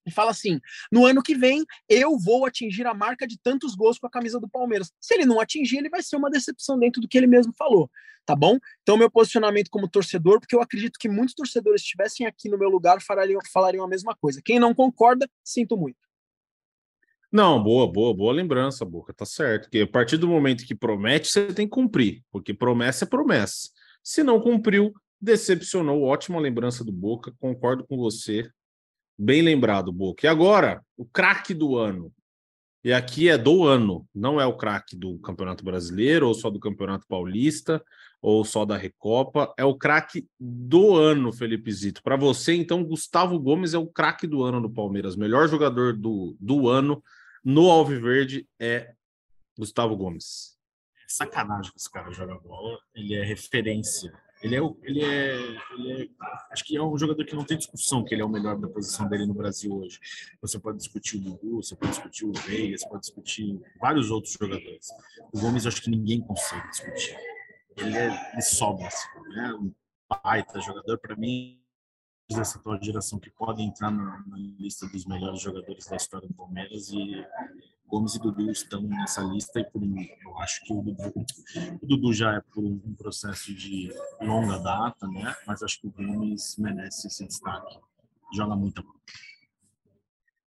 e 0.06 0.12
fala 0.12 0.32
assim: 0.32 0.60
no 0.92 1.06
ano 1.06 1.22
que 1.22 1.36
vem 1.36 1.66
eu 1.90 2.18
vou 2.18 2.46
atingir 2.46 2.86
a 2.86 2.94
marca 2.94 3.28
de 3.28 3.38
tantos 3.38 3.76
gols 3.76 3.98
com 3.98 4.08
a 4.08 4.10
camisa 4.10 4.40
do 4.40 4.50
Palmeiras. 4.50 4.92
Se 5.00 5.14
ele 5.14 5.26
não 5.26 5.40
atingir, 5.40 5.78
ele 5.78 5.90
vai 5.90 6.02
ser 6.02 6.16
uma 6.16 6.30
decepção 6.30 6.78
dentro 6.78 7.02
do 7.02 7.08
que 7.08 7.18
ele 7.18 7.28
mesmo 7.28 7.54
falou, 7.58 7.90
tá 8.26 8.36
bom? 8.36 8.58
Então, 8.82 8.98
meu 8.98 9.10
posicionamento 9.10 9.70
como 9.70 9.90
torcedor, 9.90 10.40
porque 10.40 10.56
eu 10.56 10.62
acredito 10.62 10.98
que 11.00 11.10
muitos 11.10 11.34
torcedores 11.34 11.82
estivessem 11.82 12.26
aqui 12.26 12.50
no 12.50 12.58
meu 12.58 12.70
lugar 12.70 13.02
falariam, 13.02 13.40
falariam 13.52 13.86
a 13.86 13.88
mesma 13.88 14.16
coisa. 14.16 14.42
Quem 14.44 14.60
não 14.60 14.74
concorda, 14.74 15.30
sinto 15.44 15.78
muito. 15.78 15.98
Não, 17.32 17.62
boa, 17.62 17.92
boa, 17.92 18.16
boa 18.16 18.32
lembrança, 18.32 18.86
Boca, 18.86 19.14
tá 19.14 19.26
certo. 19.26 19.64
Porque 19.64 19.82
a 19.82 19.88
partir 19.88 20.16
do 20.16 20.28
momento 20.28 20.66
que 20.66 20.74
promete, 20.74 21.28
você 21.28 21.48
tem 21.48 21.68
que 21.68 21.74
cumprir, 21.74 22.24
porque 22.32 22.54
promessa 22.54 23.04
é 23.04 23.08
promessa. 23.08 23.70
Se 24.02 24.24
não 24.24 24.40
cumpriu, 24.40 24.94
decepcionou. 25.20 26.04
Ótima 26.04 26.40
lembrança 26.40 26.82
do 26.82 26.94
Boca, 26.94 27.34
concordo 27.38 27.86
com 27.86 27.98
você. 27.98 28.50
Bem 29.18 29.42
lembrado, 29.42 29.92
Boca. 29.92 30.26
E 30.26 30.30
agora, 30.30 30.84
o 30.98 31.06
craque 31.06 31.54
do 31.54 31.78
ano. 31.78 32.14
E 32.84 32.94
aqui 32.94 33.30
é 33.30 33.38
do 33.38 33.64
ano, 33.64 34.08
não 34.14 34.40
é 34.40 34.46
o 34.46 34.56
craque 34.56 34.96
do 34.96 35.18
Campeonato 35.20 35.64
Brasileiro, 35.64 36.28
ou 36.28 36.36
só 36.36 36.52
do 36.52 36.60
Campeonato 36.60 37.08
Paulista, 37.08 37.84
ou 38.22 38.46
só 38.46 38.64
da 38.64 38.78
Recopa. 38.78 39.52
É 39.58 39.66
o 39.66 39.76
craque 39.76 40.28
do 40.40 40.96
ano, 40.96 41.34
Felipe 41.34 41.72
Zito. 41.72 42.04
Para 42.04 42.16
você, 42.16 42.54
então, 42.54 42.84
Gustavo 42.84 43.40
Gomes 43.40 43.74
é 43.74 43.78
o 43.80 43.88
craque 43.88 44.28
do 44.28 44.44
ano 44.44 44.60
no 44.60 44.70
Palmeiras. 44.70 45.16
Melhor 45.16 45.48
jogador 45.48 45.94
do, 45.94 46.36
do 46.40 46.70
ano 46.70 47.04
no 47.44 47.72
Alviverde 47.72 48.48
é 48.60 48.94
Gustavo 49.58 49.96
Gomes. 49.96 50.56
É 51.00 51.06
sacanagem 51.08 51.72
que 51.72 51.80
esse 51.80 51.90
cara 51.90 52.12
joga 52.12 52.38
bola. 52.40 52.78
Ele 52.94 53.16
é 53.16 53.24
referência 53.24 54.14
ele 54.46 54.56
é, 54.56 54.60
ele 54.84 55.04
é, 55.04 55.36
ele 55.74 56.04
é, 56.04 56.08
acho 56.52 56.64
que 56.64 56.78
é 56.78 56.82
um 56.82 56.96
jogador 56.96 57.26
que 57.26 57.36
não 57.36 57.44
tem 57.44 57.58
discussão 57.58 58.06
que 58.06 58.14
ele 58.14 58.22
é 58.22 58.26
o 58.26 58.30
melhor 58.30 58.56
da 58.60 58.68
posição 58.68 59.08
dele 59.10 59.26
no 59.26 59.34
Brasil 59.34 59.76
hoje. 59.76 60.00
Você 60.40 60.60
pode 60.60 60.78
discutir 60.78 61.18
o 61.18 61.22
Dudu, 61.22 61.64
você 61.64 61.76
pode 61.76 61.94
discutir 61.94 62.26
o 62.26 62.32
Veiga, 62.32 62.78
você 62.78 62.88
pode 62.88 63.02
discutir 63.02 63.60
vários 63.82 64.12
outros 64.12 64.34
jogadores. 64.34 64.88
O 65.34 65.40
Gomes, 65.40 65.66
acho 65.66 65.82
que 65.82 65.90
ninguém 65.90 66.22
consegue 66.22 66.70
discutir. 66.70 67.18
Ele, 67.76 67.98
é, 67.98 68.32
ele 68.34 68.42
sobra, 68.44 68.86
assim, 68.86 69.08
né? 69.36 69.52
Um 69.56 69.74
baita 70.24 70.62
jogador. 70.62 71.00
Para 71.00 71.16
mim, 71.16 71.60
dessa 72.30 72.60
atual 72.60 72.78
geração 72.80 73.18
que 73.18 73.32
podem 73.32 73.68
entrar 73.68 73.90
na, 73.90 74.24
na, 74.28 74.38
lista 74.60 74.88
dos 74.88 75.08
melhores 75.08 75.42
jogadores 75.42 75.88
da 75.88 75.96
história 75.96 76.28
do 76.28 76.36
Palmeiras 76.36 76.90
e 76.90 77.26
Gomes 77.88 78.16
e 78.16 78.20
Dudu 78.20 78.52
estão 78.52 78.82
nessa 78.82 79.22
lista 79.22 79.60
e 79.60 79.64
por 79.64 79.82
eu 79.84 80.38
acho 80.40 80.64
que 80.64 80.74
o 80.74 80.82
Dudu, 80.82 81.26
o 81.82 81.86
Dudu 81.86 82.14
já 82.14 82.34
é 82.34 82.42
por 82.42 82.64
um 82.64 82.96
processo 82.96 83.54
de 83.54 83.94
longa 84.22 84.58
data, 84.58 85.08
né? 85.08 85.36
Mas 85.46 85.62
acho 85.62 85.80
que 85.80 85.88
o 85.88 85.92
Gomes 85.92 86.58
merece 86.58 87.08
esse 87.08 87.26
destaque. 87.26 87.80
Joga 88.34 88.56
muita 88.56 88.82
bola. 88.82 88.96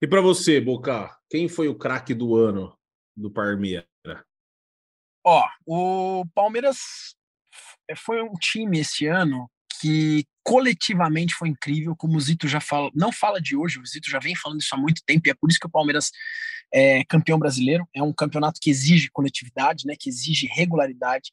E 0.01 0.07
para 0.07 0.21
você, 0.21 0.59
Boca, 0.61 1.17
quem 1.29 1.47
foi 1.47 1.67
o 1.67 1.77
craque 1.77 2.13
do 2.13 2.35
ano 2.35 2.77
do 3.15 3.29
Parmeira? 3.29 3.87
Ó, 5.23 5.43
o 5.65 6.25
Palmeiras 6.33 7.15
foi 7.97 8.21
um 8.21 8.33
time 8.33 8.79
esse 8.79 9.07
ano 9.07 9.49
que 9.79 10.25
coletivamente 10.43 11.33
foi 11.33 11.49
incrível, 11.49 11.95
como 11.95 12.17
o 12.17 12.21
Zito 12.21 12.47
já 12.47 12.59
fala, 12.59 12.91
não 12.93 13.11
fala 13.11 13.41
de 13.41 13.55
hoje, 13.55 13.79
o 13.79 13.85
Zito 13.85 14.09
já 14.09 14.19
vem 14.19 14.35
falando 14.35 14.61
isso 14.61 14.75
há 14.75 14.77
muito 14.77 15.01
tempo, 15.05 15.27
e 15.27 15.31
é 15.31 15.33
por 15.33 15.49
isso 15.49 15.59
que 15.59 15.67
o 15.67 15.71
Palmeiras 15.71 16.11
é 16.73 17.03
campeão 17.05 17.39
brasileiro, 17.39 17.87
é 17.95 18.03
um 18.03 18.13
campeonato 18.13 18.59
que 18.61 18.69
exige 18.69 19.09
coletividade, 19.11 19.85
né, 19.85 19.95
que 19.99 20.09
exige 20.09 20.47
regularidade. 20.47 21.31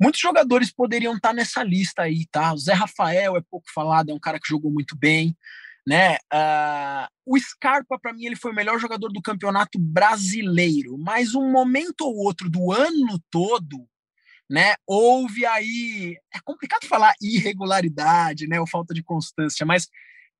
Muitos 0.00 0.20
jogadores 0.20 0.72
poderiam 0.72 1.14
estar 1.14 1.32
nessa 1.32 1.62
lista 1.62 2.02
aí, 2.02 2.26
tá? 2.32 2.52
O 2.52 2.58
Zé 2.58 2.72
Rafael 2.72 3.36
é 3.36 3.42
pouco 3.48 3.66
falado, 3.72 4.10
é 4.10 4.14
um 4.14 4.18
cara 4.18 4.40
que 4.40 4.48
jogou 4.48 4.70
muito 4.70 4.96
bem, 4.96 5.36
né? 5.86 6.16
Uh, 6.32 7.06
o 7.26 7.38
Scarpa, 7.38 7.98
para 8.00 8.12
mim, 8.12 8.26
ele 8.26 8.36
foi 8.36 8.50
o 8.50 8.54
melhor 8.54 8.78
jogador 8.80 9.12
do 9.12 9.22
campeonato 9.22 9.78
brasileiro, 9.78 10.96
mas 10.98 11.34
um 11.34 11.50
momento 11.52 12.02
ou 12.02 12.16
outro 12.16 12.50
do 12.50 12.72
ano 12.72 13.20
todo, 13.30 13.86
né? 14.52 14.74
Houve 14.86 15.46
aí, 15.46 16.14
é 16.30 16.38
complicado 16.44 16.86
falar 16.86 17.14
irregularidade, 17.22 18.46
né, 18.46 18.60
ou 18.60 18.66
falta 18.66 18.92
de 18.92 19.02
constância, 19.02 19.64
mas 19.64 19.88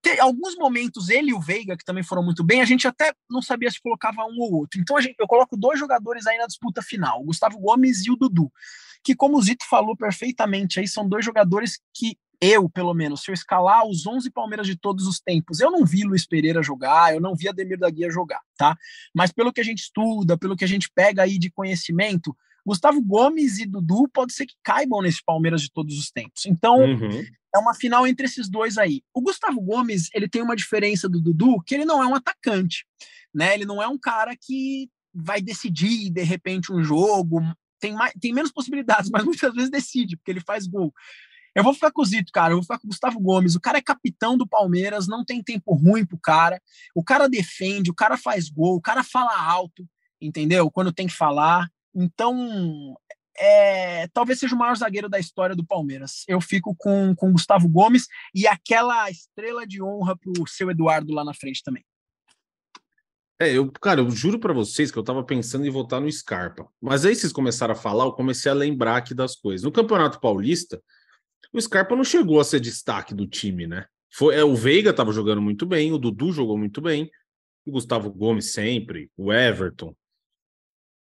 tem 0.03 0.21
alguns 0.21 0.55
momentos 0.57 1.09
ele 1.09 1.31
e 1.31 1.35
o 1.35 1.41
Veiga 1.41 1.79
que 1.79 1.85
também 1.85 2.03
foram 2.03 2.23
muito 2.23 2.45
bem, 2.45 2.61
a 2.61 2.67
gente 2.67 2.87
até 2.87 3.15
não 3.31 3.41
sabia 3.41 3.71
se 3.71 3.81
colocava 3.81 4.23
um 4.27 4.39
ou 4.39 4.53
outro. 4.53 4.79
Então 4.79 4.99
a 4.99 5.01
gente, 5.01 5.15
eu 5.19 5.27
coloco 5.27 5.57
dois 5.57 5.81
jogadores 5.81 6.27
aí 6.27 6.37
na 6.37 6.47
disputa 6.47 6.83
final, 6.83 7.23
o 7.23 7.25
Gustavo 7.25 7.59
Gomes 7.59 8.05
e 8.05 8.11
o 8.11 8.17
Dudu, 8.17 8.53
que 9.03 9.15
como 9.15 9.39
o 9.39 9.43
Zito 9.43 9.65
falou 9.67 9.97
perfeitamente, 9.97 10.79
aí 10.79 10.87
são 10.87 11.09
dois 11.09 11.25
jogadores 11.25 11.81
que 11.95 12.19
eu, 12.39 12.69
pelo 12.69 12.93
menos, 12.93 13.23
se 13.23 13.31
eu 13.31 13.35
escalar 13.35 13.87
os 13.87 14.07
11 14.07 14.31
Palmeiras 14.31 14.67
de 14.67 14.77
todos 14.77 15.07
os 15.07 15.21
tempos, 15.21 15.59
eu 15.59 15.71
não 15.71 15.87
vi 15.87 16.03
Luiz 16.03 16.27
Pereira 16.27 16.63
jogar, 16.63 17.15
eu 17.15 17.21
não 17.21 17.35
vi 17.35 17.49
Ademir 17.49 17.79
da 17.79 17.89
Guia 17.89 18.11
jogar, 18.11 18.41
tá? 18.59 18.77
Mas 19.15 19.33
pelo 19.33 19.53
que 19.53 19.61
a 19.61 19.65
gente 19.65 19.79
estuda, 19.79 20.37
pelo 20.37 20.55
que 20.55 20.65
a 20.65 20.69
gente 20.69 20.91
pega 20.95 21.23
aí 21.23 21.39
de 21.39 21.51
conhecimento, 21.51 22.37
Gustavo 22.65 23.03
Gomes 23.03 23.59
e 23.59 23.67
Dudu 23.67 24.09
pode 24.09 24.33
ser 24.33 24.47
que 24.47 24.55
caibam 24.63 25.03
nesse 25.03 25.23
Palmeiras 25.25 25.63
de 25.63 25.71
todos 25.71 25.99
os 25.99 26.11
tempos. 26.11 26.47
Então, 26.47 26.79
uhum. 26.79 27.25
é 27.55 27.59
uma 27.59 27.75
final 27.75 28.07
entre 28.07 28.27
esses 28.27 28.49
dois 28.49 28.79
aí. 28.79 29.03
O 29.13 29.21
Gustavo 29.21 29.61
Gomes, 29.61 30.09
ele 30.15 30.29
tem 30.29 30.43
uma 30.43 30.57
diferença 30.57 31.09
do 31.09 31.21
Dudu, 31.21 31.61
que 31.67 31.75
ele 31.75 31.85
não 31.85 32.03
é 32.03 32.07
um 32.07 32.15
atacante, 32.15 32.85
né? 33.35 33.55
Ele 33.55 33.65
não 33.65 33.83
é 33.83 33.89
um 33.89 33.99
cara 33.99 34.37
que 34.41 34.89
vai 35.15 35.43
decidir 35.43 36.11
de 36.11 36.23
repente 36.23 36.73
um 36.73 36.83
jogo, 36.83 37.43
tem, 37.81 37.93
mais, 37.93 38.13
tem 38.21 38.33
menos 38.33 38.53
possibilidades, 38.53 39.11
mas 39.13 39.25
muitas 39.25 39.53
vezes 39.55 39.71
decide, 39.71 40.17
porque 40.17 40.31
ele 40.31 40.41
faz 40.41 40.67
gol. 40.67 40.93
Eu 41.55 41.63
vou 41.63 41.75
ficar 41.75 41.91
com 41.93 42.01
o 42.01 42.05
Zito, 42.05 42.33
cara. 42.33 42.53
Eu 42.53 42.57
vou 42.57 42.63
ficar 42.63 42.79
com 42.79 42.87
o 42.87 42.91
Gustavo 42.91 43.21
Gomes. 43.21 43.55
O 43.55 43.61
cara 43.61 43.79
é 43.79 43.83
capitão 43.83 44.39
do 44.39 44.49
Palmeiras, 44.49 45.07
não 45.07 45.25
tem 45.25 45.43
tempo 45.43 45.75
ruim 45.75 46.07
pro 46.07 46.19
cara. 46.19 46.61
O 46.95 47.05
cara 47.05 47.29
defende, 47.29 47.91
o 47.91 47.95
cara 47.95 48.17
faz 48.17 48.49
gol, 48.49 48.77
o 48.77 48.81
cara 48.81 49.05
fala 49.05 49.39
alto, 49.39 49.87
entendeu? 50.21 50.71
Quando 50.71 50.93
tem 50.93 51.07
que 51.07 51.13
falar. 51.13 51.69
Então, 51.95 52.97
é, 53.39 54.07
talvez 54.09 54.39
seja 54.39 54.55
o 54.55 54.59
maior 54.59 54.77
zagueiro 54.77 55.09
da 55.09 55.19
história 55.19 55.57
do 55.57 55.65
Palmeiras. 55.65 56.25
Eu 56.29 56.41
fico 56.41 56.75
com, 56.77 57.15
com 57.15 57.33
Gustavo 57.33 57.69
Gomes 57.69 58.07
e 58.35 58.47
aquela 58.47 59.11
estrela 59.11 59.67
de 59.67 59.83
honra 59.83 60.17
para 60.17 60.31
o 60.43 60.47
seu 60.47 60.71
Eduardo 60.71 61.13
lá 61.13 61.25
na 61.25 61.35
frente 61.35 61.63
também. 61.63 61.85
É, 63.41 63.51
eu, 63.51 63.71
cara, 63.73 64.01
eu 64.01 64.11
juro 64.11 64.39
para 64.39 64.53
vocês 64.53 64.93
que 64.93 64.99
eu 64.99 65.03
tava 65.03 65.25
pensando 65.25 65.67
em 65.67 65.71
votar 65.71 66.01
no 66.01 66.11
Scarpa. 66.11 66.69
Mas 66.81 67.05
aí 67.05 67.15
vocês 67.15 67.33
começaram 67.33 67.73
a 67.73 67.77
falar, 67.77 68.05
eu 68.05 68.13
comecei 68.13 68.51
a 68.51 68.55
lembrar 68.55 68.99
aqui 68.99 69.15
das 69.15 69.35
coisas. 69.35 69.65
No 69.65 69.73
Campeonato 69.73 70.21
Paulista, 70.21 70.81
o 71.53 71.61
Scarpa 71.61 71.97
não 71.97 72.05
chegou 72.05 72.39
a 72.39 72.45
ser 72.45 72.61
destaque 72.61 73.15
do 73.15 73.27
time, 73.27 73.67
né? 73.67 73.87
Foi, 74.15 74.35
é, 74.35 74.45
o 74.45 74.55
Veiga 74.55 74.93
tava 74.93 75.11
jogando 75.11 75.43
muito 75.43 75.67
bem, 75.67 75.93
o 75.93 75.99
Dudu 75.99 76.33
jogou 76.33 76.57
muito 76.57 76.81
bem, 76.81 77.11
o 77.67 77.73
Gustavo 77.73 78.13
Gomes 78.13 78.53
sempre, 78.53 79.11
o 79.17 79.33
Everton. 79.33 79.93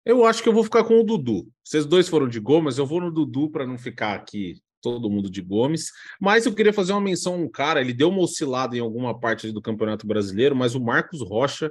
Eu 0.05 0.25
acho 0.25 0.43
que 0.43 0.49
eu 0.49 0.53
vou 0.53 0.65
ficar 0.65 0.85
com 0.85 0.99
o 0.99 1.05
Dudu. 1.05 1.47
Vocês 1.63 1.87
dois 1.87 2.09
foram 2.09 2.29
de 2.29 2.41
Gomes, 2.41 2.79
eu 2.79 2.87
vou 2.87 3.01
no 3.01 3.11
Dudu 3.11 3.51
para 3.51 3.67
não 3.67 3.79
ficar 3.79 4.15
aqui 4.15 4.61
todo 4.81 5.09
mundo 5.09 5.31
de 5.31 5.41
Gomes. 5.41 5.91
Mas 6.21 6.45
eu 6.45 6.55
queria 6.55 6.73
fazer 6.73 6.93
uma 6.93 7.01
menção 7.01 7.35
a 7.35 7.37
um 7.39 7.49
cara, 7.49 7.81
ele 7.81 7.95
deu 7.95 8.09
uma 8.09 8.21
oscilada 8.21 8.77
em 8.77 8.81
alguma 8.81 9.19
parte 9.19 9.51
do 9.53 9.63
Campeonato 9.63 10.07
Brasileiro, 10.07 10.57
mas 10.57 10.75
o 10.75 10.81
Marcos 10.81 11.23
Rocha 11.23 11.71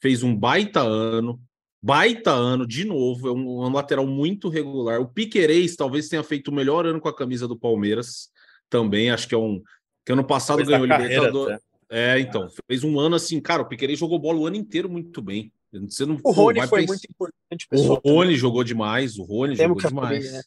fez 0.00 0.22
um 0.22 0.34
baita 0.34 0.80
ano, 0.80 1.40
baita 1.82 2.30
ano 2.30 2.66
de 2.66 2.84
novo, 2.84 3.28
é 3.28 3.32
um, 3.32 3.66
um 3.66 3.72
lateral 3.72 4.06
muito 4.06 4.48
regular. 4.48 5.00
O 5.00 5.08
Piquerez 5.08 5.76
talvez 5.76 6.08
tenha 6.08 6.22
feito 6.22 6.48
o 6.48 6.54
melhor 6.54 6.86
ano 6.86 7.00
com 7.00 7.08
a 7.08 7.14
camisa 7.14 7.46
do 7.46 7.58
Palmeiras 7.58 8.30
também, 8.70 9.10
acho 9.10 9.28
que 9.28 9.34
é 9.34 9.38
um 9.38 9.62
que 10.04 10.12
ano 10.12 10.24
passado 10.24 10.64
ganhou 10.64 10.82
o 10.82 10.86
Libertadores. 10.86 11.60
É, 11.90 12.18
então, 12.18 12.48
fez 12.66 12.84
um 12.84 12.98
ano 12.98 13.16
assim, 13.16 13.40
cara, 13.40 13.62
o 13.62 13.68
Piquerez 13.68 13.98
jogou 13.98 14.18
bola 14.18 14.38
o 14.38 14.46
ano 14.46 14.56
inteiro 14.56 14.88
muito 14.88 15.20
bem. 15.20 15.52
Você 15.72 16.06
não, 16.06 16.18
o 16.22 16.30
Rony 16.30 16.66
foi 16.66 16.80
pensar... 16.80 16.92
muito 16.92 17.06
importante. 17.10 17.68
Pessoal, 17.68 18.00
o 18.02 18.08
Rony 18.08 18.26
também. 18.26 18.36
jogou 18.36 18.64
demais, 18.64 19.18
o 19.18 19.22
Rony 19.22 19.56
Temos 19.56 19.82
jogou 19.82 20.00
demais. 20.00 20.32
né? 20.32 20.42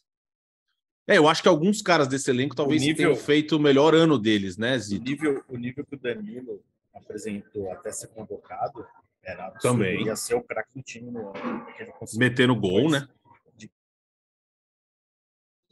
É, 1.06 1.18
eu 1.18 1.28
acho 1.28 1.42
que 1.42 1.48
alguns 1.48 1.82
caras 1.82 2.08
desse 2.08 2.30
elenco 2.30 2.54
talvez 2.54 2.80
nível, 2.82 2.96
tenham 2.96 3.16
feito 3.16 3.56
o 3.56 3.60
melhor 3.60 3.94
ano 3.94 4.18
deles, 4.18 4.56
né, 4.56 4.78
Zito? 4.78 5.02
O 5.02 5.04
nível, 5.04 5.44
o 5.48 5.56
nível 5.56 5.84
que 5.84 5.94
o 5.94 5.98
Danilo 5.98 6.62
apresentou 6.94 7.70
até 7.72 7.90
ser 7.90 8.08
convocado 8.08 8.86
era 9.22 9.46
absurdo. 9.46 9.74
Também. 9.74 10.06
Ia 10.06 10.16
ser 10.16 10.34
o 10.34 10.42
craque 10.42 10.70
do 10.74 10.82
time 10.82 11.10
no 11.10 11.28
ano. 11.28 11.66
Metendo 12.14 12.54
gol, 12.54 12.90
né? 12.90 13.08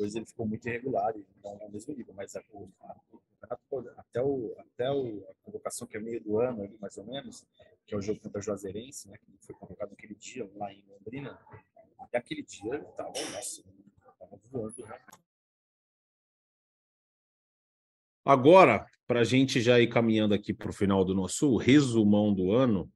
Depois 0.00 0.14
ele 0.14 0.24
ficou 0.24 0.46
muito 0.46 0.66
irregular, 0.66 1.12
então 1.14 1.58
é 1.60 1.66
o 1.66 1.70
mesmo 1.70 1.94
nível, 1.94 2.14
mas 2.14 2.34
a, 2.34 2.40
a, 2.40 2.96
até, 3.98 4.22
o, 4.22 4.54
até 4.56 4.90
o, 4.90 5.22
a 5.28 5.34
convocação 5.42 5.86
que 5.86 5.94
é 5.94 6.00
meio 6.00 6.22
do 6.22 6.40
ano, 6.40 6.62
ali, 6.62 6.74
mais 6.80 6.96
ou 6.96 7.04
menos, 7.04 7.44
que 7.86 7.94
é 7.94 7.98
o 7.98 8.00
jogo 8.00 8.18
contra 8.18 8.38
a 8.38 8.42
Juazeirense, 8.42 9.10
né, 9.10 9.18
que 9.18 9.46
foi 9.46 9.54
convocado 9.56 9.90
naquele 9.90 10.14
dia 10.14 10.50
lá 10.56 10.72
em 10.72 10.82
Londrina, 10.88 11.38
até 11.98 12.16
aquele 12.16 12.42
dia 12.42 12.76
ele 12.76 12.86
estava, 12.86 13.10
nossa, 13.10 13.62
estava 14.14 14.40
voando. 14.50 14.86
Né? 14.86 14.98
Agora, 18.24 18.86
para 19.06 19.20
a 19.20 19.24
gente 19.24 19.60
já 19.60 19.78
ir 19.80 19.88
caminhando 19.88 20.32
aqui 20.32 20.54
para 20.54 20.70
o 20.70 20.72
final 20.72 21.04
do 21.04 21.14
nosso 21.14 21.58
resumão 21.58 22.32
do 22.32 22.52
ano, 22.52 22.90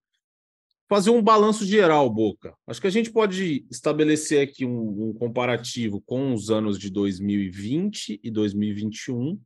fazer 0.89 1.11
um 1.11 1.23
balanço 1.23 1.65
geral, 1.65 2.09
Boca. 2.11 2.55
Acho 2.67 2.81
que 2.81 2.87
a 2.87 2.91
gente 2.91 3.11
pode 3.11 3.67
estabelecer 3.71 4.47
aqui 4.47 4.65
um, 4.65 5.09
um, 5.09 5.15
comparativo 5.15 6.01
com 6.03 6.35
os 6.35 6.51
anos 6.51 6.79
de 6.79 6.91
2020 6.91 8.21
e 8.23 8.31
2021. 8.31 9.41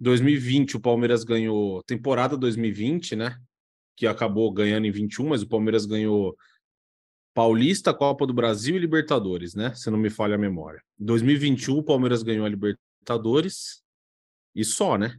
2020, 0.00 0.76
o 0.76 0.80
Palmeiras 0.80 1.24
ganhou 1.24 1.82
temporada 1.82 2.36
2020, 2.36 3.16
né? 3.16 3.36
Que 3.96 4.06
acabou 4.06 4.52
ganhando 4.52 4.86
em 4.86 4.90
21, 4.90 5.28
mas 5.28 5.42
o 5.42 5.48
Palmeiras 5.48 5.84
ganhou 5.86 6.36
Paulista, 7.34 7.92
Copa 7.92 8.26
do 8.26 8.32
Brasil 8.32 8.76
e 8.76 8.78
Libertadores, 8.78 9.54
né? 9.54 9.74
Se 9.74 9.90
não 9.90 9.98
me 9.98 10.10
falha 10.10 10.36
a 10.36 10.38
memória. 10.38 10.82
2021, 10.98 11.78
o 11.78 11.82
Palmeiras 11.82 12.22
ganhou 12.22 12.46
a 12.46 12.48
Libertadores 12.48 13.82
e 14.54 14.64
só, 14.64 14.96
né? 14.96 15.18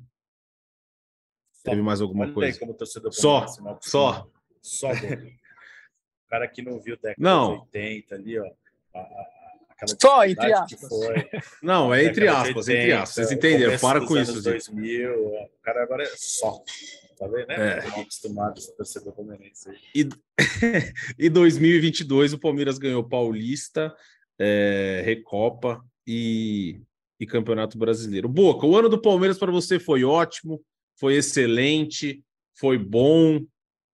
Só. 1.52 1.72
Teve 1.72 1.82
mais 1.82 2.00
alguma 2.00 2.32
coisa? 2.32 2.58
só, 3.12 3.46
só. 3.82 4.30
Só 4.62 4.88
gol. 4.96 5.12
o 5.12 6.30
cara 6.30 6.48
que 6.48 6.62
não 6.62 6.80
viu 6.80 6.96
década 6.96 7.16
não. 7.18 7.68
de 7.72 7.80
80 7.80 8.16
ali, 8.16 8.40
ó. 8.40 8.46
A, 8.94 9.00
a, 9.00 9.88
Só, 10.00 10.26
entre 10.26 10.54
aspas. 10.54 10.90
Não, 11.62 11.94
é 11.94 12.04
entre 12.04 12.28
aspas, 12.28 12.68
80, 12.68 12.72
entre 12.72 12.92
aspas. 12.94 13.16
Vocês 13.16 13.32
entenderam? 13.32 13.80
Para 13.80 14.06
com 14.06 14.18
isso. 14.18 14.42
2000, 14.42 15.28
o 15.28 15.50
cara 15.62 15.84
agora 15.84 16.04
é 16.04 16.12
só. 16.16 16.64
Tá 17.20 17.28
vendo, 17.28 17.48
né? 17.48 17.56
É. 17.58 17.80
acostumado 17.80 18.62
a 18.62 18.78
torcedor 18.78 19.14
palmeirense. 19.14 19.70
E, 19.94 20.08
e 21.20 21.30
2022 21.30 22.32
o 22.32 22.40
Palmeiras 22.40 22.78
ganhou 22.78 23.04
Paulista, 23.04 23.94
é, 24.40 25.02
Recopa 25.04 25.84
e, 26.08 26.82
e 27.20 27.28
Campeonato 27.28 27.78
Brasileiro. 27.78 28.30
Boca, 28.30 28.66
o 28.66 28.78
ano 28.78 28.88
do 28.88 29.02
Palmeiras 29.02 29.38
para 29.38 29.52
você 29.52 29.78
foi 29.78 30.06
ótimo, 30.06 30.64
foi 30.96 31.16
excelente, 31.16 32.24
foi 32.56 32.78
bom. 32.78 33.42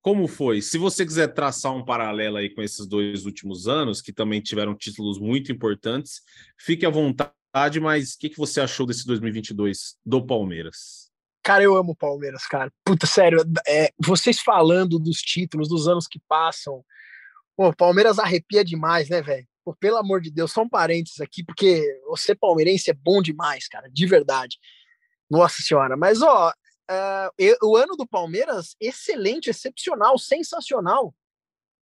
Como 0.05 0.27
foi? 0.27 0.61
Se 0.61 0.77
você 0.77 1.03
quiser 1.03 1.33
traçar 1.33 1.75
um 1.75 1.83
paralelo 1.83 2.37
aí 2.37 2.47
com 2.47 2.61
esses 2.61 2.85
dois 2.85 3.25
últimos 3.25 3.67
anos, 3.67 4.03
que 4.03 4.13
também 4.13 4.39
tiveram 4.39 4.75
títulos 4.75 5.17
muito 5.17 5.51
importantes, 5.51 6.21
fique 6.59 6.85
à 6.85 6.91
vontade, 6.91 7.79
mas 7.81 8.13
o 8.13 8.19
que, 8.19 8.29
que 8.29 8.37
você 8.37 8.61
achou 8.61 8.85
desse 8.85 9.03
2022 9.07 9.97
do 10.05 10.23
Palmeiras? 10.23 11.09
Cara, 11.41 11.63
eu 11.63 11.75
amo 11.75 11.93
o 11.93 11.95
Palmeiras, 11.95 12.45
cara. 12.45 12.71
Puta, 12.85 13.07
sério, 13.07 13.43
é, 13.67 13.89
vocês 13.97 14.39
falando 14.39 14.99
dos 14.99 15.17
títulos, 15.21 15.67
dos 15.67 15.87
anos 15.87 16.05
que 16.05 16.21
passam, 16.29 16.85
o 17.57 17.73
Palmeiras 17.73 18.19
arrepia 18.19 18.63
demais, 18.63 19.09
né, 19.09 19.23
velho? 19.23 19.47
Pelo 19.79 19.97
amor 19.97 20.21
de 20.21 20.29
Deus, 20.29 20.51
só 20.51 20.61
um 20.61 20.69
parênteses 20.69 21.19
aqui, 21.19 21.43
porque 21.43 21.83
você 22.07 22.35
palmeirense 22.35 22.91
é 22.91 22.93
bom 22.93 23.23
demais, 23.23 23.67
cara, 23.67 23.89
de 23.91 24.05
verdade. 24.05 24.59
Nossa 25.27 25.63
senhora, 25.63 25.97
mas 25.97 26.21
ó, 26.21 26.53
Uh, 26.89 27.67
o 27.67 27.75
ano 27.75 27.95
do 27.95 28.07
Palmeiras, 28.07 28.75
excelente, 28.79 29.49
excepcional, 29.49 30.17
sensacional. 30.17 31.13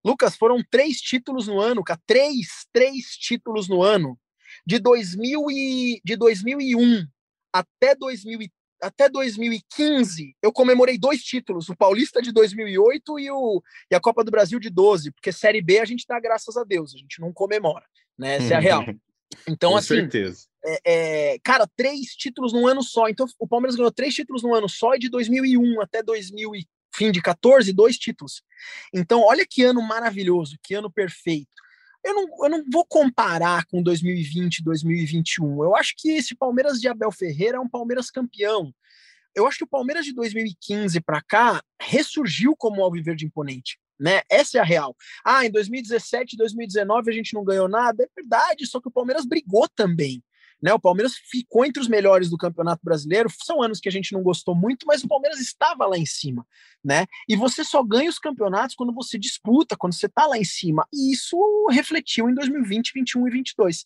Lucas, 0.05 0.35
foram 0.35 0.63
três 0.69 0.99
títulos 0.99 1.47
no 1.47 1.59
ano, 1.59 1.83
cara. 1.83 1.99
Três, 2.05 2.67
três 2.71 3.17
títulos 3.17 3.67
no 3.67 3.81
ano. 3.81 4.19
De, 4.65 4.79
2000 4.79 5.51
e, 5.51 6.01
de 6.03 6.15
2001 6.15 7.05
até, 7.53 7.95
2000, 7.95 8.49
até 8.81 9.07
2015, 9.07 10.35
eu 10.41 10.51
comemorei 10.51 10.97
dois 10.97 11.23
títulos, 11.23 11.69
o 11.69 11.75
Paulista 11.75 12.21
de 12.21 12.31
2008 12.31 13.19
e, 13.19 13.31
o, 13.31 13.61
e 13.91 13.95
a 13.95 13.99
Copa 13.99 14.23
do 14.23 14.31
Brasil 14.31 14.59
de 14.59 14.69
12, 14.69 15.11
porque 15.11 15.31
Série 15.31 15.61
B 15.61 15.79
a 15.79 15.85
gente 15.85 16.05
dá 16.07 16.19
graças 16.19 16.57
a 16.57 16.63
Deus, 16.63 16.95
a 16.95 16.97
gente 16.97 17.21
não 17.21 17.31
comemora, 17.31 17.85
né? 18.17 18.37
Essa 18.37 18.55
é 18.55 18.57
a 18.57 18.59
real. 18.59 18.83
Então, 19.47 19.71
Com 19.71 19.77
assim, 19.77 19.95
certeza. 19.95 20.47
É, 20.65 21.33
é, 21.33 21.39
cara, 21.39 21.67
três 21.75 22.15
títulos 22.15 22.53
num 22.53 22.67
ano 22.67 22.81
só. 22.81 23.09
Então, 23.09 23.25
o 23.39 23.47
Palmeiras 23.47 23.75
ganhou 23.75 23.91
três 23.91 24.13
títulos 24.13 24.43
num 24.43 24.53
ano 24.53 24.69
só, 24.69 24.95
e 24.95 24.99
de 24.99 25.09
2001 25.09 25.81
até 25.81 26.01
2000 26.01 26.55
e, 26.55 26.67
fim 26.95 27.11
de 27.11 27.21
14, 27.21 27.71
dois 27.73 27.97
títulos. 27.97 28.43
Então, 28.93 29.21
olha 29.21 29.45
que 29.47 29.63
ano 29.63 29.81
maravilhoso, 29.81 30.57
que 30.61 30.73
ano 30.73 30.91
perfeito. 30.91 31.49
Eu 32.03 32.13
não, 32.13 32.27
eu 32.43 32.49
não 32.49 32.63
vou 32.69 32.85
comparar 32.85 33.65
com 33.65 33.81
2020, 33.81 34.63
2021. 34.63 35.63
Eu 35.63 35.75
acho 35.75 35.93
que 35.97 36.11
esse 36.11 36.35
Palmeiras 36.35 36.79
de 36.79 36.87
Abel 36.87 37.11
Ferreira 37.11 37.57
é 37.57 37.59
um 37.59 37.69
Palmeiras 37.69 38.11
campeão. 38.11 38.73
Eu 39.33 39.47
acho 39.47 39.59
que 39.59 39.63
o 39.63 39.69
Palmeiras 39.69 40.05
de 40.05 40.13
2015 40.13 40.99
para 41.01 41.21
cá 41.21 41.63
ressurgiu 41.81 42.55
como 42.55 42.83
alviverde 42.83 43.25
imponente 43.25 43.79
né? 43.99 44.21
Essa 44.29 44.57
é 44.57 44.61
a 44.61 44.63
real. 44.63 44.95
Ah, 45.25 45.45
em 45.45 45.51
2017, 45.51 46.35
2019 46.37 47.09
a 47.09 47.13
gente 47.13 47.33
não 47.33 47.43
ganhou 47.43 47.67
nada, 47.67 48.03
é 48.03 48.07
verdade, 48.15 48.65
só 48.65 48.79
que 48.81 48.87
o 48.87 48.91
Palmeiras 48.91 49.25
brigou 49.25 49.67
também. 49.67 50.23
Né, 50.61 50.73
o 50.73 50.79
Palmeiras 50.79 51.15
ficou 51.29 51.65
entre 51.65 51.81
os 51.81 51.89
melhores 51.89 52.29
do 52.29 52.37
Campeonato 52.37 52.79
Brasileiro. 52.85 53.29
São 53.43 53.61
anos 53.61 53.81
que 53.81 53.89
a 53.89 53.91
gente 53.91 54.13
não 54.13 54.23
gostou 54.23 54.55
muito, 54.55 54.85
mas 54.87 55.03
o 55.03 55.09
Palmeiras 55.09 55.41
estava 55.41 55.85
lá 55.85 55.97
em 55.97 56.05
cima, 56.05 56.47
né? 56.81 57.05
E 57.27 57.35
você 57.35 57.65
só 57.65 57.83
ganha 57.83 58.09
os 58.09 58.17
campeonatos 58.17 58.73
quando 58.73 58.93
você 58.93 59.19
disputa, 59.19 59.75
quando 59.75 59.93
você 59.93 60.05
está 60.05 60.25
lá 60.25 60.37
em 60.37 60.45
cima. 60.45 60.87
E 60.93 61.11
isso 61.11 61.35
refletiu 61.69 62.29
em 62.29 62.33
2020, 62.33 62.93
21 62.93 63.27
e 63.27 63.31
22. 63.31 63.85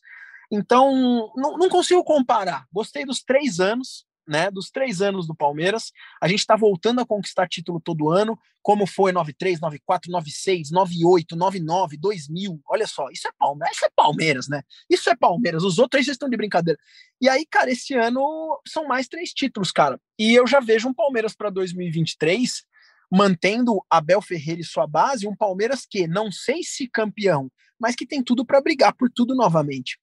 Então, 0.51 1.31
não, 1.35 1.57
não 1.57 1.67
consigo 1.67 2.03
comparar. 2.03 2.67
Gostei 2.71 3.05
dos 3.05 3.23
três 3.23 3.59
anos, 3.59 4.05
né, 4.27 4.51
dos 4.51 4.69
três 4.69 5.01
anos 5.01 5.25
do 5.25 5.35
Palmeiras. 5.35 5.91
A 6.21 6.27
gente 6.27 6.39
está 6.39 6.55
voltando 6.55 6.99
a 6.99 7.05
conquistar 7.05 7.47
título 7.47 7.79
todo 7.79 8.09
ano, 8.09 8.37
como 8.61 8.85
foi 8.85 9.11
93, 9.11 9.61
94, 9.61 10.11
96, 10.11 10.71
98, 10.71 11.35
99, 11.35 11.97
2000. 11.97 12.61
Olha 12.67 12.85
só, 12.85 13.09
isso 13.09 13.27
é 13.27 13.31
Palmeiras, 13.37 13.77
isso 13.77 13.85
é 13.85 13.89
Palmeiras, 13.95 14.47
né? 14.49 14.61
Isso 14.89 15.09
é 15.09 15.15
Palmeiras. 15.15 15.63
Os 15.63 15.79
outros 15.79 16.05
aí 16.05 16.11
estão 16.11 16.29
de 16.29 16.35
brincadeira. 16.35 16.79
E 17.21 17.29
aí, 17.29 17.45
cara, 17.45 17.71
esse 17.71 17.93
ano 17.93 18.59
são 18.67 18.85
mais 18.87 19.07
três 19.07 19.31
títulos, 19.31 19.71
cara. 19.71 19.99
E 20.19 20.35
eu 20.35 20.45
já 20.45 20.59
vejo 20.59 20.89
um 20.89 20.93
Palmeiras 20.93 21.33
para 21.33 21.49
2023 21.49 22.65
mantendo 23.09 23.81
Abel 23.89 24.21
Ferreira 24.21 24.59
e 24.59 24.65
sua 24.65 24.85
base, 24.85 25.27
um 25.27 25.35
Palmeiras 25.35 25.85
que 25.89 26.07
não 26.07 26.29
sei 26.29 26.61
se 26.61 26.89
campeão, 26.89 27.49
mas 27.79 27.95
que 27.95 28.05
tem 28.05 28.21
tudo 28.21 28.45
para 28.45 28.59
brigar 28.61 28.93
por 28.93 29.09
tudo 29.09 29.33
novamente. 29.33 29.97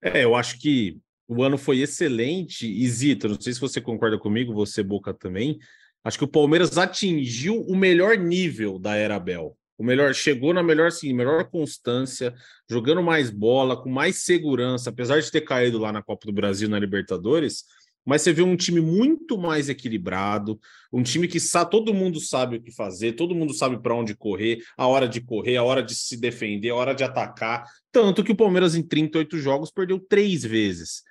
É, 0.00 0.22
eu 0.22 0.34
acho 0.36 0.58
que 0.60 1.00
o 1.28 1.42
ano 1.42 1.58
foi 1.58 1.80
excelente. 1.80 2.66
E 2.66 2.88
Zito, 2.88 3.28
não 3.28 3.40
sei 3.40 3.52
se 3.52 3.60
você 3.60 3.80
concorda 3.80 4.18
comigo, 4.18 4.54
você, 4.54 4.82
Boca, 4.82 5.12
também. 5.12 5.58
Acho 6.04 6.18
que 6.18 6.24
o 6.24 6.28
Palmeiras 6.28 6.78
atingiu 6.78 7.62
o 7.62 7.76
melhor 7.76 8.16
nível 8.16 8.78
da 8.78 8.94
era 8.94 9.18
Bel. 9.18 9.56
O 9.78 9.84
melhor, 9.84 10.14
chegou 10.14 10.54
na 10.54 10.62
melhor, 10.62 10.90
sim, 10.90 11.12
melhor 11.12 11.50
constância, 11.50 12.32
jogando 12.70 13.02
mais 13.02 13.28
bola, 13.28 13.80
com 13.80 13.90
mais 13.90 14.24
segurança, 14.24 14.88
apesar 14.88 15.20
de 15.20 15.30
ter 15.30 15.42
caído 15.42 15.78
lá 15.78 15.92
na 15.92 16.02
Copa 16.02 16.26
do 16.26 16.32
Brasil, 16.32 16.68
na 16.68 16.78
Libertadores, 16.78 17.64
mas 18.02 18.22
você 18.22 18.32
vê 18.32 18.40
um 18.40 18.56
time 18.56 18.80
muito 18.80 19.36
mais 19.36 19.68
equilibrado, 19.68 20.58
um 20.92 21.02
time 21.02 21.26
que 21.26 21.40
sabe, 21.40 21.72
todo 21.72 21.92
mundo 21.92 22.20
sabe 22.20 22.56
o 22.56 22.62
que 22.62 22.70
fazer, 22.70 23.14
todo 23.14 23.34
mundo 23.34 23.52
sabe 23.52 23.82
para 23.82 23.94
onde 23.94 24.14
correr, 24.14 24.62
a 24.78 24.86
hora 24.86 25.08
de 25.08 25.20
correr, 25.20 25.56
a 25.56 25.64
hora 25.64 25.82
de 25.82 25.94
se 25.94 26.16
defender, 26.16 26.70
a 26.70 26.76
hora 26.76 26.94
de 26.94 27.02
atacar. 27.02 27.64
Tanto 27.90 28.22
que 28.22 28.32
o 28.32 28.36
Palmeiras, 28.36 28.76
em 28.76 28.82
38 28.82 29.38
jogos, 29.38 29.72
perdeu 29.72 29.98
três 29.98 30.44
vezes 30.44 31.02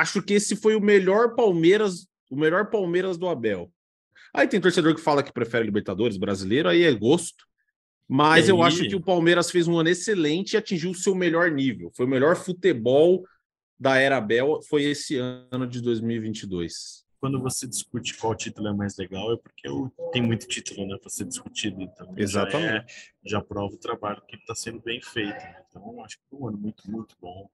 acho 0.00 0.22
que 0.22 0.34
esse 0.34 0.56
foi 0.56 0.74
o 0.74 0.80
melhor 0.80 1.34
Palmeiras, 1.34 2.06
o 2.30 2.36
melhor 2.36 2.70
Palmeiras 2.70 3.16
do 3.16 3.28
Abel. 3.28 3.70
Aí 4.34 4.48
tem 4.48 4.60
torcedor 4.60 4.94
que 4.94 5.00
fala 5.00 5.22
que 5.22 5.32
prefere 5.32 5.64
Libertadores 5.64 6.16
brasileiro, 6.16 6.68
aí 6.68 6.84
é 6.84 6.92
gosto. 6.92 7.44
Mas 8.08 8.48
eu 8.48 8.62
acho 8.62 8.86
que 8.88 8.96
o 8.96 9.00
Palmeiras 9.00 9.50
fez 9.50 9.66
um 9.66 9.78
ano 9.78 9.88
excelente 9.88 10.52
e 10.52 10.56
atingiu 10.56 10.90
o 10.90 10.94
seu 10.94 11.14
melhor 11.14 11.50
nível. 11.50 11.90
Foi 11.94 12.04
o 12.04 12.08
melhor 12.08 12.36
futebol 12.36 13.24
da 13.78 13.96
era 13.96 14.18
Abel, 14.18 14.60
foi 14.68 14.84
esse 14.84 15.16
ano 15.16 15.66
de 15.66 15.80
2022. 15.80 17.02
quando 17.18 17.40
você 17.40 17.68
discute 17.68 18.16
qual 18.16 18.34
título 18.34 18.68
é 18.68 18.72
mais 18.72 18.96
legal, 18.96 19.32
é 19.32 19.36
porque 19.36 19.68
tem 20.12 20.20
muito 20.20 20.46
título 20.46 20.86
né, 20.86 20.96
para 21.00 21.08
ser 21.08 21.24
discutido. 21.24 21.80
Então, 21.80 22.12
Exatamente. 22.16 22.68
Já, 22.68 22.78
é, 22.78 22.86
já 23.24 23.40
prova 23.40 23.74
o 23.74 23.78
trabalho 23.78 24.20
que 24.26 24.36
está 24.36 24.54
sendo 24.54 24.80
bem 24.80 25.00
feito. 25.00 25.30
Né? 25.30 25.62
Então, 25.68 26.04
acho 26.04 26.16
que 26.18 26.22
foi 26.28 26.38
um 26.38 26.48
ano 26.48 26.58
muito, 26.58 26.90
muito 26.90 27.16
bom. 27.20 27.48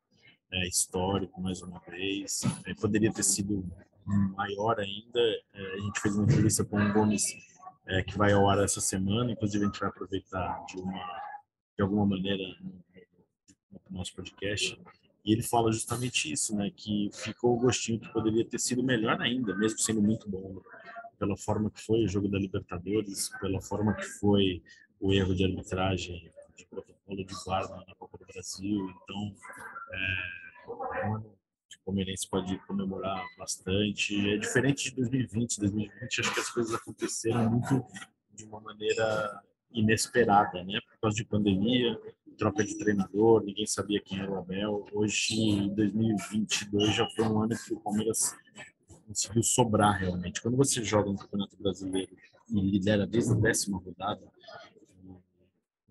É, 0.50 0.66
histórico, 0.66 1.40
mais 1.40 1.60
uma 1.62 1.78
vez. 1.80 2.42
É, 2.66 2.74
poderia 2.74 3.12
ter 3.12 3.22
sido 3.22 3.64
maior 4.34 4.80
ainda. 4.80 5.20
É, 5.52 5.74
a 5.74 5.78
gente 5.80 6.00
fez 6.00 6.16
uma 6.16 6.24
entrevista 6.24 6.64
com 6.64 6.80
o 6.80 6.92
Gomes, 6.92 7.24
é, 7.86 8.02
que 8.02 8.16
vai 8.16 8.32
ao 8.32 8.48
ar 8.48 8.58
essa 8.58 8.80
semana. 8.80 9.30
Inclusive, 9.30 9.64
a 9.64 9.66
gente 9.66 9.80
vai 9.80 9.88
aproveitar 9.88 10.64
de, 10.66 10.78
uma, 10.78 11.22
de 11.76 11.82
alguma 11.82 12.06
maneira 12.06 12.42
no, 12.60 12.72
no 13.90 13.98
nosso 13.98 14.14
podcast 14.14 14.78
e 15.28 15.32
ele 15.34 15.42
fala 15.42 15.70
justamente 15.70 16.32
isso, 16.32 16.56
né? 16.56 16.70
Que 16.74 17.10
ficou 17.12 17.54
o 17.54 17.60
gostinho 17.60 18.00
que 18.00 18.10
poderia 18.10 18.46
ter 18.46 18.58
sido 18.58 18.82
melhor 18.82 19.20
ainda, 19.20 19.54
mesmo 19.54 19.78
sendo 19.78 20.00
muito 20.00 20.26
bom, 20.26 20.62
pela 21.18 21.36
forma 21.36 21.70
que 21.70 21.82
foi 21.82 22.02
o 22.02 22.08
jogo 22.08 22.28
da 22.28 22.38
Libertadores, 22.38 23.28
pela 23.38 23.60
forma 23.60 23.92
que 23.92 24.04
foi 24.04 24.62
o 24.98 25.12
erro 25.12 25.34
de 25.34 25.44
arbitragem, 25.44 26.32
de 26.58 26.66
protocolo 26.66 27.24
de 27.24 27.34
VAR 27.46 27.68
na 27.86 27.94
Copa 27.94 28.18
do 28.18 28.26
Brasil. 28.26 28.90
Então, 29.02 29.34
é, 29.92 31.04
é 31.04 31.08
o 31.08 31.84
Palmeirense 31.84 32.28
pode 32.28 32.58
comemorar 32.66 33.24
bastante. 33.38 34.34
É 34.34 34.36
diferente 34.36 34.90
de 34.90 34.96
2020. 34.96 35.60
2020, 35.60 36.20
acho 36.20 36.34
que 36.34 36.40
as 36.40 36.50
coisas 36.50 36.74
aconteceram 36.74 37.48
muito 37.50 37.84
de 38.34 38.44
uma 38.44 38.60
maneira 38.60 39.42
inesperada, 39.70 40.64
né? 40.64 40.80
Por 40.80 41.00
causa 41.00 41.16
de 41.16 41.24
pandemia, 41.24 41.98
troca 42.36 42.64
de 42.64 42.76
treinador, 42.76 43.44
ninguém 43.44 43.66
sabia 43.66 44.00
quem 44.00 44.20
era 44.20 44.30
o 44.30 44.38
Abel. 44.38 44.86
Hoje, 44.92 45.68
2022, 45.70 46.94
já 46.94 47.06
foi 47.10 47.24
um 47.26 47.42
ano 47.42 47.56
que 47.56 47.74
o 47.74 47.80
Palmeiras 47.80 48.36
conseguiu 49.06 49.42
sobrar 49.42 49.98
realmente. 49.98 50.42
Quando 50.42 50.56
você 50.56 50.82
joga 50.82 51.10
no 51.10 51.18
Campeonato 51.18 51.56
Brasileiro 51.56 52.14
e 52.48 52.60
lidera 52.60 53.06
desde 53.06 53.32
a 53.32 53.36
décima 53.36 53.78
rodada, 53.78 54.22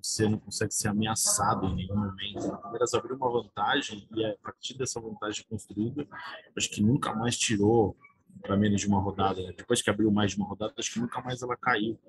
você 0.07 0.27
não 0.27 0.39
consegue 0.39 0.73
ser 0.73 0.87
ameaçado 0.87 1.65
em 1.67 1.75
nenhum 1.75 1.97
momento. 1.97 2.47
O 2.47 2.57
Palmeiras 2.57 2.93
abriu 2.93 3.15
uma 3.15 3.29
vantagem 3.29 4.07
e 4.15 4.25
a 4.25 4.35
partir 4.37 4.77
dessa 4.77 4.99
vantagem 5.01 5.45
construída, 5.49 6.07
acho 6.55 6.69
que 6.69 6.81
nunca 6.81 7.13
mais 7.13 7.37
tirou 7.37 7.95
para 8.41 8.55
menos 8.55 8.79
de 8.79 8.87
uma 8.87 8.99
rodada. 8.99 9.41
Depois 9.53 9.81
que 9.81 9.89
abriu 9.89 10.09
mais 10.09 10.31
de 10.31 10.37
uma 10.37 10.47
rodada, 10.47 10.73
acho 10.77 10.93
que 10.93 10.99
nunca 10.99 11.21
mais 11.21 11.41
ela 11.41 11.57
caiu. 11.57 11.99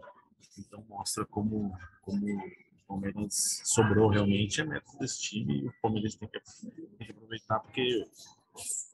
Então 0.59 0.85
mostra 0.89 1.25
como, 1.27 1.77
como 2.03 2.25
Palmeiras 2.87 3.63
sobrou 3.65 4.09
realmente 4.09 4.61
é 4.61 4.65
método 4.65 4.99
desse 4.99 5.21
time 5.21 5.63
e 5.63 5.67
o 5.67 5.75
Palmeiras 5.83 6.15
tem 6.15 6.29
que, 6.29 6.41
tem 6.41 7.07
que 7.07 7.13
aproveitar 7.13 7.61
porque 7.61 8.07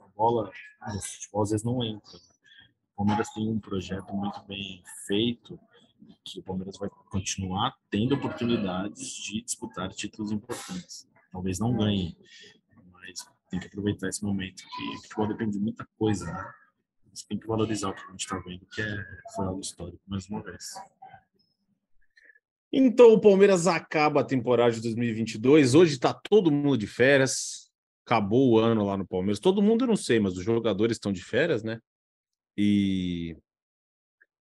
a 0.01 0.07
bola 0.17 0.51
no 0.93 1.03
futebol 1.03 1.43
às 1.43 1.51
vezes 1.51 1.65
não 1.65 1.85
entra. 1.85 2.17
O 2.93 2.97
Palmeiras 2.97 3.29
tem 3.33 3.49
um 3.49 3.61
projeto 3.61 4.13
muito 4.15 4.43
bem 4.45 4.83
feito 5.07 5.59
que 6.25 6.41
o 6.41 6.43
Palmeiras 6.43 6.79
vai 6.79 6.89
continuar 7.11 7.77
tendo 7.91 8.15
oportunidades 8.15 9.15
de 9.17 9.43
disputar 9.43 9.91
títulos 9.91 10.33
importantes. 10.33 11.07
Talvez 11.31 11.59
não 11.59 11.77
ganhe, 11.77 12.17
mas 12.93 13.27
tem 13.51 13.61
que 13.61 13.67
aproveitar 13.67 14.09
esse 14.09 14.25
momento 14.25 14.63
que 14.63 14.89
o 14.97 15.03
futebol 15.03 15.29
depende 15.29 15.53
de 15.53 15.59
muita 15.59 15.87
coisa, 15.99 16.25
né? 16.25 16.53
Você 17.13 17.25
tem 17.29 17.39
que 17.39 17.47
valorizar 17.47 17.91
o 17.91 17.95
que 17.95 18.03
a 18.03 18.11
gente 18.11 18.21
está 18.21 18.39
vendo, 18.39 18.67
que 18.67 18.83
é, 18.83 19.07
foi 19.37 19.47
algo 19.47 19.61
histórico 19.61 20.01
mais 20.07 20.29
uma 20.29 20.43
vez. 20.43 20.75
Então 22.73 23.13
o 23.13 23.21
Palmeiras 23.21 23.69
acaba 23.69 24.23
a 24.23 24.25
temporada 24.25 24.73
de 24.73 24.81
2022. 24.81 25.77
Hoje 25.77 25.93
está 25.93 26.13
todo 26.13 26.51
mundo 26.51 26.77
de 26.77 26.89
férias. 26.89 27.71
Acabou 28.05 28.51
o 28.51 28.59
ano 28.59 28.85
lá 28.85 28.97
no 28.97 29.07
Palmeiras. 29.07 29.39
Todo 29.39 29.63
mundo 29.63 29.85
eu 29.85 29.89
não 29.89 29.97
sei, 29.97 30.19
mas 30.19 30.37
os 30.37 30.45
jogadores 30.45 30.97
estão 30.97 31.13
de 31.13 31.23
férias, 31.23 31.63
né? 31.63 31.79
E 32.57 33.37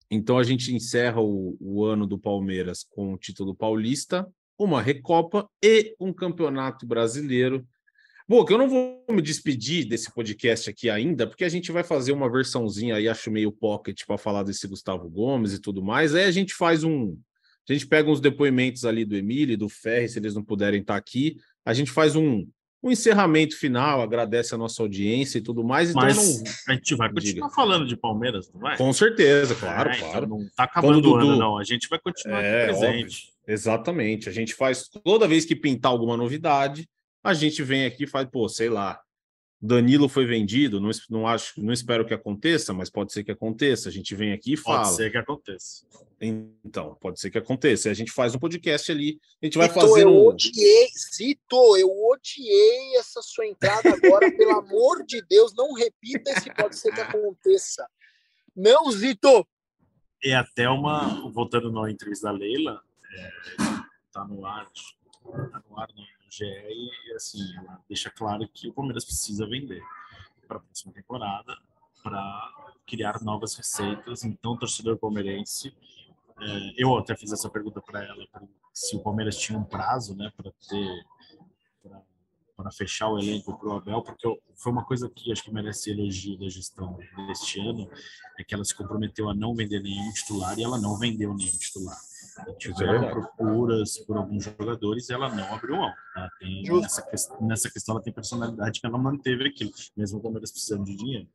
então 0.10 0.38
a 0.38 0.44
gente 0.44 0.74
encerra 0.74 1.22
o, 1.22 1.58
o 1.60 1.84
ano 1.84 2.06
do 2.06 2.18
Palmeiras 2.18 2.84
com 2.84 3.14
o 3.14 3.18
título 3.18 3.56
paulista, 3.56 4.28
uma 4.58 4.82
recopa 4.82 5.50
e 5.64 5.96
um 6.00 6.14
campeonato 6.14 6.86
brasileiro. 6.86 7.66
Bom, 8.28 8.44
que 8.44 8.54
eu 8.54 8.58
não 8.58 8.68
vou 8.68 9.06
me 9.12 9.22
despedir 9.22 9.88
desse 9.88 10.12
podcast 10.12 10.70
aqui 10.70 10.90
ainda, 10.90 11.28
porque 11.28 11.44
a 11.44 11.50
gente 11.50 11.72
vai 11.72 11.84
fazer 11.84 12.12
uma 12.12 12.32
versãozinha 12.32 12.96
aí, 12.96 13.08
acho 13.08 13.30
meio 13.30 13.52
pocket, 13.52 14.04
para 14.08 14.18
falar 14.18 14.44
desse 14.44 14.68
Gustavo 14.68 15.08
Gomes 15.10 15.54
e 15.54 15.60
tudo 15.62 15.84
mais. 15.84 16.16
Aí 16.16 16.24
a 16.24 16.32
gente 16.32 16.54
faz 16.56 16.84
um, 16.84 17.16
a 17.70 17.74
gente 17.74 17.88
pega 17.88 18.10
uns 18.10 18.22
depoimentos 18.22 18.86
ali 18.86 19.04
do 19.04 19.16
Emílio 19.16 19.58
do 19.58 19.68
Ferri, 19.68 20.08
se 20.08 20.20
eles 20.20 20.36
não 20.36 20.44
puderem 20.44 20.82
estar 20.82 20.96
aqui. 20.96 21.38
A 21.66 21.74
gente 21.74 21.92
faz 21.92 22.16
um, 22.16 22.48
um 22.86 22.92
encerramento 22.92 23.58
final, 23.58 24.00
agradece 24.00 24.54
a 24.54 24.58
nossa 24.60 24.84
audiência 24.84 25.40
e 25.40 25.42
tudo 25.42 25.64
mais. 25.64 25.90
Então 25.90 26.04
Mas 26.04 26.18
não... 26.18 26.44
a 26.68 26.74
gente 26.74 26.96
vai 26.96 27.12
continuar 27.12 27.48
Diga. 27.48 27.56
falando 27.56 27.88
de 27.88 27.98
Palmeiras, 27.98 28.48
não 28.54 28.62
vai? 28.62 28.78
Com 28.78 28.94
certeza, 28.94 29.56
claro, 29.56 29.90
é, 29.90 29.98
claro. 29.98 30.26
Então 30.26 30.38
não 30.38 30.48
tá 30.56 30.66
acabando 30.66 31.02
Dudu... 31.02 31.16
o 31.16 31.18
ano, 31.18 31.36
não. 31.36 31.58
A 31.58 31.64
gente 31.64 31.90
vai 31.90 31.98
continuar 31.98 32.44
é, 32.44 32.66
presente. 32.66 33.04
Óbvio. 33.04 33.36
Exatamente. 33.48 34.30
A 34.30 34.32
gente 34.32 34.54
faz 34.54 34.88
toda 35.04 35.28
vez 35.28 35.46
que 35.46 35.56
pintar 35.56 35.92
alguma 35.92 36.16
novidade, 36.16 36.88
a 37.24 37.34
gente 37.34 37.64
vem 37.64 37.88
aqui 37.88 38.04
e 38.04 38.08
faz, 38.08 38.28
pô, 38.32 38.48
sei 38.48 38.70
lá, 38.70 39.00
Danilo 39.66 40.08
foi 40.08 40.26
vendido, 40.26 40.80
não, 40.80 40.92
não 41.10 41.28
acho, 41.28 41.60
não 41.60 41.74
espero 41.74 42.06
que 42.06 42.14
aconteça, 42.14 42.72
mas 42.72 42.88
pode 42.88 43.12
ser 43.12 43.24
que 43.24 43.32
aconteça. 43.32 43.90
A 43.90 43.92
gente 43.92 44.14
vem 44.14 44.32
aqui 44.32 44.54
e 44.54 44.58
fala. 44.58 44.84
Pode 44.84 44.96
ser 44.96 45.12
que 45.12 45.18
aconteça. 45.18 45.86
Então, 46.22 46.96
pode 47.02 47.20
ser 47.20 47.32
que 47.32 47.38
aconteça. 47.40 47.90
A 47.90 47.94
gente 47.94 48.12
faz 48.12 48.36
um 48.36 48.40
podcast 48.40 48.92
ali, 48.92 49.20
a 49.42 49.46
gente 49.46 49.58
vai 49.58 49.68
Zito, 49.68 49.80
fazer 49.80 50.04
eu 50.04 50.10
um... 50.10 50.28
odiei, 50.28 50.88
Zito, 51.16 51.78
eu 51.78 51.90
odiei 52.12 52.96
essa 52.98 53.24
sua 53.24 53.48
entrada 53.48 53.90
agora, 53.90 54.32
pelo 54.32 54.52
amor 54.60 55.04
de 55.04 55.22
Deus, 55.24 55.54
não 55.56 55.74
repita 55.74 56.32
esse 56.32 56.54
pode 56.54 56.78
ser 56.78 56.94
que 56.94 57.02
aconteça. 57.02 57.88
Não, 58.56 58.92
Zito! 58.92 59.48
É 60.24 60.36
até 60.36 60.70
uma, 60.70 61.30
voltando 61.32 61.72
na 61.72 61.90
entrevista 61.90 62.28
da 62.28 62.38
Leila, 62.38 62.82
é, 63.18 63.30
tá 64.12 64.24
no 64.26 64.46
ar, 64.46 64.66
tá 64.72 65.64
no 65.70 65.80
ar, 65.80 65.90
né? 65.96 66.06
GE 66.30 66.46
e 66.46 67.14
assim, 67.16 67.56
ela 67.58 67.82
deixa 67.88 68.10
claro 68.10 68.48
que 68.48 68.68
o 68.68 68.74
Palmeiras 68.74 69.06
precisa 69.06 69.48
vender 69.48 69.82
para 70.48 70.58
a 70.58 70.60
próxima 70.60 70.94
temporada 70.94 71.58
para 72.04 72.74
criar 72.86 73.22
novas 73.22 73.56
receitas. 73.56 74.24
Então, 74.24 74.58
torcedor 74.58 74.98
palmeirense, 74.98 75.76
é, 76.40 76.74
eu 76.78 76.96
até 76.98 77.16
fiz 77.16 77.32
essa 77.32 77.50
pergunta 77.50 77.82
para 77.82 78.04
ela 78.04 78.26
se 78.74 78.96
o 78.96 79.00
Palmeiras 79.00 79.38
tinha 79.38 79.58
um 79.58 79.64
prazo, 79.64 80.16
né, 80.16 80.32
para 80.36 80.52
ter 80.70 81.06
para 82.56 82.72
fechar 82.72 83.10
o 83.10 83.20
elenco 83.20 83.58
para 83.58 83.68
o 83.68 83.74
Abel, 83.74 84.02
porque 84.02 84.42
foi 84.56 84.72
uma 84.72 84.86
coisa 84.86 85.10
que 85.10 85.32
acho 85.32 85.44
que 85.44 85.52
merece 85.52 85.92
elogio 85.92 86.38
da 86.38 86.48
gestão 86.48 86.98
deste 87.28 87.60
ano, 87.60 87.90
é 88.40 88.44
que 88.44 88.56
ela 88.56 88.64
se 88.64 88.74
comprometeu 88.74 89.30
a 89.30 89.36
não 89.36 89.54
vender 89.54 89.82
nenhum 89.82 90.12
titular 90.14 90.58
e 90.58 90.64
ela 90.64 90.80
não 90.80 90.98
vendeu 90.98 91.34
nenhum 91.34 91.58
titular. 91.58 91.98
Tiveram 92.58 93.04
é 93.04 93.12
procuras 93.12 93.98
por 94.00 94.18
alguns 94.18 94.44
jogadores 94.44 95.10
e 95.10 95.14
ela 95.14 95.34
não 95.34 95.54
abriu 95.54 95.78
mão. 95.78 95.94
Tá? 96.14 96.30
Tem, 96.40 96.64
nessa, 96.64 97.38
nessa 97.42 97.72
questão 97.72 97.96
ela 97.96 98.04
tem 98.04 98.14
personalidade 98.14 98.80
que 98.80 98.86
ela 98.86 98.98
manteve 98.98 99.48
aquilo, 99.48 99.72
mesmo 99.96 100.20
quando 100.20 100.38
elas 100.38 100.52
precisando 100.52 100.86
de 100.86 100.96
dinheiro. 100.96 101.28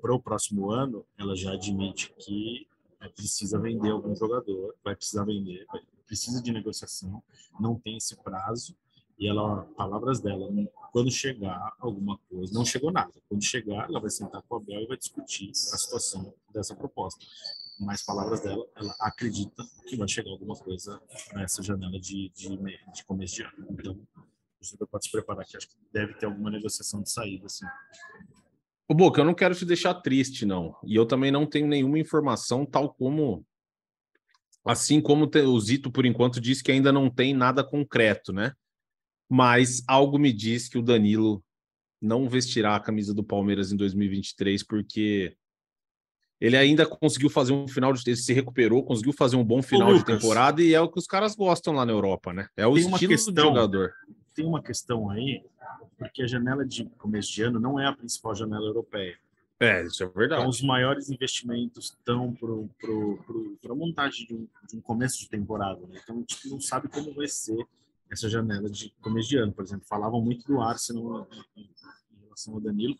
Para 0.00 0.14
o 0.14 0.20
próximo 0.20 0.70
ano, 0.70 1.04
ela 1.18 1.36
já 1.36 1.52
admite 1.52 2.14
que 2.18 2.66
precisa 3.14 3.58
vender 3.58 3.90
algum 3.90 4.14
jogador, 4.14 4.74
vai 4.84 4.94
precisar 4.94 5.24
vender, 5.24 5.64
vai, 5.72 5.80
precisa 6.06 6.42
de 6.42 6.52
negociação, 6.52 7.22
não 7.58 7.78
tem 7.78 7.96
esse 7.96 8.16
prazo 8.22 8.74
e 9.20 9.28
ela, 9.28 9.66
palavras 9.76 10.18
dela, 10.18 10.48
quando 10.92 11.10
chegar 11.10 11.74
alguma 11.78 12.18
coisa, 12.30 12.54
não 12.54 12.64
chegou 12.64 12.90
nada. 12.90 13.12
Quando 13.28 13.44
chegar, 13.44 13.86
ela 13.86 14.00
vai 14.00 14.08
sentar 14.08 14.40
com 14.48 14.56
a 14.56 14.60
Bel 14.60 14.80
e 14.80 14.86
vai 14.86 14.96
discutir 14.96 15.50
a 15.50 15.76
situação 15.76 16.32
dessa 16.50 16.74
proposta. 16.74 17.22
Mais 17.80 18.04
palavras 18.04 18.40
dela, 18.40 18.64
ela 18.76 18.94
acredita 19.00 19.64
que 19.88 19.96
vai 19.96 20.06
chegar 20.06 20.30
alguma 20.30 20.54
coisa 20.54 21.00
nessa 21.32 21.62
janela 21.62 21.98
de, 21.98 22.30
de, 22.34 22.56
de 22.56 23.04
começo 23.06 23.36
de 23.36 23.42
ano. 23.42 23.66
Então, 23.70 23.98
você 24.60 24.76
pode 24.86 25.06
se 25.06 25.10
preparar 25.10 25.44
que 25.46 25.56
acho 25.56 25.68
que 25.68 25.76
deve 25.92 26.14
ter 26.14 26.26
alguma 26.26 26.50
negociação 26.50 27.02
de 27.02 27.10
saída, 27.10 27.46
assim. 27.46 27.64
Ô, 28.86 28.94
Boca, 28.94 29.20
eu 29.20 29.24
não 29.24 29.34
quero 29.34 29.54
te 29.54 29.64
deixar 29.64 29.94
triste, 29.94 30.44
não. 30.44 30.76
E 30.84 30.94
eu 30.94 31.06
também 31.06 31.30
não 31.30 31.46
tenho 31.46 31.66
nenhuma 31.66 31.98
informação, 31.98 32.66
tal 32.66 32.92
como. 32.92 33.44
Assim 34.62 35.00
como 35.00 35.30
o 35.34 35.60
Zito, 35.60 35.90
por 35.90 36.04
enquanto, 36.04 36.38
disse 36.38 36.62
que 36.62 36.70
ainda 36.70 36.92
não 36.92 37.08
tem 37.08 37.32
nada 37.32 37.64
concreto, 37.64 38.30
né? 38.30 38.52
mas 39.30 39.84
algo 39.86 40.18
me 40.18 40.32
diz 40.32 40.68
que 40.68 40.76
o 40.76 40.82
Danilo 40.82 41.42
não 42.02 42.28
vestirá 42.28 42.74
a 42.74 42.80
camisa 42.80 43.14
do 43.14 43.22
Palmeiras 43.22 43.70
em 43.70 43.76
2023, 43.76 44.64
porque 44.64 45.36
ele 46.40 46.56
ainda 46.56 46.86
conseguiu 46.86 47.28
fazer 47.28 47.52
um 47.52 47.68
final 47.68 47.92
de 47.92 48.02
ele 48.06 48.16
se 48.16 48.32
recuperou, 48.32 48.82
conseguiu 48.82 49.12
fazer 49.12 49.36
um 49.36 49.44
bom 49.44 49.62
final 49.62 49.90
Ô, 49.90 49.98
de 49.98 50.04
temporada 50.04 50.62
e 50.62 50.72
é 50.72 50.80
o 50.80 50.88
que 50.88 50.98
os 50.98 51.06
caras 51.06 51.36
gostam 51.36 51.74
lá 51.74 51.84
na 51.84 51.92
Europa, 51.92 52.32
né? 52.32 52.48
É 52.56 52.66
o 52.66 52.74
tem 52.74 52.88
estilo 52.90 53.10
questão, 53.10 53.34
do 53.34 53.40
jogador. 53.42 53.92
Tem 54.34 54.46
uma 54.46 54.62
questão 54.62 55.10
aí, 55.10 55.44
porque 55.98 56.22
a 56.22 56.26
janela 56.26 56.64
de 56.64 56.86
começo 56.96 57.30
de 57.32 57.42
ano 57.42 57.60
não 57.60 57.78
é 57.78 57.86
a 57.86 57.92
principal 57.92 58.34
janela 58.34 58.66
europeia. 58.66 59.18
É, 59.60 59.84
isso 59.84 60.02
é 60.02 60.06
verdade. 60.06 60.40
Então, 60.40 60.48
os 60.48 60.62
maiores 60.62 61.10
investimentos 61.10 61.94
estão 61.98 62.32
para 62.32 63.72
a 63.72 63.76
montagem 63.76 64.26
de 64.26 64.34
um, 64.34 64.48
de 64.66 64.76
um, 64.78 64.80
começo 64.80 65.18
de 65.18 65.28
temporada. 65.28 65.86
Né? 65.86 66.00
Então, 66.02 66.16
a 66.16 66.18
gente 66.20 66.48
não 66.48 66.58
sabe 66.58 66.88
como 66.88 67.12
vai 67.12 67.28
ser 67.28 67.62
essa 68.10 68.26
janela 68.26 68.70
de 68.70 68.90
começo 69.02 69.28
de 69.28 69.36
ano, 69.36 69.52
por 69.52 69.62
exemplo. 69.62 69.84
Falavam 69.86 70.22
muito 70.22 70.46
do 70.46 70.62
Arsenal 70.62 71.28
relação 72.40 72.54
ao 72.54 72.60
Danilo. 72.60 72.96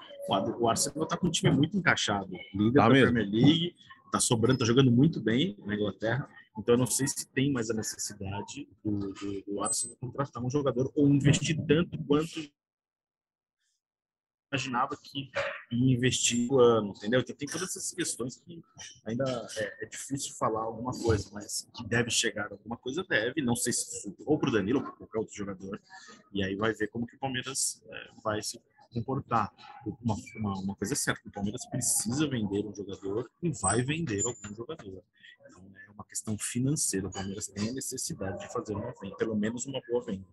O 0.58 0.68
Arsenal 0.68 1.04
está 1.04 1.16
com 1.16 1.28
um 1.28 1.30
time 1.30 1.50
muito 1.50 1.76
encaixado, 1.76 2.30
líder 2.54 2.80
tá 2.80 2.88
da 2.88 2.94
mesmo. 2.94 3.12
Premier 3.12 3.30
League, 3.30 3.76
está 4.06 4.20
sobrando, 4.20 4.54
está 4.54 4.66
jogando 4.66 4.90
muito 4.90 5.20
bem 5.20 5.56
na 5.64 5.74
Inglaterra. 5.74 6.28
Então, 6.58 6.74
eu 6.74 6.78
não 6.78 6.86
sei 6.86 7.06
se 7.06 7.26
tem 7.28 7.52
mais 7.52 7.70
a 7.70 7.74
necessidade 7.74 8.68
do, 8.84 8.98
do, 9.14 9.42
do 9.46 9.62
Arsenal 9.62 9.96
contratar 9.96 10.42
um 10.42 10.50
jogador 10.50 10.90
ou 10.94 11.08
investir 11.08 11.56
tanto 11.66 11.96
quanto 12.04 12.40
imaginava 14.52 14.96
que 15.00 15.30
ia 15.70 15.94
investir 15.94 16.50
o 16.50 16.58
ano, 16.58 16.92
entendeu? 16.96 17.20
Então, 17.20 17.36
tem 17.36 17.46
todas 17.46 17.68
essas 17.68 17.92
questões 17.92 18.36
que 18.36 18.60
ainda 19.06 19.24
é, 19.56 19.84
é, 19.84 19.86
difícil 19.86 20.34
falar 20.34 20.62
alguma 20.62 20.92
coisa, 20.92 21.30
mas 21.32 21.68
que 21.72 21.86
deve 21.86 22.10
chegar 22.10 22.50
alguma 22.50 22.76
coisa, 22.76 23.04
deve. 23.08 23.40
Não 23.42 23.54
sei 23.54 23.72
se 23.72 24.12
ou 24.26 24.36
para 24.36 24.48
o 24.48 24.52
Danilo 24.52 24.80
ou 24.80 24.84
para 24.84 24.92
qualquer 24.92 25.18
outro 25.18 25.36
jogador. 25.36 25.80
E 26.32 26.42
aí 26.42 26.56
vai 26.56 26.74
ver 26.74 26.88
como 26.88 27.06
que 27.06 27.14
o 27.14 27.18
Palmeiras 27.18 27.80
é, 27.88 28.08
vai 28.24 28.42
se 28.42 28.60
comportar. 28.92 29.52
Uma, 30.02 30.16
uma, 30.36 30.58
uma, 30.60 30.74
coisa 30.76 30.94
é 30.94 30.96
certa, 30.96 31.28
o 31.28 31.32
Palmeiras 31.32 31.64
precisa 31.66 32.28
vender 32.28 32.66
um 32.66 32.74
jogador 32.74 33.30
e 33.42 33.50
vai 33.50 33.82
vender 33.82 34.24
algum 34.24 34.54
jogador. 34.54 35.02
Então, 35.48 35.62
é 35.86 35.90
uma 35.90 36.04
questão 36.04 36.36
financeira. 36.38 37.08
O 37.08 37.12
Palmeiras 37.12 37.46
tem 37.46 37.68
a 37.68 37.72
necessidade 37.72 38.40
de 38.40 38.52
fazer 38.52 38.74
uma 38.74 38.92
venda, 39.00 39.16
pelo 39.16 39.36
menos 39.36 39.66
uma 39.66 39.80
boa 39.88 40.04
venda. 40.04 40.26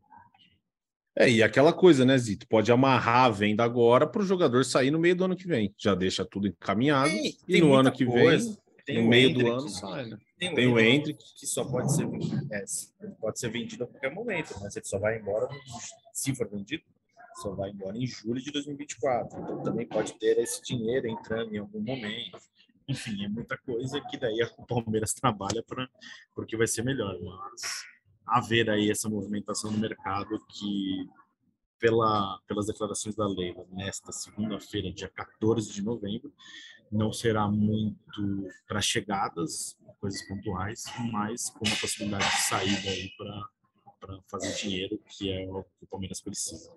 É, 1.19 1.27
e 1.27 1.41
aquela 1.41 1.73
coisa, 1.73 2.05
né, 2.05 2.15
Zito? 2.15 2.47
Pode 2.47 2.71
amarrar 2.71 3.25
a 3.25 3.29
venda 3.29 3.63
agora 3.63 4.05
para 4.05 4.21
o 4.21 4.25
jogador 4.25 4.63
sair 4.63 4.91
no 4.91 4.99
meio 4.99 5.15
do 5.15 5.25
ano 5.25 5.35
que 5.35 5.47
vem. 5.47 5.73
Já 5.75 5.95
deixa 5.95 6.23
tudo 6.23 6.47
encaminhado. 6.47 7.09
Tem, 7.09 7.27
e 7.27 7.53
tem 7.53 7.61
no 7.61 7.73
ano 7.73 7.91
que 7.91 8.05
coisa. 8.05 8.55
vem, 8.85 9.01
no 9.01 9.09
meio 9.09 9.33
do 9.33 9.51
ano, 9.51 9.67
sai, 9.67 10.05
né? 10.05 10.17
Tem, 10.37 10.53
tem 10.53 10.67
o 10.67 10.79
Hendrick, 10.79 11.23
que 11.35 11.47
só 11.47 11.65
pode 11.65 11.95
ser, 11.95 12.07
é, 12.51 12.63
pode 13.19 13.39
ser 13.39 13.49
vendido 13.49 13.83
a 13.83 13.87
qualquer 13.87 14.13
momento, 14.13 14.53
mas 14.61 14.75
ele 14.75 14.85
só 14.85 14.99
vai 14.99 15.17
embora, 15.17 15.49
se 16.13 16.35
for 16.35 16.47
vendido, 16.47 16.83
só 17.41 17.53
vai 17.53 17.69
embora 17.69 17.97
em 17.97 18.07
julho 18.07 18.41
de 18.41 18.51
2024. 18.51 19.39
Então 19.39 19.63
também 19.63 19.87
pode 19.87 20.13
ter 20.13 20.37
esse 20.39 20.61
dinheiro 20.61 21.07
entrando 21.07 21.53
em 21.53 21.59
algum 21.59 21.81
momento. 21.81 22.39
Enfim, 22.87 23.23
é 23.25 23.27
muita 23.27 23.57
coisa 23.57 23.99
que 24.09 24.17
daí 24.17 24.41
o 24.57 24.65
Palmeiras 24.65 25.13
trabalha 25.13 25.61
para 25.63 25.89
porque 26.33 26.57
vai 26.57 26.67
ser 26.67 26.83
melhor. 26.83 27.17
Mas 27.21 27.61
haver 28.25 28.69
aí 28.69 28.89
essa 28.89 29.09
movimentação 29.09 29.71
no 29.71 29.77
mercado 29.77 30.39
que, 30.49 31.07
pela, 31.79 32.39
pelas 32.47 32.67
declarações 32.67 33.15
da 33.15 33.27
Leila, 33.27 33.65
nesta 33.71 34.11
segunda-feira, 34.11 34.91
dia 34.91 35.09
14 35.09 35.71
de 35.71 35.81
novembro, 35.81 36.33
não 36.91 37.11
será 37.11 37.47
muito 37.47 38.47
para 38.67 38.81
chegadas, 38.81 39.77
coisas 39.99 40.21
pontuais, 40.27 40.83
mas 41.11 41.49
com 41.49 41.65
uma 41.65 41.75
possibilidade 41.75 42.29
de 42.29 42.41
saída 42.43 42.89
aí 42.89 43.09
para 43.99 44.19
fazer 44.27 44.55
dinheiro, 44.55 44.99
que 45.09 45.31
é 45.31 45.45
o 45.49 45.63
que 45.63 45.83
o 45.83 45.87
Palmeiras 45.87 46.21
precisa. 46.21 46.71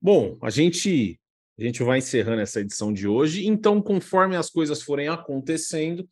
Bom, 0.00 0.38
a 0.42 0.50
gente 0.50 1.20
a 1.58 1.62
gente 1.62 1.82
vai 1.82 1.98
encerrando 1.98 2.40
essa 2.40 2.60
edição 2.60 2.90
de 2.90 3.06
hoje. 3.06 3.46
Então, 3.46 3.82
conforme 3.82 4.34
as 4.34 4.48
coisas 4.48 4.80
forem 4.80 5.08
acontecendo, 5.08 6.08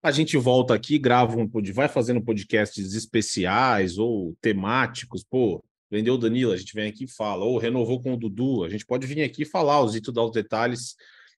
a 0.00 0.12
gente 0.12 0.36
volta 0.36 0.74
aqui, 0.74 0.96
grava 0.96 1.36
um 1.36 1.48
vai 1.72 1.88
fazendo 1.88 2.22
podcasts 2.22 2.94
especiais 2.94 3.98
ou 3.98 4.36
temáticos. 4.40 5.24
Pô, 5.24 5.62
vendeu 5.90 6.14
o 6.14 6.18
Danilo, 6.18 6.52
a 6.52 6.56
gente 6.56 6.72
vem 6.72 6.88
aqui 6.88 7.04
e 7.04 7.10
fala. 7.10 7.44
Ou 7.44 7.58
renovou 7.58 8.00
com 8.00 8.14
o 8.14 8.16
Dudu, 8.16 8.62
a 8.62 8.68
gente 8.68 8.86
pode 8.86 9.06
vir 9.06 9.22
aqui 9.22 9.42
e 9.42 9.46
falar, 9.46 9.82
os 9.82 9.92
Zito 9.92 10.12
dá 10.12 10.22
os 10.22 10.30
detalhes. 10.30 10.94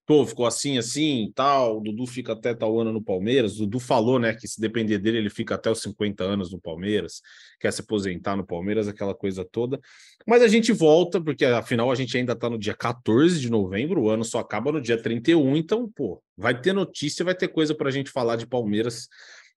Pô, 0.06 0.26
ficou 0.26 0.44
assim, 0.44 0.76
assim, 0.76 1.32
tal. 1.34 1.78
O 1.78 1.80
Dudu 1.80 2.06
fica 2.06 2.32
até 2.34 2.54
tal 2.54 2.78
ano 2.78 2.92
no 2.92 3.02
Palmeiras. 3.02 3.54
O 3.54 3.60
Dudu 3.60 3.80
falou, 3.80 4.18
né, 4.18 4.34
que 4.34 4.46
se 4.46 4.60
depender 4.60 4.98
dele, 4.98 5.16
ele 5.16 5.30
fica 5.30 5.54
até 5.54 5.70
os 5.70 5.80
50 5.80 6.22
anos 6.22 6.52
no 6.52 6.60
Palmeiras, 6.60 7.22
quer 7.58 7.72
se 7.72 7.80
aposentar 7.80 8.36
no 8.36 8.46
Palmeiras, 8.46 8.86
aquela 8.86 9.14
coisa 9.14 9.44
toda. 9.44 9.80
Mas 10.26 10.42
a 10.42 10.48
gente 10.48 10.72
volta, 10.72 11.20
porque 11.22 11.44
afinal 11.46 11.90
a 11.90 11.94
gente 11.94 12.16
ainda 12.18 12.34
está 12.34 12.50
no 12.50 12.58
dia 12.58 12.74
14 12.74 13.40
de 13.40 13.50
novembro, 13.50 14.02
o 14.02 14.10
ano 14.10 14.24
só 14.24 14.40
acaba 14.40 14.70
no 14.70 14.80
dia 14.80 15.00
31, 15.00 15.56
então, 15.56 15.90
pô, 15.90 16.22
vai 16.36 16.60
ter 16.60 16.74
notícia, 16.74 17.24
vai 17.24 17.34
ter 17.34 17.48
coisa 17.48 17.74
para 17.74 17.88
a 17.88 17.92
gente 17.92 18.10
falar 18.10 18.36
de 18.36 18.46
Palmeiras 18.46 19.08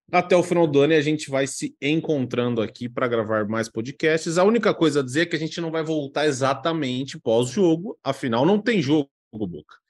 até 0.09 0.35
o 0.35 0.43
final 0.43 0.65
do 0.65 0.79
ano 0.79 0.93
e 0.93 0.95
a 0.95 1.01
gente 1.01 1.29
vai 1.29 1.45
se 1.45 1.75
encontrando 1.81 2.61
aqui 2.61 2.87
para 2.87 3.07
gravar 3.09 3.45
mais 3.45 3.67
podcasts. 3.67 4.37
A 4.37 4.45
única 4.45 4.73
coisa 4.73 5.01
a 5.01 5.03
dizer 5.03 5.21
é 5.21 5.25
que 5.25 5.35
a 5.35 5.39
gente 5.39 5.59
não 5.59 5.71
vai 5.71 5.83
voltar 5.83 6.25
exatamente 6.25 7.19
pós-jogo, 7.19 7.97
afinal 8.01 8.45
não 8.45 8.61
tem 8.61 8.81
jogo, 8.81 9.09
Boca. 9.33 9.86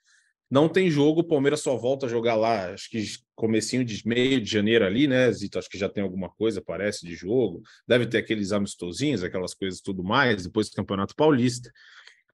Não 0.50 0.68
tem 0.68 0.90
jogo, 0.90 1.20
o 1.20 1.24
Palmeiras 1.24 1.60
só 1.60 1.76
volta 1.76 2.06
a 2.06 2.08
jogar 2.08 2.34
lá, 2.34 2.72
acho 2.72 2.88
que 2.88 3.04
comecinho 3.34 3.84
de 3.84 4.02
meio 4.06 4.40
de 4.40 4.50
janeiro 4.50 4.84
ali, 4.84 5.06
né, 5.06 5.30
Zito? 5.30 5.58
Acho 5.58 5.68
que 5.68 5.76
já 5.78 5.88
tem 5.88 6.02
alguma 6.02 6.30
coisa, 6.30 6.62
parece, 6.62 7.06
de 7.06 7.14
jogo. 7.14 7.62
Deve 7.86 8.06
ter 8.06 8.18
aqueles 8.18 8.50
amistosinhos, 8.50 9.22
aquelas 9.22 9.54
coisas 9.54 9.80
tudo 9.80 10.02
mais, 10.02 10.44
depois 10.44 10.70
do 10.70 10.76
Campeonato 10.76 11.14
Paulista. 11.14 11.70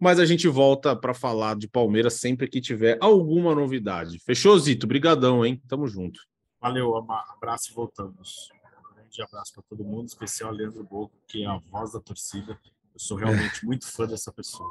Mas 0.00 0.20
a 0.20 0.24
gente 0.24 0.46
volta 0.46 0.94
para 0.94 1.12
falar 1.12 1.56
de 1.56 1.68
Palmeiras 1.68 2.14
sempre 2.14 2.48
que 2.48 2.60
tiver 2.60 2.98
alguma 3.00 3.54
novidade. 3.54 4.18
Fechou, 4.20 4.58
Zito? 4.58 4.86
Brigadão, 4.86 5.44
hein? 5.44 5.60
Tamo 5.68 5.86
junto. 5.86 6.20
Valeu, 6.60 6.96
abraço 6.96 7.70
e 7.70 7.74
voltamos. 7.74 8.48
Um 8.90 8.94
grande 8.94 9.22
abraço 9.22 9.52
para 9.54 9.62
todo 9.64 9.84
mundo, 9.84 10.06
especial 10.06 10.52
Leandro 10.52 10.84
Boco, 10.84 11.14
que 11.28 11.42
é 11.42 11.46
a 11.46 11.58
voz 11.70 11.92
da 11.92 12.00
torcida. 12.00 12.58
Eu 12.94 13.00
sou 13.00 13.16
realmente 13.16 13.64
muito 13.66 13.86
fã 13.86 14.06
dessa 14.06 14.32
pessoa. 14.32 14.70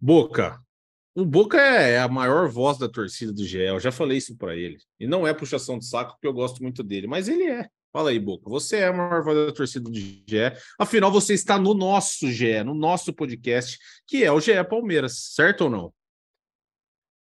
Boca, 0.00 0.60
o 1.14 1.24
Boca 1.24 1.60
é, 1.60 1.92
é 1.92 1.98
a 2.00 2.08
maior 2.08 2.48
voz 2.48 2.78
da 2.78 2.88
torcida 2.88 3.32
do 3.32 3.44
GE. 3.44 3.58
Eu 3.58 3.80
já 3.80 3.92
falei 3.92 4.18
isso 4.18 4.36
para 4.36 4.56
ele. 4.56 4.78
E 4.98 5.06
não 5.06 5.26
é 5.26 5.34
puxação 5.34 5.78
de 5.78 5.86
saco, 5.86 6.12
porque 6.12 6.26
eu 6.26 6.32
gosto 6.32 6.62
muito 6.62 6.82
dele, 6.82 7.06
mas 7.06 7.28
ele 7.28 7.44
é. 7.44 7.68
Fala 7.92 8.08
aí, 8.08 8.18
Boca. 8.18 8.48
Você 8.48 8.78
é 8.78 8.86
a 8.86 8.92
maior 8.92 9.22
voz 9.22 9.46
da 9.46 9.52
torcida 9.52 9.90
do 9.90 9.94
GE. 9.94 10.24
Afinal, 10.78 11.12
você 11.12 11.34
está 11.34 11.58
no 11.58 11.74
nosso 11.74 12.30
GE, 12.30 12.64
no 12.64 12.74
nosso 12.74 13.12
podcast, 13.12 13.78
que 14.06 14.24
é 14.24 14.32
o 14.32 14.40
GE 14.40 14.52
Palmeiras, 14.64 15.34
certo 15.34 15.64
ou 15.64 15.70
não? 15.70 15.92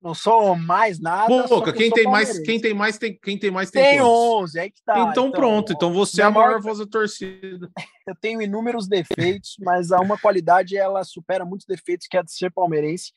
Não 0.00 0.14
sou 0.14 0.56
mais 0.56 0.98
nada. 0.98 1.46
Boca, 1.46 1.72
quem 1.74 1.90
tem, 1.90 2.04
mais, 2.04 2.38
quem 2.38 2.58
tem 2.58 2.72
mais 2.72 2.96
tem 2.96 3.18
quem 3.22 3.38
tem 3.38 3.50
mais 3.50 3.70
tem 3.70 3.82
Tem 3.82 4.00
11, 4.00 4.58
aí 4.58 4.70
que 4.70 4.82
tá. 4.82 4.92
Então, 4.92 5.10
então 5.10 5.30
pronto, 5.30 5.72
então 5.74 5.92
você 5.92 6.22
é 6.22 6.24
a 6.24 6.30
maior 6.30 6.58
voz 6.58 6.78
da 6.78 6.86
torcida. 6.86 7.70
Eu 8.06 8.14
tenho 8.18 8.40
inúmeros 8.40 8.88
defeitos, 8.88 9.56
mas 9.60 9.92
há 9.92 10.00
uma 10.00 10.16
qualidade 10.16 10.74
ela 10.74 11.04
supera 11.04 11.44
muitos 11.44 11.66
defeitos 11.66 12.06
que 12.08 12.16
é 12.16 12.22
de 12.22 12.32
ser 12.32 12.50
palmeirense. 12.50 13.12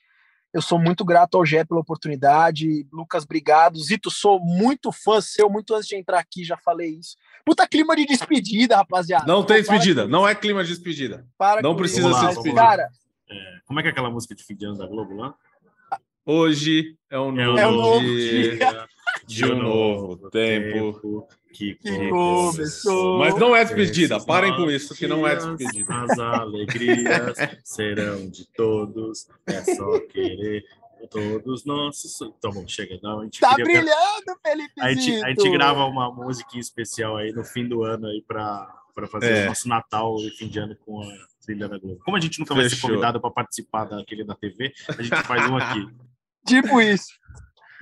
Eu 0.54 0.62
sou 0.62 0.78
muito 0.78 1.04
grato 1.04 1.36
ao 1.36 1.46
Gé 1.46 1.64
pela 1.64 1.82
oportunidade. 1.82 2.86
Lucas, 2.92 3.24
obrigado. 3.24 3.80
Zito, 3.80 4.12
sou 4.12 4.40
muito 4.40 4.92
fã 4.92 5.20
seu, 5.20 5.50
muito 5.50 5.74
antes 5.74 5.88
de 5.88 5.96
entrar 5.96 6.20
aqui, 6.20 6.44
já 6.44 6.56
falei 6.58 6.92
isso. 6.92 7.18
Puta 7.44 7.68
clima 7.68 7.96
de 7.96 8.06
despedida, 8.06 8.78
rapaziada. 8.78 9.26
Não 9.26 9.44
tem 9.44 9.58
despedida, 9.58 10.08
não 10.08 10.28
é 10.28 10.36
clima 10.36 10.64
de 10.64 10.70
despedida. 10.70 11.26
Para 11.38 11.62
não 11.62 11.76
precisa 11.76 12.08
lá, 12.08 12.20
se 12.20 12.28
despedir. 12.28 12.54
Cara, 12.54 12.90
é, 13.30 13.58
como 13.66 13.80
é 13.80 13.84
que 13.84 13.90
é 13.90 13.92
aquela 13.92 14.12
música 14.12 14.36
de 14.36 14.44
fim 14.44 14.56
de 14.56 14.66
ano 14.66 14.78
da 14.78 14.86
Globo 14.86 15.16
lá? 15.16 15.34
Hoje 16.26 16.96
é 17.10 17.20
um 17.20 17.32
novo, 17.32 17.58
é 17.58 17.68
um 17.68 17.76
novo 17.76 18.06
dia, 18.06 18.56
dia 18.56 18.88
de 19.26 19.46
um 19.46 19.62
novo 19.62 20.30
tempo, 20.30 20.94
tempo 20.94 21.28
que, 21.54 21.76
que 21.76 22.10
começou. 22.10 23.20
Mas 23.20 23.36
não 23.36 23.56
é 23.56 23.64
despedida, 23.64 24.20
parem 24.20 24.56
com 24.56 24.70
isso, 24.70 24.96
que 24.96 25.08
não 25.08 25.28
é 25.28 25.36
despedida. 25.36 25.94
As 25.94 26.20
alegrias 26.20 27.38
serão 27.64 28.30
de 28.30 28.46
todos, 28.54 29.28
é 29.46 29.62
só 29.62 30.00
querer 30.08 30.64
todos 31.10 31.66
nossos. 31.66 32.20
Então, 32.22 32.52
bom, 32.52 32.68
chega. 32.68 33.00
Não, 33.02 33.22
a 33.22 33.24
gente 33.24 33.40
tá 33.40 33.56
queria... 33.56 33.82
brilhando, 33.82 34.40
Felipe! 34.46 34.82
A 34.82 34.94
gente, 34.94 35.24
a 35.24 35.30
gente 35.30 35.50
grava 35.52 35.86
uma 35.86 36.12
música 36.12 36.58
especial 36.58 37.18
aí 37.18 37.32
no 37.32 37.44
fim 37.44 37.68
do 37.68 37.84
ano 37.84 38.08
aí 38.08 38.22
para 38.28 38.68
fazer 39.10 39.32
é. 39.32 39.44
o 39.44 39.48
nosso 39.48 39.68
Natal 39.68 40.16
e 40.20 40.30
fim 40.32 40.48
de 40.48 40.60
ano 40.60 40.76
com 40.86 41.02
a 41.02 41.06
trilha 41.46 41.68
da 41.68 41.78
Globo. 41.78 42.02
Como 42.04 42.18
a 42.18 42.20
gente 42.20 42.40
nunca 42.40 42.54
vai 42.54 42.64
Fechou. 42.64 42.80
ser 42.80 42.88
convidado 42.88 43.22
para 43.22 43.32
participar 43.32 43.86
daquele 43.86 44.24
da 44.24 44.36
TV, 44.36 44.74
a 44.88 45.02
gente 45.02 45.22
faz 45.24 45.50
um 45.50 45.58
aqui. 45.58 45.88
tipo 46.48 46.82
isso. 46.82 47.14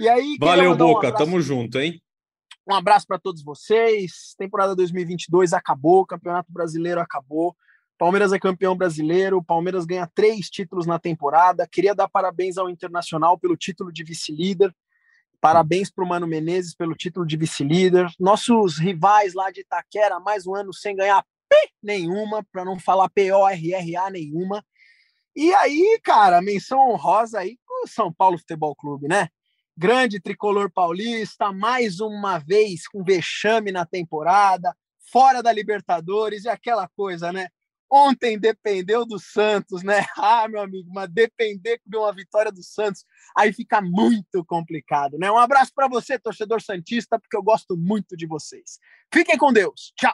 E 0.02 0.10
aí, 0.10 0.36
Valeu, 0.40 0.76
Boca, 0.76 1.10
um 1.10 1.14
tamo 1.14 1.40
junto, 1.40 1.80
hein? 1.80 2.02
Um 2.68 2.74
abraço 2.74 3.06
para 3.06 3.20
todos 3.20 3.44
vocês. 3.44 4.34
Temporada 4.36 4.76
2022 4.76 5.54
acabou, 5.54 6.08
Campeonato 6.08 6.52
Brasileiro 6.52 7.00
acabou. 7.00 7.56
Palmeiras 8.00 8.34
é 8.34 8.40
campeão 8.40 8.76
brasileiro, 8.76 9.44
Palmeiras 9.44 9.86
ganha 9.86 10.10
três 10.12 10.50
títulos 10.50 10.88
na 10.88 10.98
temporada. 10.98 11.68
Queria 11.72 11.94
dar 11.94 12.10
parabéns 12.10 12.58
ao 12.58 12.68
Internacional 12.68 13.38
pelo 13.38 13.56
título 13.56 13.94
de 13.94 14.04
vice-líder. 14.04 14.74
Parabéns 15.40 15.92
para 15.92 16.04
o 16.04 16.08
Mano 16.08 16.26
Menezes 16.26 16.74
pelo 16.74 16.96
título 16.96 17.24
de 17.24 17.38
vice-líder. 17.38 18.08
Nossos 18.20 18.80
rivais 18.80 19.36
lá 19.36 19.52
de 19.52 19.62
Itaquera, 19.62 20.20
mais 20.20 20.48
um 20.48 20.56
ano 20.56 20.74
sem 20.74 20.96
ganhar 20.96 21.24
P 21.48 21.56
nenhuma, 21.80 22.44
para 22.52 22.66
não 22.66 22.80
falar 22.80 23.08
P-O-R-R-A 23.10 24.10
nenhuma. 24.10 24.66
E 25.36 25.54
aí, 25.54 26.00
cara, 26.04 26.42
menção 26.42 26.90
honrosa 26.90 27.38
aí 27.38 27.56
com 27.64 27.86
o 27.86 27.88
São 27.88 28.12
Paulo 28.12 28.40
Futebol 28.40 28.76
Clube, 28.76 29.08
né? 29.08 29.30
Grande 29.82 30.20
tricolor 30.20 30.70
paulista, 30.72 31.52
mais 31.52 32.00
uma 32.00 32.38
vez 32.38 32.88
com 32.88 33.04
vexame 33.04 33.72
na 33.72 33.84
temporada, 33.84 34.78
fora 35.12 35.42
da 35.42 35.52
Libertadores 35.52 36.44
e 36.44 36.50
aquela 36.50 36.88
coisa, 36.90 37.34
né? 37.34 37.48
Ontem 37.92 38.38
dependeu 38.38 39.08
do 39.08 39.18
Santos, 39.18 39.82
né? 39.82 40.06
Ah, 40.16 40.48
meu 40.48 40.62
amigo, 40.62 40.88
mas 40.94 41.10
depender 41.10 41.82
de 41.84 41.98
uma 41.98 42.14
vitória 42.14 42.52
do 42.52 42.62
Santos, 42.62 43.04
aí 43.36 43.52
fica 43.52 43.82
muito 43.82 44.46
complicado, 44.46 45.18
né? 45.18 45.32
Um 45.32 45.40
abraço 45.40 45.72
para 45.74 45.88
você, 45.88 46.20
torcedor 46.20 46.62
Santista, 46.62 47.20
porque 47.20 47.36
eu 47.36 47.42
gosto 47.42 47.76
muito 47.76 48.16
de 48.16 48.28
vocês. 48.28 48.78
Fiquem 49.12 49.36
com 49.36 49.52
Deus. 49.52 49.94
Tchau. 49.98 50.14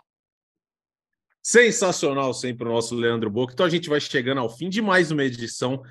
Sensacional 1.43 2.33
sempre 2.33 2.65
o 2.65 2.71
nosso 2.71 2.95
Leandro 2.95 3.29
Boca. 3.29 3.51
Então 3.51 3.65
a 3.65 3.69
gente 3.69 3.89
vai 3.89 3.99
chegando 3.99 4.39
ao 4.39 4.49
fim 4.49 4.69
de 4.69 4.81
mais 4.81 5.11
uma 5.11 5.25
edição 5.25 5.83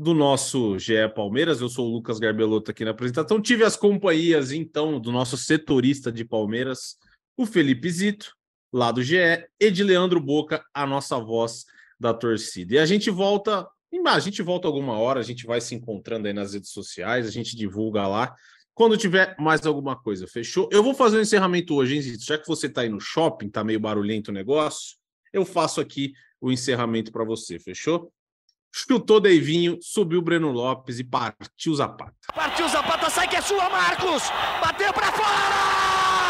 do 0.00 0.14
nosso 0.14 0.78
GE 0.78 0.94
Palmeiras. 1.14 1.60
Eu 1.60 1.68
sou 1.68 1.86
o 1.86 1.92
Lucas 1.92 2.18
Garbelotto 2.18 2.70
aqui 2.70 2.86
na 2.86 2.92
apresentação. 2.92 3.38
Tive 3.38 3.64
as 3.64 3.76
companhias, 3.76 4.50
então, 4.50 4.98
do 4.98 5.12
nosso 5.12 5.36
setorista 5.36 6.10
de 6.10 6.24
Palmeiras, 6.24 6.96
o 7.36 7.44
Felipe 7.44 7.90
Zito, 7.90 8.34
lá 8.72 8.90
do 8.90 9.02
GE, 9.02 9.44
e 9.60 9.70
de 9.70 9.84
Leandro 9.84 10.18
Boca, 10.18 10.64
a 10.72 10.86
nossa 10.86 11.18
voz 11.18 11.66
da 12.00 12.14
torcida. 12.14 12.76
E 12.76 12.78
a 12.78 12.86
gente 12.86 13.10
volta, 13.10 13.68
a 14.06 14.18
gente 14.20 14.40
volta 14.40 14.66
alguma 14.66 14.98
hora, 14.98 15.20
a 15.20 15.22
gente 15.22 15.44
vai 15.44 15.60
se 15.60 15.74
encontrando 15.74 16.26
aí 16.26 16.32
nas 16.32 16.54
redes 16.54 16.70
sociais, 16.70 17.26
a 17.26 17.30
gente 17.30 17.54
divulga 17.54 18.08
lá. 18.08 18.34
Quando 18.72 18.96
tiver 18.96 19.36
mais 19.38 19.66
alguma 19.66 20.00
coisa, 20.00 20.26
fechou? 20.26 20.66
Eu 20.72 20.82
vou 20.82 20.94
fazer 20.94 21.16
o 21.16 21.18
um 21.18 21.22
encerramento 21.22 21.74
hoje, 21.74 21.96
hein, 21.96 22.00
Zito? 22.00 22.24
Já 22.24 22.38
que 22.38 22.48
você 22.48 22.68
está 22.68 22.80
aí 22.80 22.88
no 22.88 23.00
shopping, 23.00 23.50
tá 23.50 23.62
meio 23.62 23.78
barulhento 23.78 24.30
o 24.30 24.34
negócio, 24.34 24.96
eu 25.30 25.44
faço 25.44 25.78
aqui 25.78 26.14
o 26.40 26.50
encerramento 26.50 27.12
para 27.12 27.22
você, 27.22 27.58
fechou? 27.58 28.10
Chutou 28.72 29.20
Deivinho, 29.20 29.78
subiu 29.82 30.20
o 30.20 30.22
Breno 30.22 30.50
Lopes 30.50 30.98
e 30.98 31.04
partiu 31.04 31.74
Zapata. 31.74 32.14
Partiu 32.34 32.68
Zapata, 32.68 33.10
sai 33.10 33.28
que 33.28 33.36
é 33.36 33.40
sua, 33.40 33.68
Marcos! 33.68 34.22
Bateu 34.60 34.92
para 34.92 35.12
fora! 35.12 36.29